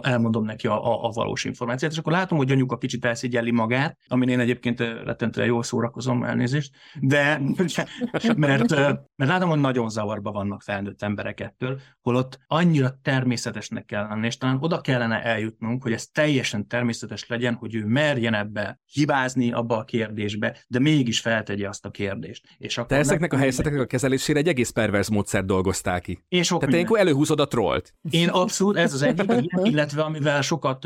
elmondom 0.02 0.46
neki 0.46 0.68
a, 0.68 0.86
a, 0.86 1.08
a 1.08 1.10
valós 1.10 1.44
információt, 1.44 1.92
és 1.92 1.98
akkor 1.98 2.12
látom, 2.12 2.38
hogy 2.38 2.52
anyuka 2.52 2.78
kicsit 2.78 3.06
elszigyelli 3.06 3.52
magát, 3.52 3.98
amin 4.08 4.30
én 4.30 4.40
egyébként 4.40 4.80
rettentően 4.80 5.48
jól 5.48 5.64
szórakozom, 5.64 6.24
elnézést, 6.24 6.76
de 7.00 7.42
mert, 8.36 8.70
mert 9.16 9.32
látom, 9.32 9.50
hogy 9.50 9.60
nagyon 9.60 9.90
zavarba 9.90 10.32
vannak 10.32 10.62
felnőtt 10.62 11.02
emberek 11.02 11.40
ettől, 11.40 11.80
holott 12.02 12.40
annyira 12.48 13.00
természetesnek 13.02 13.85
kell 13.86 14.08
lenni, 14.08 14.26
és 14.26 14.38
talán 14.38 14.58
oda 14.60 14.82
kellene 14.82 15.24
eljutnunk, 15.24 15.84
hogy 15.84 15.92
ez 15.92 16.08
teljesen 16.08 16.68
természetes 16.68 17.28
legyen, 17.28 17.54
hogy 17.54 17.76
ő 17.76 17.86
merjen 17.86 18.34
ebbe 18.34 18.80
hibázni 18.92 19.52
abba 19.52 19.78
a 19.78 19.84
kérdésbe, 19.84 20.58
de 20.68 20.80
mégis 20.80 21.20
feltegye 21.20 21.68
azt 21.68 21.86
a 21.86 21.92
kérdést. 21.92 22.48
És 22.58 22.78
akkor 22.78 22.90
Te 22.90 22.98
ezeknek 22.98 23.34
a 23.34 23.38
helyzeteknek 23.38 23.82
a 23.82 23.86
kezelésére 23.86 24.40
egy 24.40 24.48
egész 24.48 24.70
pervers 24.70 25.10
módszer 25.10 25.46
dolgoztál 25.46 26.02
ki. 26.02 26.24
Én 26.28 26.44
sok 26.44 26.60
Tehát 26.60 26.74
ilyenkor 26.74 27.00
előhúzod 27.00 27.40
a 27.40 27.48
trollt. 27.48 27.94
Én 28.10 28.30
abszolút, 28.30 28.78
ez 28.78 28.94
az 28.94 29.02
egyik, 29.02 29.32
illetve 29.72 30.02
amivel 30.02 30.42
sokat, 30.42 30.86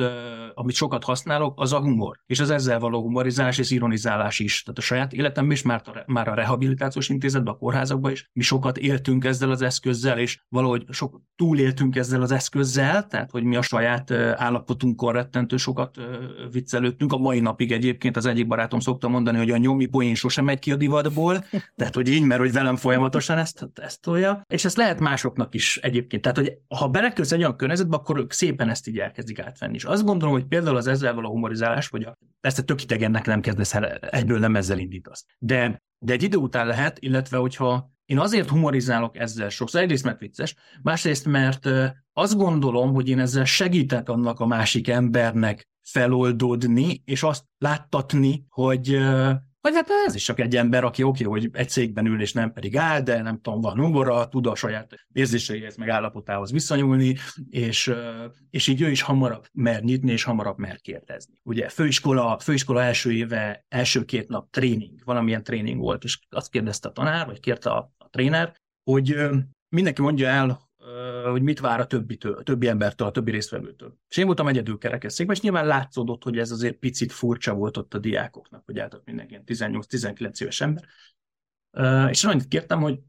amit 0.53 0.75
sokat 0.75 1.03
használok, 1.03 1.53
az 1.61 1.73
a 1.73 1.79
humor. 1.79 2.19
És 2.25 2.39
az 2.39 2.49
ezzel 2.49 2.79
való 2.79 3.01
humorizálás 3.01 3.57
és 3.57 3.71
ironizálás 3.71 4.39
is. 4.39 4.63
Tehát 4.63 4.79
a 4.79 4.81
saját 4.81 5.13
életemben 5.13 5.55
is, 5.55 5.61
már 5.61 5.81
a, 5.85 6.03
már 6.05 6.27
a 6.27 6.33
rehabilitációs 6.33 7.09
intézetben, 7.09 7.53
a 7.53 7.57
kórházakban 7.57 8.11
is, 8.11 8.29
mi 8.33 8.43
sokat 8.43 8.77
éltünk 8.77 9.25
ezzel 9.25 9.51
az 9.51 9.61
eszközzel, 9.61 10.19
és 10.19 10.41
valahogy 10.49 10.85
sok 10.89 11.21
túléltünk 11.35 11.95
ezzel 11.95 12.21
az 12.21 12.31
eszközzel, 12.31 12.88
tehát 12.89 13.31
hogy 13.31 13.43
mi 13.43 13.55
a 13.55 13.61
saját 13.61 14.11
állapotunkon 14.35 15.13
rettentő 15.13 15.57
sokat 15.57 15.97
viccelődtünk. 16.51 17.13
A 17.13 17.17
mai 17.17 17.39
napig 17.39 17.71
egyébként 17.71 18.17
az 18.17 18.25
egyik 18.25 18.47
barátom 18.47 18.79
szokta 18.79 19.07
mondani, 19.07 19.37
hogy 19.37 19.51
a 19.51 19.57
nyomi 19.57 19.85
poén 19.85 20.15
sosem 20.15 20.45
megy 20.45 20.59
ki 20.59 20.71
a 20.71 20.75
divatból, 20.75 21.45
tehát 21.75 21.95
hogy 21.95 22.09
így, 22.09 22.23
mert 22.23 22.39
hogy 22.39 22.51
velem 22.51 22.75
folyamatosan 22.75 23.37
ezt 23.37 23.69
tesztolja, 23.73 24.41
és 24.47 24.65
ezt 24.65 24.77
lehet 24.77 24.99
másoknak 24.99 25.55
is 25.55 25.77
egyébként. 25.77 26.21
Tehát, 26.21 26.37
hogy 26.37 26.53
ha 26.67 26.87
beleköz 26.87 27.33
egy 27.33 27.39
olyan 27.39 27.55
környezetbe, 27.55 27.95
akkor 27.95 28.19
ők 28.19 28.31
szépen 28.31 28.69
ezt 28.69 28.87
így 28.87 28.99
elkezdik 28.99 29.39
átvenni. 29.39 29.75
És 29.75 29.83
azt 29.83 30.03
gondolom, 30.03 30.33
hogy 30.33 30.45
például 30.45 30.75
az 30.75 30.87
ezzel 30.87 31.13
való 31.13 31.29
humorizálás, 31.29 31.87
vagy 31.87 32.03
a, 32.03 32.17
persze 32.41 32.63
tök 32.63 32.83
idegennek 32.83 33.25
nem 33.25 33.41
kezdesz 33.41 33.75
el, 33.75 33.85
egyből 33.85 34.39
nem 34.39 34.55
ezzel 34.55 34.77
indítasz. 34.77 35.25
De, 35.37 35.81
de 36.05 36.13
egy 36.13 36.23
idő 36.23 36.37
után 36.37 36.67
lehet, 36.67 36.97
illetve 36.99 37.37
hogyha 37.37 37.91
én 38.05 38.19
azért 38.19 38.49
humorizálok 38.49 39.17
ezzel 39.17 39.49
sokszor, 39.49 39.81
egyrészt 39.81 40.03
mert 40.03 40.19
vicces, 40.19 40.55
másrészt 40.81 41.25
mert 41.25 41.69
azt 42.19 42.37
gondolom, 42.37 42.93
hogy 42.93 43.09
én 43.09 43.19
ezzel 43.19 43.45
segítek 43.45 44.09
annak 44.09 44.39
a 44.39 44.45
másik 44.45 44.87
embernek 44.87 45.67
feloldódni, 45.81 47.01
és 47.05 47.23
azt 47.23 47.43
láttatni, 47.57 48.45
hogy 48.49 48.99
vagy 49.61 49.73
hát 49.73 49.89
ez 50.05 50.15
is 50.15 50.23
csak 50.23 50.39
egy 50.39 50.55
ember, 50.55 50.83
aki 50.83 51.03
oké, 51.03 51.25
okay, 51.25 51.39
hogy 51.39 51.49
egy 51.53 51.69
székben 51.69 52.05
ül, 52.05 52.21
és 52.21 52.33
nem 52.33 52.53
pedig 52.53 52.77
áll, 52.77 53.01
de 53.01 53.21
nem 53.21 53.41
tudom, 53.41 53.61
van 53.61 53.79
ungora, 53.79 54.27
tud 54.27 54.47
a 54.47 54.55
saját 54.55 54.95
érzéseihez, 55.13 55.75
meg 55.75 55.89
állapotához 55.89 56.51
viszonyulni, 56.51 57.15
és, 57.49 57.93
és 58.49 58.67
így 58.67 58.81
ő 58.81 58.89
is 58.89 59.01
hamarabb 59.01 59.45
mer 59.53 59.83
nyitni, 59.83 60.11
és 60.11 60.23
hamarabb 60.23 60.57
mer 60.57 60.79
kérdezni. 60.79 61.33
Ugye 61.43 61.69
főiskola, 61.69 62.39
főiskola 62.39 62.81
első 62.81 63.11
éve, 63.11 63.65
első 63.67 64.05
két 64.05 64.27
nap 64.27 64.51
tréning, 64.51 65.03
valamilyen 65.03 65.43
tréning 65.43 65.79
volt, 65.79 66.03
és 66.03 66.19
azt 66.29 66.51
kérdezte 66.51 66.87
a 66.87 66.91
tanár, 66.91 67.25
vagy 67.25 67.39
kérte 67.39 67.69
a, 67.69 67.93
a 67.97 68.09
tréner, 68.09 68.55
hogy 68.83 69.15
mindenki 69.69 70.01
mondja 70.01 70.27
el, 70.27 70.68
hogy 71.29 71.41
mit 71.41 71.59
vár 71.59 71.79
a 71.79 71.85
többitől, 71.85 72.33
a 72.33 72.43
többi 72.43 72.67
embertől, 72.67 73.07
a 73.07 73.11
többi 73.11 73.31
résztvevőtől. 73.31 73.97
És 74.09 74.17
én 74.17 74.25
voltam 74.25 74.47
egyedül 74.47 74.77
kerekesszékben, 74.77 75.35
és 75.35 75.41
nyilván 75.41 75.65
látszódott, 75.65 76.23
hogy 76.23 76.37
ez 76.37 76.51
azért 76.51 76.75
picit 76.75 77.11
furcsa 77.11 77.53
volt 77.53 77.77
ott 77.77 77.93
a 77.93 77.97
diákoknak, 77.99 78.65
hogy 78.65 78.79
általában 78.79 79.15
mindenki 79.15 79.53
18-19 79.53 80.41
éves 80.41 80.61
ember. 80.61 80.83
És 82.09 82.23
annyit 82.23 82.47
kértem, 82.47 82.81
hogy 82.81 82.99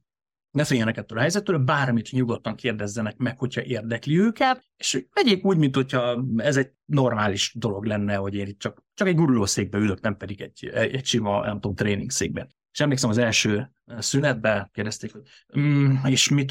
ne 0.50 0.64
féljenek 0.64 0.96
ettől 0.96 1.18
a 1.18 1.20
helyzettől, 1.20 1.58
bármit 1.58 2.10
nyugodtan 2.10 2.54
kérdezzenek 2.54 3.16
meg, 3.16 3.38
hogyha 3.38 3.62
érdekli 3.62 4.18
őket, 4.18 4.64
és 4.76 5.06
vegyék 5.12 5.44
úgy, 5.44 5.56
mint 5.56 5.74
hogyha 5.74 6.24
ez 6.36 6.56
egy 6.56 6.70
normális 6.84 7.52
dolog 7.54 7.84
lenne, 7.84 8.14
hogy 8.14 8.34
én 8.34 8.46
itt 8.46 8.58
csak, 8.58 8.84
csak 8.94 9.08
egy 9.08 9.14
gurulószékbe 9.14 9.78
ülök, 9.78 10.00
nem 10.00 10.16
pedig 10.16 10.40
egy, 10.40 10.66
egy 10.74 11.04
sima, 11.04 11.44
nem 11.44 11.54
tudom, 11.54 11.74
tréningsékben. 11.74 12.54
És 12.72 12.80
emlékszem 12.80 13.10
az 13.10 13.18
első 13.18 13.70
szünetben 13.98 14.70
kérdezték, 14.72 15.12
hogy 15.12 15.22
mm, 15.58 15.94
és 16.04 16.28
mi 16.28 16.44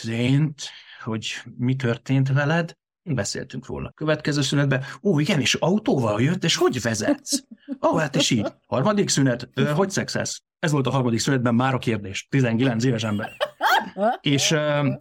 történt, 0.00 0.62
hogy 1.02 1.34
mi 1.56 1.76
történt 1.76 2.32
veled, 2.32 2.76
beszéltünk 3.02 3.66
róla. 3.66 3.92
Következő 3.94 4.42
szünetben, 4.42 4.84
ó, 5.02 5.20
igen, 5.20 5.40
és 5.40 5.54
autóval 5.54 6.22
jött, 6.22 6.44
és 6.44 6.56
hogy 6.56 6.82
vezetsz? 6.82 7.44
Ó, 7.86 7.96
hát 7.96 8.16
és 8.16 8.30
így. 8.30 8.52
Harmadik 8.66 9.08
szünet, 9.08 9.48
ö, 9.54 9.64
hogy 9.64 9.90
szexelsz? 9.90 10.42
Ez 10.58 10.70
volt 10.70 10.86
a 10.86 10.90
harmadik 10.90 11.18
szünetben 11.18 11.54
már 11.54 11.74
a 11.74 11.78
kérdés. 11.78 12.26
19 12.30 12.84
éves 12.84 13.04
ember. 13.04 13.36
és, 14.20 14.54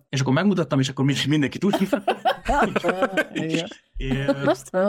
és 0.10 0.20
akkor 0.22 0.34
megmutattam, 0.34 0.80
és 0.80 0.90
akkor 0.90 1.06
mindenki 1.28 1.58
tudja. 1.58 2.04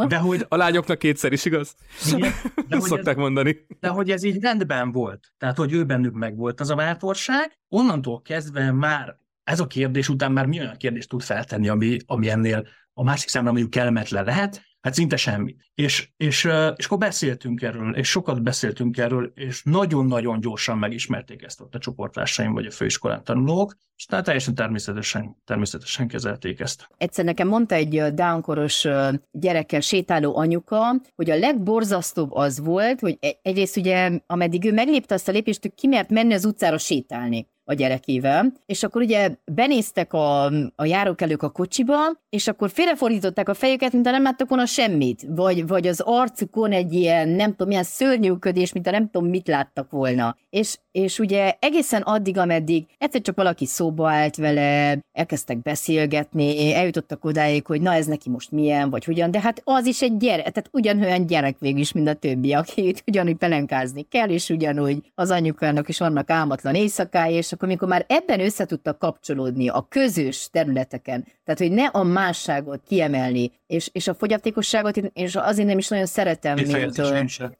de 0.08 0.16
hogy... 0.16 0.46
A 0.48 0.56
lányoknak 0.56 0.98
kétszer 0.98 1.32
is, 1.32 1.44
igaz? 1.44 1.74
Igen, 2.06 2.32
de 2.68 2.76
hogy 2.76 2.80
szokták 2.80 3.14
ez, 3.14 3.20
mondani. 3.20 3.66
De 3.80 3.88
hogy 3.88 4.10
ez 4.10 4.22
így 4.22 4.42
rendben 4.42 4.92
volt. 4.92 5.32
Tehát, 5.38 5.56
hogy 5.56 5.72
ő 5.72 5.84
bennük 5.84 6.14
meg 6.14 6.36
volt 6.36 6.60
az 6.60 6.70
a 6.70 6.74
bátorság, 6.74 7.58
onnantól 7.68 8.22
kezdve 8.22 8.72
már 8.72 9.19
ez 9.50 9.60
a 9.60 9.66
kérdés 9.66 10.08
után 10.08 10.32
már 10.32 10.46
mi 10.46 10.58
olyan 10.58 10.76
kérdést 10.76 11.08
tud 11.08 11.22
feltenni, 11.22 11.68
ami, 11.68 11.96
ami 12.06 12.28
ennél 12.28 12.66
a 12.92 13.02
másik 13.02 13.28
számára 13.28 13.52
mondjuk 13.52 13.72
kellemetlen 13.74 14.24
lehet, 14.24 14.62
Hát 14.80 14.94
szinte 14.94 15.16
semmi. 15.16 15.56
És, 15.74 16.08
és, 16.16 16.48
és 16.76 16.84
akkor 16.84 16.98
beszéltünk 16.98 17.62
erről, 17.62 17.94
és 17.96 18.08
sokat 18.08 18.42
beszéltünk 18.42 18.98
erről, 18.98 19.32
és 19.34 19.62
nagyon-nagyon 19.62 20.40
gyorsan 20.40 20.78
megismerték 20.78 21.42
ezt 21.42 21.60
ott 21.60 21.74
a 21.74 21.78
csoporttársaim, 21.78 22.52
vagy 22.52 22.66
a 22.66 22.70
főiskolán 22.70 23.24
tanulók, 23.24 23.76
és 23.96 24.04
tehát 24.04 24.24
teljesen 24.24 24.54
természetesen, 24.54 25.36
természetesen 25.44 26.08
kezelték 26.08 26.60
ezt. 26.60 26.88
Egyszer 26.96 27.24
nekem 27.24 27.48
mondta 27.48 27.74
egy 27.74 28.14
downkoros 28.14 28.86
gyerekkel 29.30 29.80
sétáló 29.80 30.36
anyuka, 30.36 31.00
hogy 31.16 31.30
a 31.30 31.38
legborzasztóbb 31.38 32.32
az 32.32 32.60
volt, 32.60 33.00
hogy 33.00 33.18
e-, 33.20 33.38
egyrészt 33.42 33.76
ugye, 33.76 34.20
ameddig 34.26 34.64
ő 34.64 34.72
meglépte 34.72 35.14
azt 35.14 35.28
a 35.28 35.32
lépést, 35.32 35.62
hogy 35.62 35.74
ki 35.74 35.86
mert 35.86 36.10
menni 36.10 36.34
az 36.34 36.44
utcára 36.44 36.78
sétálni 36.78 37.46
a 37.70 37.74
gyerekével, 37.74 38.52
és 38.66 38.82
akkor 38.82 39.02
ugye 39.02 39.30
benéztek 39.44 40.12
a, 40.12 40.44
a 40.76 40.84
járókelők 40.84 41.42
a 41.42 41.48
kocsiba, 41.48 41.96
és 42.28 42.48
akkor 42.48 42.70
félrefordították 42.70 43.48
a 43.48 43.54
fejüket, 43.54 43.92
mint 43.92 44.06
a 44.06 44.10
nem 44.10 44.22
láttak 44.22 44.48
volna 44.48 44.66
semmit, 44.66 45.26
vagy, 45.28 45.66
vagy 45.66 45.86
az 45.86 46.00
arcukon 46.04 46.72
egy 46.72 46.92
ilyen, 46.92 47.28
nem 47.28 47.50
tudom, 47.50 47.68
milyen 47.68 47.82
szörnyűködés, 47.82 48.72
mint 48.72 48.86
a 48.86 48.90
nem 48.90 49.10
tudom, 49.10 49.28
mit 49.28 49.48
láttak 49.48 49.90
volna. 49.90 50.36
És, 50.50 50.76
és 50.92 51.18
ugye 51.18 51.54
egészen 51.58 52.02
addig, 52.02 52.38
ameddig 52.38 52.86
egyszer 52.98 53.20
csak 53.20 53.36
valaki 53.36 53.66
szóba 53.66 54.10
állt 54.10 54.36
vele, 54.36 54.98
elkezdtek 55.12 55.62
beszélgetni, 55.62 56.74
eljutottak 56.74 57.24
odáig, 57.24 57.66
hogy 57.66 57.80
na 57.80 57.94
ez 57.94 58.06
neki 58.06 58.30
most 58.30 58.50
milyen, 58.50 58.90
vagy 58.90 59.04
hogyan, 59.04 59.30
de 59.30 59.40
hát 59.40 59.60
az 59.64 59.86
is 59.86 60.02
egy 60.02 60.16
gyerek, 60.16 60.50
tehát 60.50 60.70
ugyanolyan 60.72 61.26
gyerek 61.26 61.56
végül 61.58 61.80
is, 61.80 61.92
mint 61.92 62.08
a 62.08 62.14
többi, 62.14 62.52
akit 62.52 63.02
ugyanúgy 63.06 63.36
pelenkázni 63.36 64.02
kell, 64.02 64.28
és 64.28 64.48
ugyanúgy 64.48 65.12
az 65.14 65.30
anyukának 65.30 65.88
is 65.88 65.98
vannak 65.98 66.30
álmatlan 66.30 66.74
éjszakái, 66.74 67.34
és 67.34 67.52
akkor 67.60 67.72
mikor 67.72 67.88
már 67.88 68.04
ebben 68.08 68.40
össze 68.40 68.64
tudtak 68.64 68.98
kapcsolódni 68.98 69.68
a 69.68 69.86
közös 69.88 70.48
területeken, 70.52 71.24
tehát 71.44 71.60
hogy 71.60 71.70
ne 71.70 71.84
a 71.84 72.02
másságot 72.02 72.82
kiemelni, 72.88 73.52
és, 73.66 73.90
és 73.92 74.08
a 74.08 74.14
fogyatékosságot, 74.14 74.96
és 74.96 75.36
azért 75.36 75.68
nem 75.68 75.78
is 75.78 75.88
nagyon 75.88 76.06
szeretem, 76.06 76.54
mint 76.54 76.70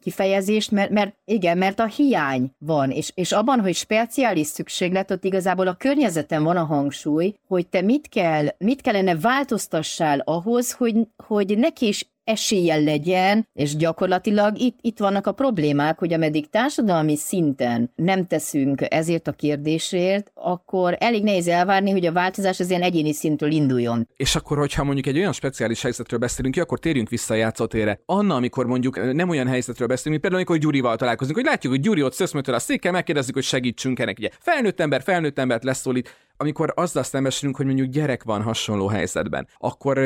kifejezést, 0.00 0.70
mert, 0.70 0.90
mert 0.90 1.16
igen, 1.24 1.58
mert 1.58 1.80
a 1.80 1.86
hiány 1.86 2.50
van, 2.58 2.90
és, 2.90 3.12
és 3.14 3.32
abban, 3.32 3.60
hogy 3.60 3.74
speciális 3.74 4.46
szükséglet, 4.46 5.10
ott 5.10 5.24
igazából 5.24 5.66
a 5.66 5.74
környezeten 5.74 6.42
van 6.42 6.56
a 6.56 6.64
hangsúly, 6.64 7.34
hogy 7.46 7.68
te 7.68 7.80
mit 7.80 8.08
kell, 8.08 8.46
mit 8.58 8.80
kellene 8.80 9.16
változtassál 9.16 10.18
ahhoz, 10.18 10.72
hogy, 10.72 10.96
hogy 11.16 11.58
neki 11.58 11.86
is 11.86 12.09
eséllyel 12.24 12.82
legyen, 12.82 13.48
és 13.52 13.76
gyakorlatilag 13.76 14.58
itt, 14.58 14.78
itt 14.80 14.98
vannak 14.98 15.26
a 15.26 15.32
problémák, 15.32 15.98
hogy 15.98 16.12
ameddig 16.12 16.50
társadalmi 16.50 17.16
szinten 17.16 17.92
nem 17.94 18.26
teszünk 18.26 18.84
ezért 18.88 19.28
a 19.28 19.32
kérdésért, 19.32 20.30
akkor 20.34 20.96
elég 20.98 21.22
nehéz 21.22 21.48
elvárni, 21.48 21.90
hogy 21.90 22.06
a 22.06 22.12
változás 22.12 22.60
az 22.60 22.70
ilyen 22.70 22.82
egyéni 22.82 23.12
szintről 23.12 23.50
induljon. 23.50 24.08
És 24.16 24.36
akkor, 24.36 24.58
hogyha 24.58 24.84
mondjuk 24.84 25.06
egy 25.06 25.18
olyan 25.18 25.32
speciális 25.32 25.82
helyzetről 25.82 26.18
beszélünk, 26.18 26.56
akkor 26.56 26.78
térjünk 26.78 27.08
vissza 27.08 27.34
a 27.34 27.36
játszótérre. 27.36 28.00
Anna, 28.06 28.34
amikor 28.34 28.66
mondjuk 28.66 29.12
nem 29.12 29.28
olyan 29.28 29.46
helyzetről 29.46 29.88
beszélünk, 29.88 30.10
mint 30.10 30.20
például, 30.20 30.42
amikor 30.42 30.58
Gyurival 30.58 30.96
találkozunk, 30.96 31.36
hogy 31.36 31.46
látjuk, 31.46 31.72
hogy 31.72 31.82
Gyuri 31.82 32.02
ott 32.02 32.12
szöszmötől 32.12 32.54
a 32.54 32.58
székkel, 32.58 32.92
megkérdezzük, 32.92 33.34
hogy 33.34 33.42
segítsünk 33.44 33.98
ennek. 33.98 34.18
Ugye 34.18 34.28
felnőtt 34.40 34.80
ember, 34.80 35.02
felnőtt 35.02 35.38
embert 35.38 35.64
leszólít, 35.64 36.16
amikor 36.36 36.72
azzal 36.76 37.02
szembesülünk, 37.02 37.56
hogy 37.56 37.66
mondjuk 37.66 37.88
gyerek 37.88 38.22
van 38.22 38.42
hasonló 38.42 38.86
helyzetben, 38.86 39.48
akkor 39.58 39.98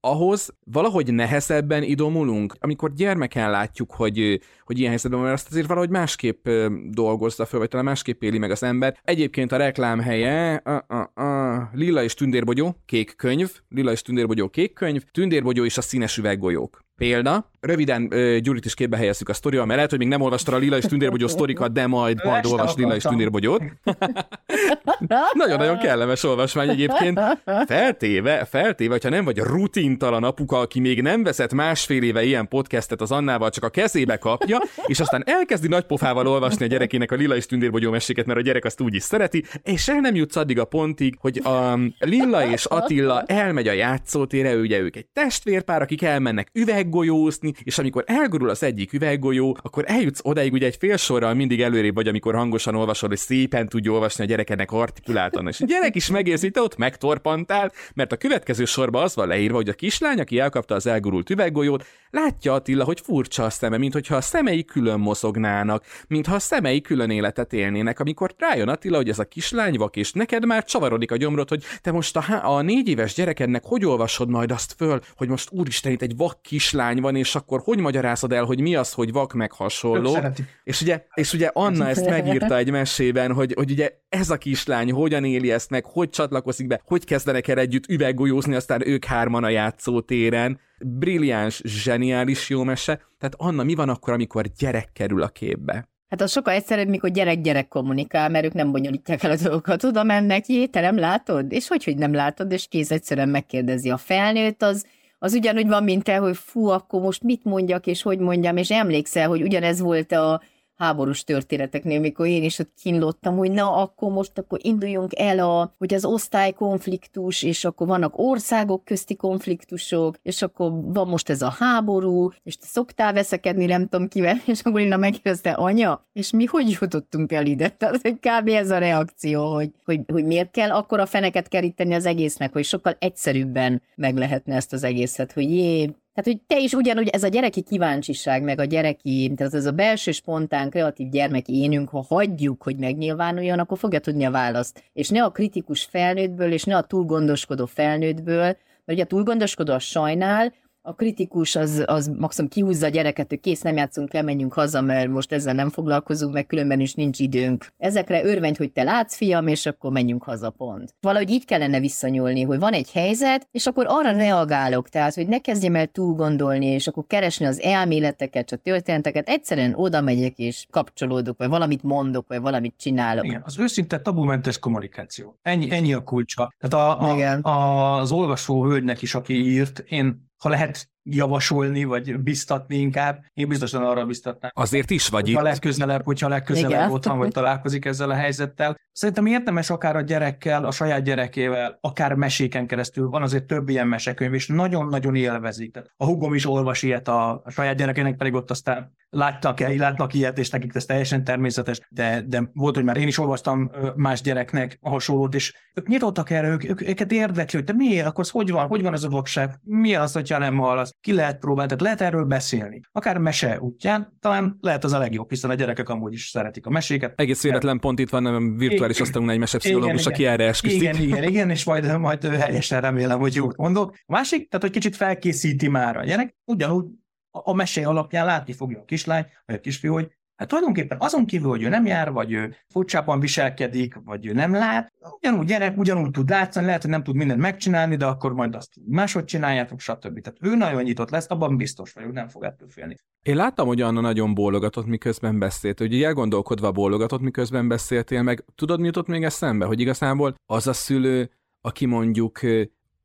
ahhoz 0.00 0.54
valahogy 0.64 1.12
nehezebben 1.12 1.82
idomulunk, 1.82 2.54
amikor 2.60 2.92
gyermeken 2.94 3.50
látjuk, 3.50 3.90
hogy, 3.92 4.40
hogy 4.70 4.78
ilyen 4.78 4.90
helyzetben 4.90 5.20
van, 5.20 5.28
mert 5.28 5.40
azt 5.40 5.50
azért 5.50 5.66
valahogy 5.66 5.90
másképp 5.90 6.48
dolgozza 6.90 7.46
föl, 7.46 7.60
vagy 7.60 7.68
talán 7.68 7.84
másképp 7.84 8.22
éli 8.22 8.38
meg 8.38 8.50
az 8.50 8.62
ember. 8.62 8.98
Egyébként 9.04 9.52
a 9.52 9.56
reklám 9.56 10.00
helye 10.00 10.54
a, 10.54 10.84
a, 10.88 11.22
a 11.22 11.70
Lila 11.72 12.02
és 12.02 12.14
Tündérbogyó, 12.14 12.76
kék 12.86 13.16
könyv, 13.16 13.50
Lila 13.68 13.92
és 13.92 14.02
Tündérbogyó, 14.02 14.48
kék 14.48 14.72
könyv, 14.72 15.02
Tündérbogyó 15.12 15.64
és 15.64 15.78
a 15.78 15.80
színes 15.80 16.16
üveggolyók. 16.16 16.84
Példa, 16.96 17.50
röviden 17.60 18.02
uh, 18.02 18.36
Gyurit 18.36 18.64
is 18.64 18.74
képbe 18.74 18.96
helyezzük 18.96 19.28
a 19.28 19.32
sztorival, 19.32 19.64
mert 19.64 19.76
lehet, 19.76 19.90
hogy 19.90 19.98
még 19.98 20.08
nem 20.08 20.20
olvastad 20.20 20.54
a 20.54 20.56
Lila 20.56 20.76
és 20.76 20.84
Tündérbogyó 20.84 21.26
sztorikat, 21.26 21.72
de 21.72 21.86
majd, 21.86 22.24
majd 22.24 22.46
olvas 22.46 22.74
Lila 22.74 22.94
és 22.94 23.02
Tündérbogyót. 23.02 23.62
Nagyon-nagyon 25.32 25.78
kellemes 25.78 26.24
olvasmány 26.24 26.68
egyébként. 26.68 27.20
Feltéve, 27.66 28.44
feltéve, 28.44 28.92
hogyha 28.92 29.08
nem 29.08 29.24
vagy 29.24 29.38
rutintalan 29.38 30.24
apuka, 30.24 30.58
aki 30.58 30.80
még 30.80 31.02
nem 31.02 31.22
veszett 31.22 31.52
másfél 31.52 32.02
éve 32.02 32.22
ilyen 32.22 32.48
podcastet 32.48 33.00
az 33.00 33.12
Annával, 33.12 33.50
csak 33.50 33.64
a 33.64 33.68
kezébe 33.68 34.16
kapja, 34.16 34.59
és 34.86 35.00
aztán 35.00 35.22
elkezdi 35.26 35.68
nagy 35.68 35.84
pofával 35.84 36.26
olvasni 36.26 36.64
a 36.64 36.68
gyerekének 36.68 37.12
a 37.12 37.14
Lila 37.14 37.36
és 37.36 37.46
Tündérbogyó 37.46 37.90
meséket, 37.90 38.26
mert 38.26 38.38
a 38.38 38.42
gyerek 38.42 38.64
azt 38.64 38.80
úgy 38.80 38.94
is 38.94 39.02
szereti, 39.02 39.44
és 39.62 39.88
el 39.88 40.00
nem 40.00 40.14
jutsz 40.14 40.36
addig 40.36 40.58
a 40.58 40.64
pontig, 40.64 41.16
hogy 41.18 41.40
a 41.44 41.78
Lilla 41.98 42.50
és 42.50 42.64
Attila 42.64 43.22
elmegy 43.22 43.68
a 43.68 43.72
játszótére, 43.72 44.56
ugye 44.56 44.78
ők 44.78 44.96
egy 44.96 45.06
testvérpár, 45.06 45.82
akik 45.82 46.02
elmennek 46.02 46.48
üveg 46.52 46.80
üveggolyózni, 46.80 47.52
és 47.62 47.78
amikor 47.78 48.04
elgurul 48.06 48.48
az 48.48 48.62
egyik 48.62 48.92
üveggolyó, 48.92 49.56
akkor 49.62 49.84
eljutsz 49.86 50.20
odáig, 50.22 50.52
ugye 50.52 50.66
egy 50.66 50.76
fél 50.76 50.96
sorral 50.96 51.34
mindig 51.34 51.62
előrébb 51.62 51.94
vagy, 51.94 52.08
amikor 52.08 52.34
hangosan 52.34 52.74
olvasod, 52.74 53.08
hogy 53.08 53.18
szépen 53.18 53.68
tudja 53.68 53.92
olvasni 53.92 54.24
a 54.24 54.26
gyerekednek 54.26 54.72
artikuláltan. 54.72 55.48
És 55.48 55.60
a 55.60 55.66
gyerek 55.66 55.94
is 55.94 56.10
megérzi, 56.10 56.44
hogy 56.44 56.52
te 56.52 56.60
ott 56.60 56.76
megtorpantál, 56.76 57.72
mert 57.94 58.12
a 58.12 58.16
következő 58.16 58.64
sorba 58.64 59.02
az 59.02 59.14
van 59.14 59.28
leírva, 59.28 59.56
hogy 59.56 59.68
a 59.68 59.72
kislány, 59.72 60.20
aki 60.20 60.38
elkapta 60.38 60.74
az 60.74 60.86
elgurult 60.86 61.30
üveggolyót, 61.30 61.84
látja 62.10 62.54
Attila, 62.54 62.84
hogy 62.84 63.00
furcsa 63.00 63.44
a 63.44 63.50
szeme, 63.50 63.76
mintha 63.76 64.16
a 64.16 64.20
szemei 64.50 64.64
külön 64.64 65.00
mozognának, 65.00 65.84
mintha 66.08 66.34
a 66.34 66.38
szemei 66.38 66.80
külön 66.80 67.10
életet 67.10 67.52
élnének, 67.52 68.00
amikor 68.00 68.34
rájön 68.38 68.68
Attila, 68.68 68.96
hogy 68.96 69.08
ez 69.08 69.18
a 69.18 69.24
kislány 69.24 69.76
vak, 69.76 69.96
és 69.96 70.12
neked 70.12 70.46
már 70.46 70.64
csavarodik 70.64 71.10
a 71.10 71.16
gyomrod, 71.16 71.48
hogy 71.48 71.64
te 71.80 71.92
most 71.92 72.16
a, 72.16 72.56
a 72.56 72.62
négy 72.62 72.88
éves 72.88 73.14
gyerekednek 73.14 73.62
hogy 73.64 73.84
olvasod 73.84 74.28
majd 74.28 74.50
azt 74.50 74.74
föl, 74.76 75.00
hogy 75.16 75.28
most 75.28 75.48
úristen, 75.52 75.92
itt 75.92 76.02
egy 76.02 76.16
vak 76.16 76.42
kislány 76.42 77.00
van, 77.00 77.16
és 77.16 77.34
akkor 77.34 77.60
hogy 77.64 77.78
magyarázod 77.78 78.32
el, 78.32 78.44
hogy 78.44 78.60
mi 78.60 78.74
az, 78.74 78.92
hogy 78.92 79.12
vak 79.12 79.32
meg 79.32 79.52
hasonló? 79.52 80.18
És 80.64 80.80
ugye, 80.80 81.04
és 81.14 81.32
ugye 81.32 81.50
Anna 81.52 81.88
ezt 81.88 82.08
megírta 82.08 82.56
egy 82.56 82.70
mesében, 82.70 83.32
hogy, 83.32 83.52
hogy 83.56 83.70
ugye 83.70 83.90
ez 84.08 84.30
a 84.30 84.36
kislány 84.36 84.92
hogyan 84.92 85.24
éli 85.24 85.50
ezt 85.50 85.70
meg, 85.70 85.84
hogy 85.84 86.10
csatlakozik 86.10 86.66
be, 86.66 86.80
hogy 86.84 87.04
kezdenek 87.04 87.48
el 87.48 87.58
együtt 87.58 87.88
üveggolyózni, 87.88 88.54
aztán 88.54 88.88
ők 88.88 89.04
hárman 89.04 89.44
a 89.44 89.48
játszótéren. 89.48 90.60
Brilliáns, 90.84 91.60
zseniális 91.64 92.48
jó 92.48 92.62
mese. 92.62 92.94
Tehát 92.94 93.34
Anna, 93.36 93.62
mi 93.62 93.74
van 93.74 93.88
akkor, 93.88 94.12
amikor 94.12 94.46
gyerek 94.58 94.90
kerül 94.92 95.22
a 95.22 95.28
képbe? 95.28 95.88
Hát 96.08 96.20
az 96.20 96.30
sokkal 96.30 96.54
egyszerűbb, 96.54 96.88
mikor 96.88 97.10
gyerek-gyerek 97.10 97.68
kommunikál, 97.68 98.28
mert 98.28 98.44
ők 98.44 98.52
nem 98.52 98.72
bonyolítják 98.72 99.22
el 99.22 99.30
a 99.30 99.36
dolgokat. 99.36 99.84
Oda 99.84 100.02
mennek, 100.02 100.46
jé, 100.46 100.66
te 100.66 100.80
nem 100.80 100.98
látod? 100.98 101.52
És 101.52 101.68
hogy, 101.68 101.84
hogy 101.84 101.96
nem 101.96 102.12
látod? 102.12 102.52
És 102.52 102.66
kész 102.68 102.90
egyszerűen 102.90 103.28
megkérdezi 103.28 103.90
a 103.90 103.96
felnőtt, 103.96 104.62
az 104.62 104.86
az 105.22 105.34
ugyanúgy 105.34 105.68
van, 105.68 105.84
mint 105.84 106.04
te, 106.04 106.16
hogy 106.16 106.36
fú, 106.36 106.66
akkor 106.66 107.00
most 107.00 107.22
mit 107.22 107.44
mondjak, 107.44 107.86
és 107.86 108.02
hogy 108.02 108.18
mondjam, 108.18 108.56
és 108.56 108.70
emlékszel, 108.70 109.28
hogy 109.28 109.42
ugyanez 109.42 109.80
volt 109.80 110.12
a 110.12 110.42
háborús 110.80 111.24
történeteknél, 111.24 112.00
mikor 112.00 112.26
én 112.26 112.42
is 112.42 112.58
ott 112.58 112.72
kínlottam, 112.82 113.36
hogy 113.36 113.50
na, 113.50 113.72
akkor 113.72 114.10
most 114.10 114.38
akkor 114.38 114.58
induljunk 114.62 115.18
el 115.18 115.38
a, 115.38 115.74
hogy 115.78 115.94
az 115.94 116.04
osztálykonfliktus, 116.04 117.42
és 117.42 117.64
akkor 117.64 117.86
vannak 117.86 118.18
országok 118.18 118.84
közti 118.84 119.16
konfliktusok, 119.16 120.16
és 120.22 120.42
akkor 120.42 120.72
van 120.82 121.08
most 121.08 121.28
ez 121.28 121.42
a 121.42 121.54
háború, 121.58 122.30
és 122.42 122.56
te 122.56 122.66
szoktál 122.66 123.12
veszekedni, 123.12 123.66
nem 123.66 123.88
tudom 123.88 124.08
kivel, 124.08 124.36
és 124.46 124.60
akkor 124.60 124.80
Lina 124.80 124.96
megkérdezte, 124.96 125.50
anya, 125.50 126.06
és 126.12 126.30
mi 126.30 126.44
hogy 126.44 126.76
jutottunk 126.80 127.32
el 127.32 127.46
ide? 127.46 127.68
Tehát 127.68 128.00
kb. 128.02 128.48
ez 128.48 128.70
a 128.70 128.78
reakció, 128.78 129.54
hogy, 129.54 129.70
hogy, 129.84 130.00
hogy 130.12 130.24
miért 130.24 130.50
kell 130.50 130.70
akkor 130.70 131.00
a 131.00 131.06
feneket 131.06 131.48
keríteni 131.48 131.94
az 131.94 132.06
egésznek, 132.06 132.52
hogy 132.52 132.64
sokkal 132.64 132.96
egyszerűbben 132.98 133.82
meg 133.94 134.16
lehetne 134.16 134.54
ezt 134.54 134.72
az 134.72 134.82
egészet, 134.82 135.32
hogy 135.32 135.50
jé, 135.50 135.90
hogy 136.24 136.40
te 136.46 136.58
is 136.58 136.72
ugyanúgy 136.72 137.08
ez 137.08 137.22
a 137.22 137.28
gyereki 137.28 137.62
kíváncsiság, 137.62 138.42
meg 138.42 138.58
a 138.58 138.64
gyereki, 138.64 139.32
tehát 139.36 139.54
ez 139.54 139.66
a 139.66 139.70
belső 139.70 140.12
spontán, 140.12 140.70
kreatív 140.70 141.08
gyermeki 141.08 141.62
énünk, 141.62 141.88
ha 141.88 142.04
hagyjuk, 142.08 142.62
hogy 142.62 142.76
megnyilvánuljon, 142.76 143.58
akkor 143.58 143.78
fogja 143.78 143.98
tudni 143.98 144.24
a 144.24 144.30
választ. 144.30 144.82
És 144.92 145.08
ne 145.08 145.24
a 145.24 145.30
kritikus 145.30 145.84
felnőttből, 145.84 146.52
és 146.52 146.64
ne 146.64 146.76
a 146.76 146.82
túl 146.82 147.04
gondoskodó 147.04 147.66
felnőttből, 147.66 148.42
mert 148.42 148.58
ugye 148.86 149.02
a 149.02 149.06
túl 149.06 149.22
gondoskodó 149.22 149.72
a 149.72 149.78
sajnál, 149.78 150.52
a 150.82 150.94
kritikus 150.94 151.56
az, 151.56 151.84
az 151.86 152.10
maximum 152.18 152.50
kihúzza 152.50 152.86
a 152.86 152.88
gyereket, 152.88 153.28
hogy 153.28 153.40
kész, 153.40 153.60
nem 153.60 153.76
játszunk 153.76 154.14
el, 154.14 154.22
menjünk 154.22 154.52
haza, 154.52 154.80
mert 154.80 155.08
most 155.08 155.32
ezzel 155.32 155.54
nem 155.54 155.70
foglalkozunk, 155.70 156.32
meg 156.32 156.46
különben 156.46 156.80
is 156.80 156.94
nincs 156.94 157.18
időnk. 157.18 157.66
Ezekre 157.78 158.24
örvendj, 158.24 158.58
hogy 158.58 158.72
te 158.72 158.82
látsz, 158.82 159.16
fiam, 159.16 159.46
és 159.46 159.66
akkor 159.66 159.90
menjünk 159.92 160.22
haza, 160.22 160.50
pont. 160.50 160.94
Valahogy 161.00 161.30
így 161.30 161.44
kellene 161.44 161.80
visszanyúlni, 161.80 162.42
hogy 162.42 162.58
van 162.58 162.72
egy 162.72 162.90
helyzet, 162.90 163.48
és 163.50 163.66
akkor 163.66 163.84
arra 163.88 164.12
reagálok, 164.12 164.88
tehát, 164.88 165.14
hogy 165.14 165.28
ne 165.28 165.38
kezdjem 165.38 165.74
el 165.74 165.86
túl 165.86 166.14
gondolni, 166.14 166.66
és 166.66 166.86
akkor 166.86 167.04
keresni 167.06 167.46
az 167.46 167.60
elméleteket, 167.60 168.52
a 168.52 168.56
történeteket, 168.56 169.28
egyszerűen 169.28 169.74
oda 169.74 170.00
megyek, 170.00 170.38
és 170.38 170.66
kapcsolódok, 170.70 171.38
vagy 171.38 171.48
valamit 171.48 171.82
mondok, 171.82 172.28
vagy 172.28 172.40
valamit 172.40 172.74
csinálok. 172.78 173.24
Igen, 173.24 173.42
az 173.44 173.58
őszinte 173.58 174.00
tabumentes 174.00 174.58
kommunikáció. 174.58 175.38
Ennyi, 175.42 175.70
ennyi 175.70 175.92
a 175.92 176.02
kulcsa. 176.02 176.52
Tehát 176.58 176.86
a, 176.86 177.10
a, 177.10 177.14
Igen. 177.14 177.40
a, 177.40 177.98
az 177.98 178.12
olvasó 178.12 178.64
hölgynek 178.64 179.02
is, 179.02 179.14
aki 179.14 179.34
írt, 179.34 179.78
én 179.78 180.29
ha 180.40 180.48
lehet 180.48 180.90
javasolni, 181.10 181.84
vagy 181.84 182.18
biztatni 182.18 182.76
inkább, 182.76 183.24
én 183.34 183.48
biztosan 183.48 183.82
arra 183.82 184.06
biztatnám. 184.06 184.50
Azért 184.54 184.90
is 184.90 185.08
vagy 185.08 185.28
itt. 185.28 185.40
legközelebb, 185.40 186.04
hogyha 186.04 186.28
legközelebb 186.28 186.70
Igen. 186.70 186.90
ott 186.90 187.04
van, 187.04 187.18
vagy 187.18 187.30
találkozik 187.30 187.84
ezzel 187.84 188.10
a 188.10 188.14
helyzettel. 188.14 188.76
Szerintem 188.92 189.26
érdemes 189.26 189.70
akár 189.70 189.96
a 189.96 190.00
gyerekkel, 190.00 190.64
a 190.64 190.70
saját 190.70 191.02
gyerekével, 191.02 191.78
akár 191.80 192.14
meséken 192.14 192.66
keresztül, 192.66 193.08
van 193.08 193.22
azért 193.22 193.44
több 193.44 193.68
ilyen 193.68 193.86
mesekönyv, 193.86 194.34
és 194.34 194.46
nagyon-nagyon 194.46 195.14
élvezik. 195.14 195.72
Tehát 195.72 195.90
a 195.96 196.04
hugom 196.04 196.34
is 196.34 196.46
olvas 196.46 196.82
ilyet 196.82 197.08
a, 197.08 197.30
a 197.44 197.50
saját 197.50 197.76
gyerekének, 197.76 198.16
pedig 198.16 198.34
ott 198.34 198.50
aztán 198.50 198.92
láttak, 199.10 199.60
-e, 199.60 199.76
látnak 199.76 200.14
ilyet, 200.14 200.38
és 200.38 200.50
nekik 200.50 200.74
ez 200.74 200.84
teljesen 200.84 201.24
természetes, 201.24 201.80
de, 201.88 202.22
de 202.26 202.50
volt, 202.54 202.74
hogy 202.74 202.84
már 202.84 202.96
én 202.96 203.06
is 203.06 203.18
olvastam 203.18 203.70
más 203.96 204.20
gyereknek 204.20 204.78
a 204.80 204.88
hasonlót, 204.88 205.34
és 205.34 205.54
ők 205.74 205.86
nyitottak 205.86 206.30
erre, 206.30 206.48
ők, 206.48 206.64
ők, 206.68 206.88
őket 206.88 207.12
érdekli, 207.12 207.58
hogy 207.58 207.66
de 207.66 207.72
miért, 207.72 208.06
akkor 208.06 208.24
az 208.24 208.30
hogy 208.30 208.50
van, 208.50 208.66
hogy 208.66 208.82
van 208.82 208.92
ez 208.92 209.04
a 209.04 209.08
vakság, 209.08 209.60
mi 209.62 209.94
az, 209.94 210.12
hogyha 210.12 210.38
nem 210.38 210.56
hallasz, 210.56 210.92
ki 211.00 211.12
lehet 211.12 211.38
próbálni, 211.38 211.68
tehát 211.68 211.82
lehet 211.82 212.00
erről 212.00 212.24
beszélni. 212.24 212.80
Akár 212.92 213.18
mese 213.18 213.60
útján, 213.60 214.16
talán 214.20 214.58
lehet 214.60 214.84
az 214.84 214.92
a 214.92 214.98
legjobb, 214.98 215.30
hiszen 215.30 215.50
a 215.50 215.54
gyerekek 215.54 215.88
amúgy 215.88 216.12
is 216.12 216.28
szeretik 216.28 216.66
a 216.66 216.70
meséket. 216.70 217.20
Egész 217.20 217.42
véletlen 217.42 217.78
pont 217.78 217.98
itt 217.98 218.10
van, 218.10 218.22
nem 218.22 218.56
virtuális 218.56 219.00
asztalunk 219.00 219.30
egy 219.30 219.38
mesepszichológus, 219.38 220.06
aki 220.06 220.26
erre 220.26 220.46
esküszik. 220.46 220.80
Igen, 220.80 220.96
igen, 220.96 221.22
igen, 221.22 221.50
és 221.50 221.64
majd, 221.64 221.98
majd 221.98 222.24
helyesen 222.24 222.80
remélem, 222.80 223.18
hogy 223.18 223.34
jót 223.34 223.56
mondok. 223.56 223.90
A 223.90 224.12
másik, 224.12 224.48
tehát 224.48 224.64
hogy 224.64 224.74
kicsit 224.74 224.96
felkészíti 224.96 225.68
már 225.68 225.96
a 225.96 226.04
gyerek, 226.04 226.36
ugyanúgy 226.44 226.84
a, 227.30 227.50
a 227.50 227.54
mesé 227.54 227.82
alapján 227.82 228.26
látni 228.26 228.52
fogja 228.52 228.78
a 228.78 228.84
kislány, 228.84 229.26
vagy 229.46 229.56
a 229.56 229.60
kisfiú, 229.60 229.92
hogy 229.92 230.18
Hát 230.40 230.48
tulajdonképpen 230.48 230.98
azon 231.00 231.26
kívül, 231.26 231.48
hogy 231.48 231.62
ő 231.62 231.68
nem 231.68 231.86
jár, 231.86 232.12
vagy 232.12 232.32
ő 232.32 232.54
furcsában 232.68 233.20
viselkedik, 233.20 233.94
vagy 234.04 234.26
ő 234.26 234.32
nem 234.32 234.52
lát, 234.52 234.92
ugyanúgy 235.20 235.46
gyerek, 235.46 235.78
ugyanúgy 235.78 236.10
tud 236.10 236.28
látszani, 236.28 236.66
lehet, 236.66 236.82
hogy 236.82 236.90
nem 236.90 237.02
tud 237.02 237.14
mindent 237.14 237.40
megcsinálni, 237.40 237.96
de 237.96 238.06
akkor 238.06 238.32
majd 238.32 238.54
azt 238.54 238.72
máshogy 238.86 239.24
csináljátok, 239.24 239.80
stb. 239.80 240.20
Tehát 240.20 240.38
ő 240.40 240.56
nagyon 240.56 240.82
nyitott 240.82 241.10
lesz, 241.10 241.30
abban 241.30 241.56
biztos 241.56 241.92
vagyok, 241.92 242.12
nem 242.12 242.28
fog 242.28 242.44
ettől 242.44 242.68
félni. 242.68 242.96
Én 243.22 243.36
láttam, 243.36 243.66
hogy 243.66 243.80
Anna 243.80 244.00
nagyon 244.00 244.34
bólogatott, 244.34 244.86
miközben 244.86 245.38
beszélt, 245.38 245.78
hogy 245.78 246.02
elgondolkodva 246.02 246.72
bólogatott, 246.72 247.20
miközben 247.20 247.68
beszéltél, 247.68 248.22
meg 248.22 248.44
tudod, 248.54 248.80
mi 248.80 248.86
jutott 248.86 249.06
még 249.06 249.24
eszembe, 249.24 249.64
hogy 249.64 249.80
igazából 249.80 250.34
az 250.46 250.66
a 250.66 250.72
szülő, 250.72 251.30
aki 251.60 251.86
mondjuk 251.86 252.42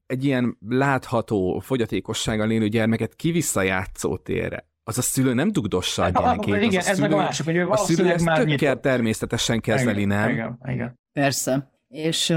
egy 0.05 0.23
ilyen 0.23 0.57
látható 0.67 1.59
fogyatékossággal 1.59 2.51
élő 2.51 2.67
gyermeket 2.67 3.15
kivisza 3.15 3.61
játszótérre, 3.61 4.67
az 4.87 4.97
a 4.97 5.01
szülő 5.01 5.33
nem 5.33 5.51
dugdossa 5.51 6.03
a 6.03 6.09
gyerekét. 6.19 6.55
Igen, 6.55 6.79
az 6.79 6.87
a 6.87 6.89
ez 6.89 6.95
szülő, 6.95 7.07
meg 7.07 7.11
a 7.11 7.21
másik, 7.21 7.45
hogy 7.45 7.57
a 7.57 7.77
szülő 7.77 8.11
ezt 8.11 8.25
tök 8.25 8.79
természetesen 8.79 9.61
kezeli, 9.61 10.01
igen, 10.01 10.17
nem? 10.17 10.29
Igen, 10.29 10.59
igen. 10.65 10.99
Persze 11.13 11.74
és 11.95 12.27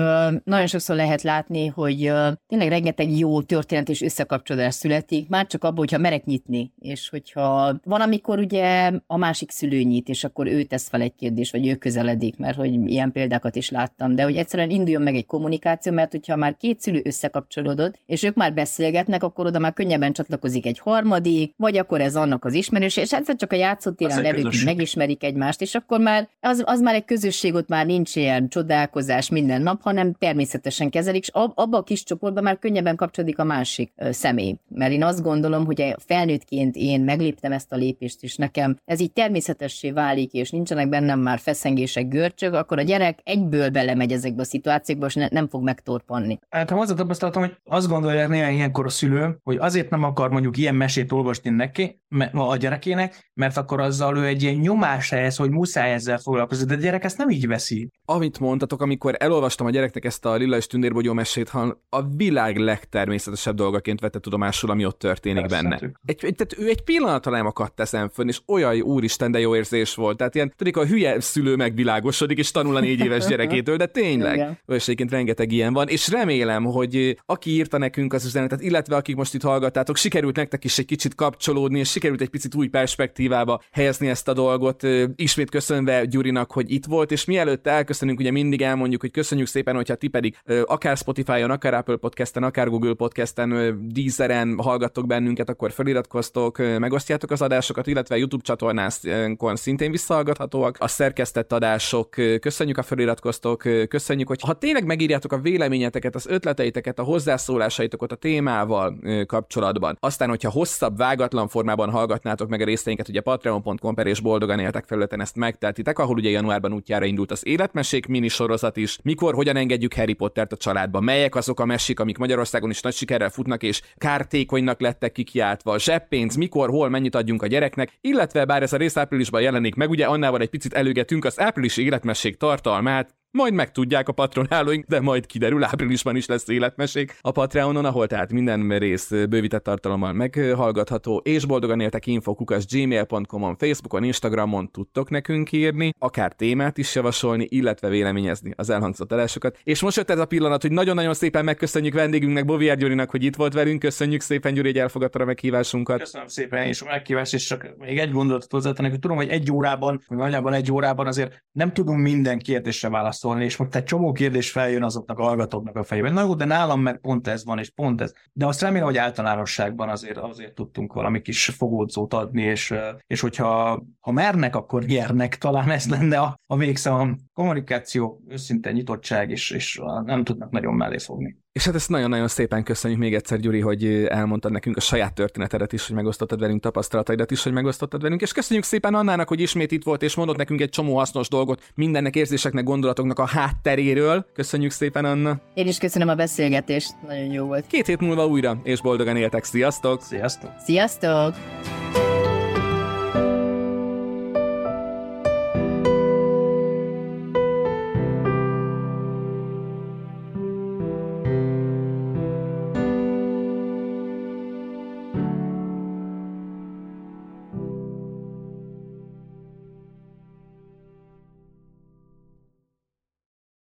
nagyon 0.44 0.66
sokszor 0.66 0.96
lehet 0.96 1.22
látni, 1.22 1.66
hogy 1.66 2.12
tényleg 2.48 2.68
rengeteg 2.68 3.18
jó 3.18 3.42
történet 3.42 3.88
és 3.88 4.02
összekapcsolódás 4.02 4.74
születik, 4.74 5.28
már 5.28 5.46
csak 5.46 5.64
abból, 5.64 5.78
hogyha 5.78 5.98
merek 5.98 6.24
nyitni, 6.24 6.72
és 6.78 7.08
hogyha 7.08 7.80
van, 7.84 8.00
amikor 8.00 8.38
ugye 8.38 8.92
a 9.06 9.16
másik 9.16 9.50
szülő 9.50 9.80
nyit, 9.80 10.08
és 10.08 10.24
akkor 10.24 10.46
ő 10.46 10.62
tesz 10.62 10.88
fel 10.88 11.00
egy 11.00 11.14
kérdést, 11.14 11.52
vagy 11.52 11.66
ő 11.66 11.74
közeledik, 11.74 12.36
mert 12.36 12.56
hogy 12.56 12.90
ilyen 12.90 13.12
példákat 13.12 13.56
is 13.56 13.70
láttam, 13.70 14.14
de 14.14 14.22
hogy 14.22 14.36
egyszerűen 14.36 14.70
induljon 14.70 15.02
meg 15.02 15.14
egy 15.14 15.26
kommunikáció, 15.26 15.92
mert 15.92 16.10
hogyha 16.10 16.36
már 16.36 16.56
két 16.56 16.80
szülő 16.80 17.00
összekapcsolódott, 17.04 17.98
és 18.06 18.22
ők 18.22 18.34
már 18.34 18.54
beszélgetnek, 18.54 19.22
akkor 19.22 19.46
oda 19.46 19.58
már 19.58 19.72
könnyebben 19.72 20.12
csatlakozik 20.12 20.66
egy 20.66 20.78
harmadik, 20.78 21.54
vagy 21.56 21.78
akkor 21.78 22.00
ez 22.00 22.16
annak 22.16 22.44
az 22.44 22.54
ismerős, 22.54 22.96
és 22.96 23.12
egyszer 23.12 23.36
csak 23.36 23.52
a 23.52 23.56
játszótéren 23.56 24.22
levők 24.22 24.52
megismerik 24.64 25.24
egymást, 25.24 25.60
és 25.60 25.74
akkor 25.74 26.00
már 26.00 26.28
az, 26.40 26.62
az 26.66 26.80
már 26.80 26.94
egy 26.94 27.04
közösség, 27.04 27.54
ott 27.54 27.68
már 27.68 27.86
nincs 27.86 28.16
ilyen 28.16 28.48
csodálkozás, 28.48 29.28
minden 29.28 29.47
nap, 29.56 29.82
hanem 29.82 30.12
természetesen 30.12 30.90
kezelik, 30.90 31.22
és 31.22 31.28
ab, 31.32 31.52
abba 31.54 31.76
a 31.78 31.82
kis 31.82 32.02
csoportban 32.02 32.42
már 32.42 32.58
könnyebben 32.58 32.96
kapcsolódik 32.96 33.38
a 33.38 33.44
másik 33.44 33.92
személy. 34.10 34.56
Mert 34.68 34.92
én 34.92 35.02
azt 35.02 35.22
gondolom, 35.22 35.64
hogy 35.64 35.94
felnőttként 36.06 36.76
én 36.76 37.00
megléptem 37.00 37.52
ezt 37.52 37.72
a 37.72 37.76
lépést, 37.76 38.22
és 38.22 38.36
nekem 38.36 38.76
ez 38.84 39.00
így 39.00 39.12
természetessé 39.12 39.90
válik, 39.90 40.32
és 40.32 40.50
nincsenek 40.50 40.88
bennem 40.88 41.20
már 41.20 41.38
feszengések, 41.38 42.08
görcsök, 42.08 42.54
akkor 42.54 42.78
a 42.78 42.82
gyerek 42.82 43.18
egyből 43.24 43.70
belemegy 43.70 44.12
ezekbe 44.12 44.42
a 44.42 44.44
szituációkba, 44.44 45.06
és 45.06 45.14
ne, 45.14 45.28
nem 45.30 45.48
fog 45.48 45.62
megtorpanni. 45.62 46.38
Hát 46.48 46.70
ha 46.70 46.80
azt 46.80 46.96
tapasztaltam, 46.96 47.42
hogy 47.42 47.56
azt 47.64 47.88
gondolják 47.88 48.28
néha 48.28 48.50
ilyenkor 48.50 48.86
a 48.86 48.88
szülő, 48.88 49.38
hogy 49.42 49.56
azért 49.56 49.90
nem 49.90 50.02
akar 50.02 50.30
mondjuk 50.30 50.56
ilyen 50.56 50.74
mesét 50.74 51.12
olvasni 51.12 51.50
neki, 51.50 52.00
a 52.32 52.56
gyerekének, 52.56 53.30
mert 53.34 53.56
akkor 53.56 53.80
azzal 53.80 54.16
ő 54.16 54.26
egy 54.26 54.42
ilyen 54.42 54.54
nyomás 54.54 55.12
ehhez, 55.12 55.36
hogy 55.36 55.50
muszáj 55.50 55.92
ezzel 55.92 56.18
foglalkozni, 56.18 56.66
de 56.66 56.74
a 56.74 56.76
gyerek 56.76 57.04
ezt 57.04 57.18
nem 57.18 57.30
így 57.30 57.46
veszi. 57.46 57.90
Amit 58.04 58.38
mondtatok, 58.38 58.82
amikor 58.82 59.16
elolvastam 59.28 59.66
a 59.66 59.70
gyereknek 59.70 60.04
ezt 60.04 60.24
a 60.24 60.34
Lilla 60.34 60.56
és 60.56 60.66
Tündérbogyó 60.66 61.12
mesét, 61.12 61.48
ha 61.48 61.78
a 61.88 62.02
világ 62.16 62.56
legtermészetesebb 62.56 63.54
dolgaként 63.54 64.00
vette 64.00 64.18
tudomásul, 64.18 64.70
ami 64.70 64.84
ott 64.84 64.98
történik 64.98 65.46
Persze, 65.46 65.62
benne. 65.62 65.76
Egy, 66.04 66.24
egy, 66.24 66.34
tehát 66.34 66.58
ő 66.58 66.68
egy 66.68 66.80
pillanatra 66.80 67.30
nem 67.30 67.46
akadt 67.46 67.80
ezen 67.80 68.08
fönn, 68.08 68.28
és 68.28 68.40
olyan 68.46 68.80
úristen, 68.80 69.30
de 69.30 69.38
jó 69.38 69.56
érzés 69.56 69.94
volt. 69.94 70.16
Tehát 70.16 70.34
ilyen, 70.34 70.52
tudik, 70.56 70.76
a 70.76 70.86
hülye 70.86 71.20
szülő 71.20 71.56
megvilágosodik, 71.56 72.38
és 72.38 72.50
tanul 72.50 72.76
a 72.76 72.80
négy 72.80 73.00
éves 73.00 73.26
gyerekétől, 73.30 73.76
de 73.76 73.86
tényleg. 73.86 74.60
Egyébként 74.66 75.10
rengeteg 75.10 75.52
ilyen 75.52 75.72
van, 75.72 75.88
és 75.88 76.08
remélem, 76.08 76.64
hogy 76.64 77.16
aki 77.26 77.50
írta 77.50 77.78
nekünk 77.78 78.12
az 78.12 78.24
üzenetet, 78.24 78.60
illetve 78.60 78.96
akik 78.96 79.16
most 79.16 79.34
itt 79.34 79.42
hallgattátok, 79.42 79.96
sikerült 79.96 80.36
nektek 80.36 80.64
is 80.64 80.78
egy 80.78 80.86
kicsit 80.86 81.14
kapcsolódni, 81.14 81.78
és 81.78 81.90
sikerült 81.90 82.20
egy 82.20 82.28
picit 82.28 82.54
új 82.54 82.66
perspektívába 82.66 83.62
helyezni 83.70 84.08
ezt 84.08 84.28
a 84.28 84.32
dolgot. 84.32 84.82
Ismét 85.16 85.50
köszönve 85.50 86.04
Gyurinak, 86.04 86.52
hogy 86.52 86.72
itt 86.72 86.86
volt, 86.86 87.10
és 87.10 87.24
mielőtt 87.24 87.66
elköszönünk, 87.66 88.18
ugye 88.18 88.30
mindig 88.30 88.62
elmondjuk, 88.62 89.00
hogy 89.00 89.10
köszönjük 89.18 89.46
szépen, 89.46 89.74
hogyha 89.74 89.94
ti 89.94 90.08
pedig 90.08 90.36
akár 90.64 90.96
Spotify-on, 90.96 91.50
akár 91.50 91.74
Apple 91.74 91.96
Podcast-en, 91.96 92.42
akár 92.42 92.68
Google 92.68 92.94
Podcast-en, 92.94 93.78
Deezeren 93.92 94.58
hallgattok 94.58 95.06
bennünket, 95.06 95.48
akkor 95.48 95.72
feliratkoztok, 95.72 96.58
megosztjátok 96.58 97.30
az 97.30 97.42
adásokat, 97.42 97.86
illetve 97.86 98.16
YouTube 98.16 98.42
csatornánkon 98.42 99.56
szintén 99.56 99.90
visszahallgathatóak. 99.90 100.76
A 100.78 100.88
szerkesztett 100.88 101.52
adások, 101.52 102.10
köszönjük 102.40 102.78
a 102.78 102.82
feliratkoztok, 102.82 103.62
köszönjük, 103.88 104.28
hogy 104.28 104.40
ha 104.40 104.52
tényleg 104.52 104.84
megírjátok 104.84 105.32
a 105.32 105.38
véleményeteket, 105.38 106.14
az 106.14 106.26
ötleteiteket, 106.26 106.98
a 106.98 107.02
hozzászólásaitokat 107.02 108.12
a 108.12 108.16
témával 108.16 108.98
kapcsolatban, 109.26 109.96
aztán, 110.00 110.28
hogyha 110.28 110.50
hosszabb, 110.50 110.96
vágatlan 110.96 111.48
formában 111.48 111.90
hallgatnátok 111.90 112.48
meg 112.48 112.60
a 112.60 112.64
részeinket, 112.64 113.08
ugye 113.08 113.20
patreon.com 113.20 113.94
per 113.94 114.06
és 114.06 114.20
boldogan 114.20 114.58
éltek 114.58 114.84
felületen 114.84 115.20
ezt 115.20 115.36
megteltitek, 115.36 115.98
ahol 115.98 116.16
ugye 116.16 116.30
januárban 116.30 116.72
útjára 116.72 117.04
indult 117.04 117.30
az 117.30 117.46
életmesék 117.46 118.06
mini 118.06 118.28
sorozat 118.28 118.76
is. 118.76 118.98
Mikor, 119.08 119.34
hogyan 119.34 119.56
engedjük 119.56 119.94
Harry 119.94 120.12
Pottert 120.12 120.52
a 120.52 120.56
családba? 120.56 121.00
Melyek 121.00 121.34
azok 121.34 121.60
a 121.60 121.64
mesék, 121.64 122.00
amik 122.00 122.18
Magyarországon 122.18 122.70
is 122.70 122.80
nagy 122.80 122.94
sikerrel 122.94 123.30
futnak 123.30 123.62
és 123.62 123.82
kártékonynak 123.96 124.80
lettek 124.80 125.12
kikiáltva? 125.12 125.78
Zseppénz, 125.78 126.36
mikor, 126.36 126.68
hol, 126.68 126.88
mennyit 126.88 127.14
adjunk 127.14 127.42
a 127.42 127.46
gyereknek? 127.46 127.98
Illetve 128.00 128.44
bár 128.44 128.62
ez 128.62 128.72
a 128.72 128.76
rész 128.76 128.96
áprilisban 128.96 129.40
jelenik 129.40 129.74
meg, 129.74 129.90
ugye 129.90 130.06
annával 130.06 130.40
egy 130.40 130.50
picit 130.50 130.74
előgetünk 130.74 131.24
az 131.24 131.40
áprilisi 131.40 131.84
életmesék 131.84 132.36
tartalmát, 132.36 133.14
majd 133.38 133.54
megtudják 133.54 134.08
a 134.08 134.12
patronálóink, 134.12 134.84
de 134.86 135.00
majd 135.00 135.26
kiderül, 135.26 135.64
áprilisban 135.64 136.16
is 136.16 136.26
lesz 136.26 136.48
életmesék 136.48 137.18
a 137.20 137.30
Patreonon, 137.30 137.84
ahol 137.84 138.06
tehát 138.06 138.32
minden 138.32 138.78
rész 138.78 139.08
bővített 139.08 139.62
tartalommal 139.62 140.12
meghallgatható, 140.12 141.16
és 141.24 141.44
boldogan 141.44 141.80
éltek 141.80 142.06
infokukas 142.06 142.66
gmail.com-on, 142.66 143.56
Facebookon, 143.56 144.04
Instagramon 144.04 144.70
tudtok 144.70 145.10
nekünk 145.10 145.52
írni, 145.52 145.94
akár 145.98 146.32
témát 146.32 146.78
is 146.78 146.94
javasolni, 146.94 147.46
illetve 147.48 147.88
véleményezni 147.88 148.52
az 148.56 148.70
elhangzott 148.70 149.12
adásokat. 149.12 149.58
És 149.62 149.82
most 149.82 149.96
jött 149.96 150.10
ez 150.10 150.18
a 150.18 150.26
pillanat, 150.26 150.62
hogy 150.62 150.72
nagyon-nagyon 150.72 151.14
szépen 151.14 151.44
megköszönjük 151.44 151.94
vendégünknek, 151.94 152.44
Bovier 152.44 152.76
Gyurinak, 152.76 153.10
hogy 153.10 153.24
itt 153.24 153.36
volt 153.36 153.52
velünk. 153.52 153.78
Köszönjük 153.78 154.20
szépen, 154.20 154.54
Gyuri, 154.54 154.68
hogy 154.68 154.78
elfogadta 154.78 155.18
a 155.18 155.24
meghívásunkat. 155.24 155.98
Köszönöm 155.98 156.26
szépen, 156.26 156.70
a 156.80 156.84
meghívást, 156.84 157.34
és 157.34 157.46
csak 157.46 157.74
még 157.78 157.98
egy 157.98 158.12
gondolatot 158.12 158.50
hozzátennek, 158.50 158.90
hogy 158.90 159.00
tudom, 159.00 159.16
hogy 159.16 159.28
egy 159.28 159.52
órában, 159.52 160.02
vagy 160.08 160.18
nagyjából 160.18 160.54
egy 160.54 160.72
órában 160.72 161.06
azért 161.06 161.44
nem 161.52 161.72
tudunk 161.72 161.98
minden 161.98 162.38
kérdésre 162.38 162.88
válaszolni 162.88 163.26
válaszolni, 163.28 163.44
és 163.44 163.56
most 163.56 163.74
egy 163.74 163.84
csomó 163.84 164.12
kérdés 164.12 164.50
feljön 164.50 164.82
azoknak 164.82 165.18
a 165.18 165.22
hallgatóknak 165.22 165.76
a 165.76 165.84
fejében. 165.84 166.12
Na 166.12 166.20
jó, 166.20 166.34
de 166.34 166.44
nálam 166.44 166.80
meg 166.80 166.98
pont 166.98 167.26
ez 167.26 167.44
van, 167.44 167.58
és 167.58 167.70
pont 167.70 168.00
ez. 168.00 168.12
De 168.32 168.46
azt 168.46 168.60
remélem, 168.60 168.86
hogy 168.86 168.96
általánosságban 168.96 169.88
azért, 169.88 170.16
azért 170.16 170.54
tudtunk 170.54 170.92
valami 170.92 171.22
kis 171.22 171.44
fogódzót 171.44 172.14
adni, 172.14 172.42
és, 172.42 172.74
és 173.06 173.20
hogyha 173.20 173.82
ha 174.00 174.12
mernek, 174.12 174.56
akkor 174.56 174.84
nyernek. 174.84 175.38
Talán 175.38 175.70
ez 175.70 175.88
lenne 175.88 176.18
a, 176.18 176.38
a 176.46 176.56
végszám. 176.56 177.18
Kommunikáció, 177.32 178.22
őszinte 178.28 178.72
nyitottság, 178.72 179.30
és, 179.30 179.50
és 179.50 179.80
nem 180.04 180.24
tudnak 180.24 180.50
nagyon 180.50 180.74
mellé 180.74 180.98
fogni. 180.98 181.36
És 181.52 181.64
hát 181.64 181.74
ezt 181.74 181.88
nagyon-nagyon 181.88 182.28
szépen 182.28 182.62
köszönjük 182.62 183.00
még 183.00 183.14
egyszer, 183.14 183.38
Gyuri, 183.38 183.60
hogy 183.60 183.84
elmondtad 184.08 184.52
nekünk 184.52 184.76
a 184.76 184.80
saját 184.80 185.14
történetedet 185.14 185.72
is, 185.72 185.86
hogy 185.86 185.96
megosztottad 185.96 186.40
velünk 186.40 186.62
tapasztalataidat 186.62 187.30
is, 187.30 187.42
hogy 187.42 187.52
megosztottad 187.52 188.02
velünk, 188.02 188.20
és 188.20 188.32
köszönjük 188.32 188.64
szépen 188.64 188.94
Annának, 188.94 189.28
hogy 189.28 189.40
ismét 189.40 189.72
itt 189.72 189.84
volt, 189.84 190.02
és 190.02 190.14
mondott 190.14 190.36
nekünk 190.36 190.60
egy 190.60 190.68
csomó 190.68 190.96
hasznos 190.96 191.28
dolgot 191.28 191.62
mindennek, 191.74 192.16
érzéseknek, 192.16 192.64
gondolatoknak 192.64 193.18
a 193.18 193.26
hátteréről. 193.26 194.26
Köszönjük 194.34 194.70
szépen, 194.70 195.04
Anna. 195.04 195.40
Én 195.54 195.66
is 195.66 195.78
köszönöm 195.78 196.08
a 196.08 196.14
beszélgetést, 196.14 196.94
nagyon 197.06 197.32
jó 197.32 197.46
volt. 197.46 197.66
Két 197.66 197.86
hét 197.86 198.00
múlva 198.00 198.26
újra, 198.26 198.60
és 198.62 198.80
boldogan 198.80 199.16
éltek. 199.16 199.44
Sziasztok! 199.44 200.02
Sziasztok! 200.02 200.50
Sziasztok! 200.64 201.34